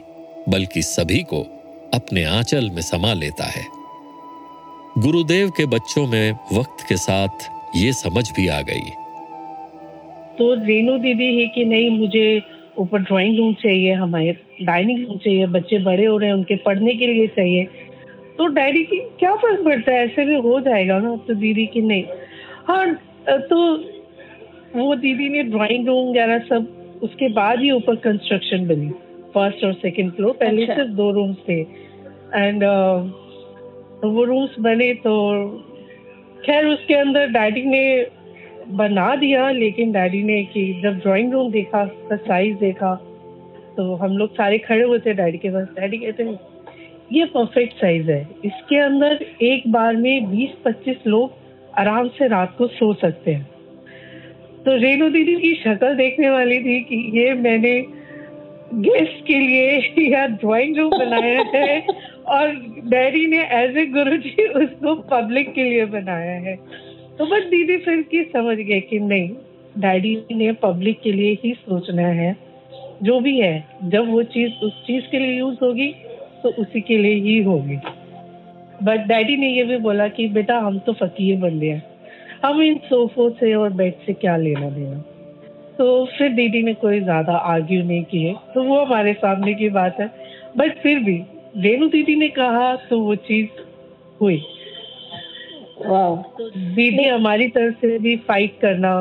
बल्कि 0.49 0.81
सभी 0.81 1.19
को 1.23 1.41
अपने 1.93 2.23
आंचल 2.23 2.69
में 2.69 2.81
समा 2.81 3.13
लेता 3.13 3.45
है। 3.45 3.65
गुरुदेव 4.97 5.49
के 5.49 5.65
बच्चों 5.65 6.05
में 6.07 6.31
वक्त 6.53 6.85
के 6.89 6.97
साथ 6.97 7.49
ये 7.75 7.93
समझ 7.93 8.31
भी 8.31 8.47
आ 8.47 8.61
गई। 8.61 8.89
तो 10.37 10.53
रेनू 10.65 10.97
दीदी 10.97 11.41
है 11.41 11.47
कि 11.47 11.65
नहीं, 11.65 11.89
मुझे 11.89 12.41
ऊपर 12.77 12.99
ड्राइंग 12.99 13.37
रूम 13.37 13.53
चाहिए, 13.53 13.93
हमारे 13.93 14.37
डाइनिंग 14.61 15.05
रूम 15.07 15.17
चाहिए, 15.17 15.45
बच्चे 15.47 15.79
बड़े 15.79 16.05
हो 16.05 16.17
रहे 16.17 16.29
हैं, 16.29 16.35
उनके 16.35 16.55
पढ़ने 16.55 16.93
के 16.93 17.07
लिए 17.07 17.27
चाहिए। 17.27 17.63
तो 18.37 18.47
डैडी 18.47 18.83
की 18.83 18.99
क्या 19.19 19.35
फ़र्क 19.35 19.63
पड़ता 19.65 19.91
है? 19.91 20.05
ऐसे 20.05 20.25
भी 20.25 20.35
हो 20.35 20.59
जाएगा 20.59 20.99
ना 20.99 21.15
तो 21.15 21.33
दीदी 21.33 21.65
की 21.65 21.81
नहीं। 21.81 22.03
हाँ 22.67 22.93
तो 23.29 23.77
वो 24.75 24.95
दीदी 24.95 25.29
ने 25.29 25.43
ड्राइंग 25.43 25.87
रूम 25.87 26.09
वगैरह 26.09 26.39
सब 26.39 26.82
उसके 27.03 27.29
बाद 27.29 27.59
ही 27.59 27.71
ऊपर 27.71 27.95
कंस्ट्रक्शन 27.95 28.67
बनी। 28.67 28.89
फ़र्स्ट 29.33 29.63
और 29.65 29.73
सेकंड 29.73 30.11
फ्लोर 30.11 30.33
पहले 30.33 30.61
अच्छा। 30.61 30.75
सिर्फ़ 30.75 30.89
दो 30.89 31.11
रूम्स 31.11 31.37
थे। 31.49 31.59
एंड 32.35 32.63
uh, 32.63 33.23
वो 34.05 34.23
रूम्स 34.23 34.55
बने 34.59 34.93
तो 34.93 35.13
खैर 36.45 36.65
उसके 36.65 36.93
अंदर 36.93 37.27
डैडी 37.27 37.63
ने 37.65 38.07
बना 38.67 39.15
दिया 39.15 39.49
लेकिन 39.51 39.91
डैडी 39.91 40.23
ने 40.23 40.43
कि 40.43 40.81
जब 40.83 40.97
ड्राइंग 40.99 41.33
रूम 41.33 41.51
देखा 41.51 41.83
उसका 41.83 42.15
साइज़ 42.15 42.57
देखा 42.57 42.95
तो 43.77 43.95
हम 43.95 44.17
लोग 44.17 44.33
सारे 44.33 44.57
खड़े 44.57 44.83
हुए 44.83 44.99
थे 44.99 45.13
डैडी 45.13 45.37
के 45.37 45.49
पास। 45.49 45.67
डैडी 45.79 45.97
कहते 45.97 46.23
हैं 46.23 46.39
ये 47.11 47.25
परफेक्ट 47.25 47.73
साइज़ 47.73 48.11
है। 48.11 48.27
इसके 48.45 48.77
अंदर 48.77 49.25
एक 49.41 49.71
बार 49.71 49.95
में 49.95 50.31
20-25 50.31 51.07
लोग 51.07 51.31
आराम 51.77 52.07
से 52.07 52.27
रात 52.27 52.55
को 52.57 52.67
सो 52.67 52.93
सकते 52.93 53.31
हैं। 53.31 53.52
तो 54.65 54.75
रेणु 54.77 55.09
दीदी 55.09 55.35
की 55.35 55.53
शक्ल 55.55 55.95
देखने 55.95 56.29
वाली 56.29 56.59
थी 56.59 56.79
कि 56.81 56.95
ये 57.19 57.33
मैंने 57.33 57.73
गेस्ट 58.73 59.25
के 59.27 59.39
लिए 59.39 60.07
या 60.11 60.25
ड्राइंग 60.27 60.77
रूम 60.77 60.91
बनाया 60.91 61.43
है 61.55 61.81
और 62.27 62.51
डैडी 62.85 63.25
ने 63.27 63.41
एज 63.51 63.77
ए 63.77 63.85
गुरु 63.85 64.17
जी 64.17 64.47
उसको 64.47 64.95
पब्लिक 64.95 65.53
के 65.53 65.63
लिए 65.63 65.85
बनाया 65.85 66.39
है। 66.39 66.55
तो 67.17 67.25
बस 67.25 67.43
दीदी 67.43 67.77
फिर 67.77 68.01
की 68.01 68.23
समझ 68.23 68.57
गए 68.57 68.79
कि 68.79 68.99
नहीं 68.99 69.29
डैडी 69.79 70.15
ने 70.31 70.51
पब्लिक 70.53 71.01
के 71.01 71.11
लिए 71.11 71.37
ही 71.43 71.53
सोचना 71.53 72.07
है। 72.07 72.35
जो 73.03 73.19
भी 73.19 73.39
है 73.39 73.53
जब 73.83 74.11
वो 74.11 74.23
चीज़ 74.23 74.65
उस 74.65 74.83
चीज़ 74.87 75.05
के 75.11 75.19
लिए 75.19 75.39
यूज़ 75.39 75.57
होगी 75.63 75.87
तो 76.43 76.49
उसी 76.49 76.81
के 76.81 76.97
लिए 76.97 77.15
ही 77.15 77.41
होगी। 77.43 77.77
बट 78.83 79.07
डैडी 79.07 79.37
ने 79.37 79.47
ये 79.47 79.63
भी 79.63 79.77
बोला 79.77 80.07
कि 80.07 80.27
बेटा 80.27 80.57
हम 80.57 80.79
तो 80.79 80.93
फकीर 80.93 81.37
बंदे 81.37 81.69
हैं। 81.69 81.92
हम 82.43 82.61
इन 82.61 82.77
सोफों 82.85 83.29
से 83.29 83.53
और 83.53 83.73
बेड 83.73 83.93
से 84.05 84.13
क्या 84.13 84.35
लेना 84.37 84.69
देना? 84.69 84.97
तो 85.77 86.05
फिर 86.17 86.29
दीदी 86.29 86.61
ने 86.63 86.73
कोई 86.73 86.99
ज़्यादा 86.99 87.33
आर्ग्यू 87.33 87.83
नहीं 87.83 88.03
किए। 88.03 88.33
तो 88.53 88.63
वो 88.63 88.79
हमारे 88.79 89.13
सामने 89.13 89.53
की 89.53 89.69
बात 89.69 89.99
है। 89.99 90.07
बट 90.57 90.77
फिर 90.77 90.99
भी 90.99 91.15
रेणु 91.57 91.87
दीदी 91.87 92.15
ने 92.15 92.27
कहा 92.29 92.75
तो 92.89 92.99
वो 92.99 93.15
चीज़ 93.15 93.61
हुई। 94.21 94.37
तो 95.79 96.49
दीदी 96.49 97.03
हमारी 97.03 97.47
तरफ़ 97.47 97.75
से 97.75 97.97
भी 97.99 98.15
फाइट 98.17 98.59
करना 98.61 98.93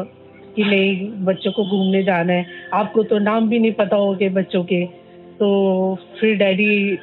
कि 0.57 0.65
नहीं 0.65 1.11
बच्चों 1.25 1.53
को 1.53 1.65
घूमने 1.65 2.03
जाना 2.03 2.33
है। 2.33 2.47
आपको 2.75 3.03
तो 3.03 3.19
नाम 3.19 3.49
भी 3.49 3.59
नहीं 3.59 3.73
पता 3.73 3.97
होगे 3.97 4.29
बच्चों 4.29 4.63
के। 4.65 4.85
तो 5.39 5.99
फिर 6.21 6.37
डैडी 6.39 6.97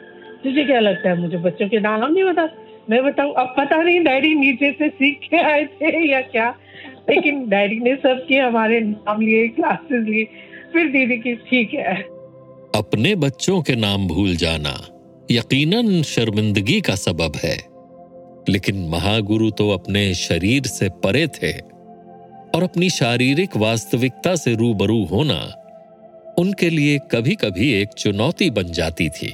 तुझे 0.43 0.63
क्या 0.63 0.79
लगता 0.79 1.09
है? 1.09 1.19
मुझे 1.21 1.37
बच्चों 1.37 1.67
के 1.69 1.79
नाम 1.79 2.11
नहीं 2.13 2.23
बता 2.23 2.45
मैं 2.89 3.03
बताऊँ, 3.03 3.33
अब 3.33 3.55
पता 3.57 3.75
नहीं 3.75 4.03
डैडी 4.03 4.35
नीचे 4.35 4.71
से 4.71 4.89
सीख 4.89 5.19
के 5.29 5.37
आए 5.37 5.65
थे 5.65 6.11
या 6.11 6.21
क्या? 6.21 6.49
लेकिन 7.09 7.49
डैडी 7.49 7.79
ने 7.79 7.95
सबके 7.95 8.35
हमारे 8.35 8.79
नाम 8.79 9.21
लिए 9.21 9.47
क्लासेस 9.47 10.07
लिए। 10.07 10.23
फिर 10.73 10.87
दीदी 10.87 11.17
की 11.17 11.35
ठीक 11.35 11.73
है। 11.73 11.95
अपने 12.75 13.15
बच्चों 13.15 13.61
के 13.61 13.75
नाम 13.75 14.07
भूल 14.07 14.35
जाना 14.35 14.87
यकीनन 15.31 16.01
शर्मिंदगी 16.01 16.81
का 16.81 16.95
सबब 16.95 17.33
है। 17.43 17.57
लेकिन 18.49 18.89
महागुरु 18.89 19.51
तो 19.51 19.69
अपने 19.69 20.13
शरीर 20.13 20.63
से 20.63 20.89
परे 20.89 21.27
थे 21.27 21.51
और 22.55 22.63
अपनी 22.63 22.89
शारीरिक 22.89 23.57
वास्तविकता 23.57 24.35
से 24.35 24.55
रूबरू 24.55 25.03
होना 25.05 25.39
उनके 26.39 26.69
लिए 26.69 26.99
कभी 27.11 27.35
कभी 27.35 27.73
एक 27.73 27.87
चुनौती 27.87 28.49
बन 28.49 28.63
जाती 28.63 29.09
थी। 29.09 29.33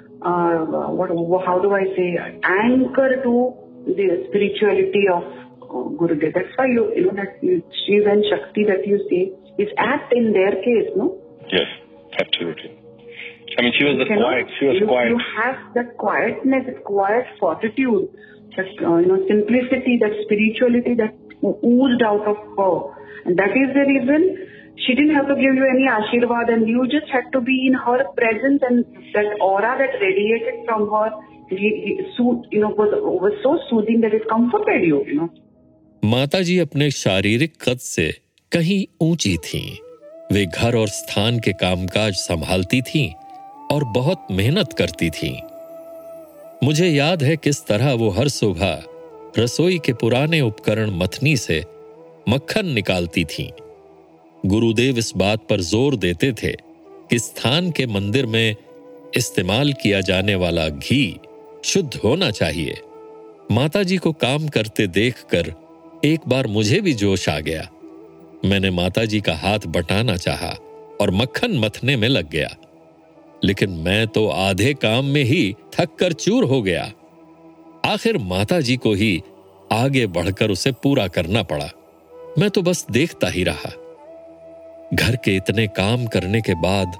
uh, 0.21 0.91
what, 0.93 1.09
how 1.45 1.59
do 1.59 1.73
I 1.73 1.85
say, 1.95 2.17
anchor 2.43 3.21
to 3.23 3.53
the 3.85 4.25
spirituality 4.29 5.05
of 5.11 5.23
uh, 5.23 5.89
Gurudev. 5.97 6.33
That's 6.33 6.53
why 6.55 6.67
you, 6.67 6.93
you 6.95 7.05
know, 7.07 7.15
that 7.17 7.41
Shiv 7.41 8.05
and 8.05 8.23
Shakti 8.29 8.65
that 8.65 8.85
you 8.85 9.01
see 9.09 9.33
is 9.57 9.69
apt 9.77 10.13
in 10.13 10.33
their 10.33 10.51
case, 10.61 10.93
no? 10.95 11.17
Yes, 11.51 11.67
absolutely. 12.19 12.77
I 13.57 13.63
mean, 13.63 13.73
she 13.77 13.83
was 13.83 13.97
the 13.99 14.07
quiet, 14.07 14.47
she 14.59 14.65
was 14.65 14.77
you, 14.79 14.87
quiet. 14.87 15.09
You 15.09 15.19
have 15.41 15.57
that 15.75 15.97
quietness, 15.97 16.63
that 16.67 16.83
quiet 16.85 17.25
fortitude, 17.39 18.07
that, 18.55 18.69
uh, 18.79 18.97
you 18.97 19.07
know, 19.09 19.19
simplicity, 19.27 19.99
that 19.99 20.13
spirituality 20.23 20.95
that 20.95 21.17
oozed 21.43 22.01
out 22.01 22.23
of 22.29 22.37
her. 22.55 22.75
And 23.25 23.37
that 23.37 23.51
is 23.51 23.73
the 23.73 23.85
reason 23.89 24.50
she 24.77 24.95
didn't 24.95 25.15
have 25.15 25.27
to 25.27 25.35
give 25.35 25.55
you 25.55 25.65
any 25.75 25.87
ashirvad 25.87 26.49
and 26.49 26.67
you 26.67 26.87
just 26.87 27.09
had 27.13 27.27
to 27.33 27.41
be 27.41 27.67
in 27.67 27.73
her 27.73 27.99
presence 28.15 28.61
and 28.69 28.85
that 29.13 29.35
aura 29.41 29.77
that 29.77 29.99
radiated 30.01 30.65
from 30.65 30.87
her 30.89 31.09
माता 36.05 36.41
जी 36.41 36.59
अपने 36.59 36.91
शारीरिक 36.91 37.53
कद 37.61 37.77
से 37.77 38.11
कहीं 38.51 38.85
ऊँची 39.01 39.37
थीं। 39.37 39.77
वे 40.31 40.45
घर 40.45 40.75
और 40.75 40.87
स्थान 40.87 41.39
के 41.39 41.53
कामकाज 41.53 42.13
संभालती 42.13 42.81
थीं 42.81 43.11
और 43.71 43.83
बहुत 43.83 44.27
मेहनत 44.31 44.73
करती 44.73 45.09
थीं। 45.09 45.37
मुझे 46.63 46.87
याद 46.87 47.23
है 47.23 47.37
किस 47.37 47.65
तरह 47.67 47.93
वो 47.93 48.09
हर 48.09 48.27
सुबह 48.27 48.83
रसोई 49.39 49.77
के 49.77 49.93
पुराने 49.93 50.41
उपकरण 50.41 50.91
मथनी 50.91 51.37
से 51.37 51.63
मक्खन 52.29 52.65
निकालती 52.65 53.25
थीं 53.25 53.49
गुरुदेव 54.45 54.97
इस 54.97 55.13
बात 55.17 55.47
पर 55.49 55.61
ज़ोर 55.61 55.95
देते 55.95 56.33
थे 56.33 56.51
कि 57.09 57.19
स्थान 57.19 57.71
के 57.71 57.85
मंदिर 57.85 58.25
में 58.25 58.55
इस्तेमाल 59.17 59.73
किया 59.73 60.01
जाने 60.01 60.35
वाला 60.35 60.69
घी 60.69 61.19
शुद्ध 61.65 61.95
होना 61.95 62.31
चाहिए। 62.31 62.77
माताजी 63.51 63.97
को 63.97 64.11
काम 64.11 64.47
करते 64.47 64.87
देखकर 64.87 65.53
एक 66.05 66.19
बार 66.27 66.47
मुझे 66.47 66.81
भी 66.81 66.93
जोश 66.93 67.29
आ 67.29 67.39
गया। 67.39 67.69
मैंने 68.45 68.71
माताजी 68.71 69.21
का 69.21 69.35
हाथ 69.35 69.59
बटाना 69.67 70.17
चाहा 70.17 70.57
और 71.01 71.11
मक्खन 71.11 71.51
मथने 71.51 71.95
में 71.95 72.07
लग 72.07 72.29
गया। 72.29 72.49
लेकिन 73.43 73.69
मैं 73.69 74.07
तो 74.07 74.27
आधे 74.27 74.73
काम 74.73 75.05
में 75.05 75.23
ही 75.23 75.55
थक 75.73 75.95
कर 75.95 76.13
चूर 76.13 76.43
हो 76.43 76.61
गया। 76.61 76.91
आखिर 77.85 78.17
माताजी 78.17 78.77
को 78.77 78.93
ही 78.93 79.21
आगे 79.71 80.07
बढ़कर 80.07 80.51
उसे 80.51 80.71
पूरा 80.71 81.07
करना 81.07 81.43
पड़ा। 81.43 81.69
मैं 82.39 82.49
तो 82.49 82.61
बस 82.61 82.85
देखता 82.91 83.27
ही 83.27 83.43
रहा। 83.43 83.71
घर 84.93 85.15
के 85.15 85.35
इतने 85.35 85.67
काम 85.67 86.05
करने 86.05 86.41
के 86.41 86.53
बाद 86.53 86.95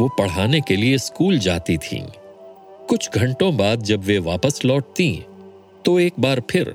वो 0.00 0.08
पढ़ाने 0.08 0.60
के 0.60 0.76
लिए 0.76 0.98
स्कूल 0.98 1.38
जाती 1.38 1.76
थीं। 1.78 2.02
कुछ 2.88 3.10
घंटों 3.14 3.56
बाद 3.56 3.82
जब 3.82 4.00
वे 4.00 4.18
वापस 4.18 4.60
लौटती 4.64 5.24
तो 5.84 6.00
एक 6.00 6.12
बार 6.20 6.42
फिर 6.50 6.74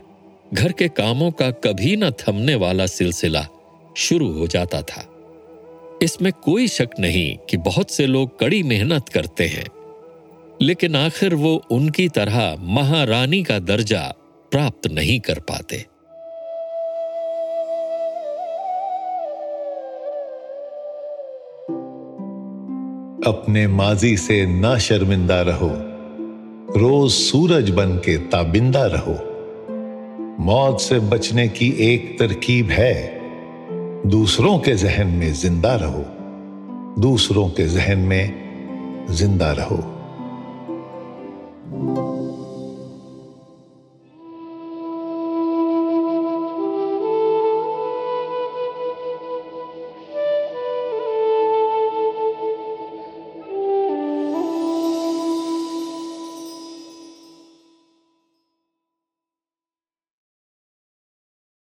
घर 0.53 0.71
के 0.71 0.87
कामों 0.87 1.31
का 1.31 1.51
कभी 1.51 1.95
न 1.95 2.11
थमने 2.11 2.55
वाला 2.55 2.85
सिलसिला 2.85 3.47
शुरू 3.97 4.31
हो 4.31 4.47
जाता 4.47 4.81
था 4.81 5.07
इसमें 6.03 6.33
कोई 6.33 6.67
शक 6.67 6.89
नहीं 6.99 7.37
कि 7.49 7.57
बहुत 7.57 7.91
से 7.91 8.05
लोग 8.05 8.39
कड़ी 8.39 8.63
मेहनत 8.63 9.09
करते 9.09 9.47
हैं, 9.47 9.65
लेकिन 10.61 10.95
आखिर 10.95 11.35
वो 11.35 11.63
उनकी 11.71 12.09
तरह 12.09 12.55
महारानी 12.59 13.43
का 13.43 13.59
दर्जा 13.59 14.13
प्राप्त 14.51 14.87
नहीं 14.87 15.19
कर 15.19 15.39
पाते 15.39 15.85
अपने 23.27 23.67
माजी 23.67 24.17
से 24.17 24.45
ना 24.45 24.77
शर्मिंदा 24.77 25.41
रहो। 25.41 25.69
रोज 26.79 27.11
सूरज 27.11 27.69
बन 27.69 27.95
के 27.97 28.17
ताबिंदा 28.17 28.85
रहो। 28.85 29.17
मौत 30.43 30.79
से 30.79 30.99
बचने 30.99 31.47
की 31.47 31.69
एक 31.93 32.19
तरकीब 32.19 32.69
है। 32.69 33.21
दूसरों 34.09 34.59
के 34.59 34.75
जहन 34.75 35.07
में 35.07 35.33
ज़िंदा 35.33 35.75
रहो। 35.75 36.05
दूसरों 37.01 37.47
के 37.49 37.67
जहन 37.67 37.99
में 37.99 38.33
ज़िंदा 39.11 39.51
रहो। 39.51 39.77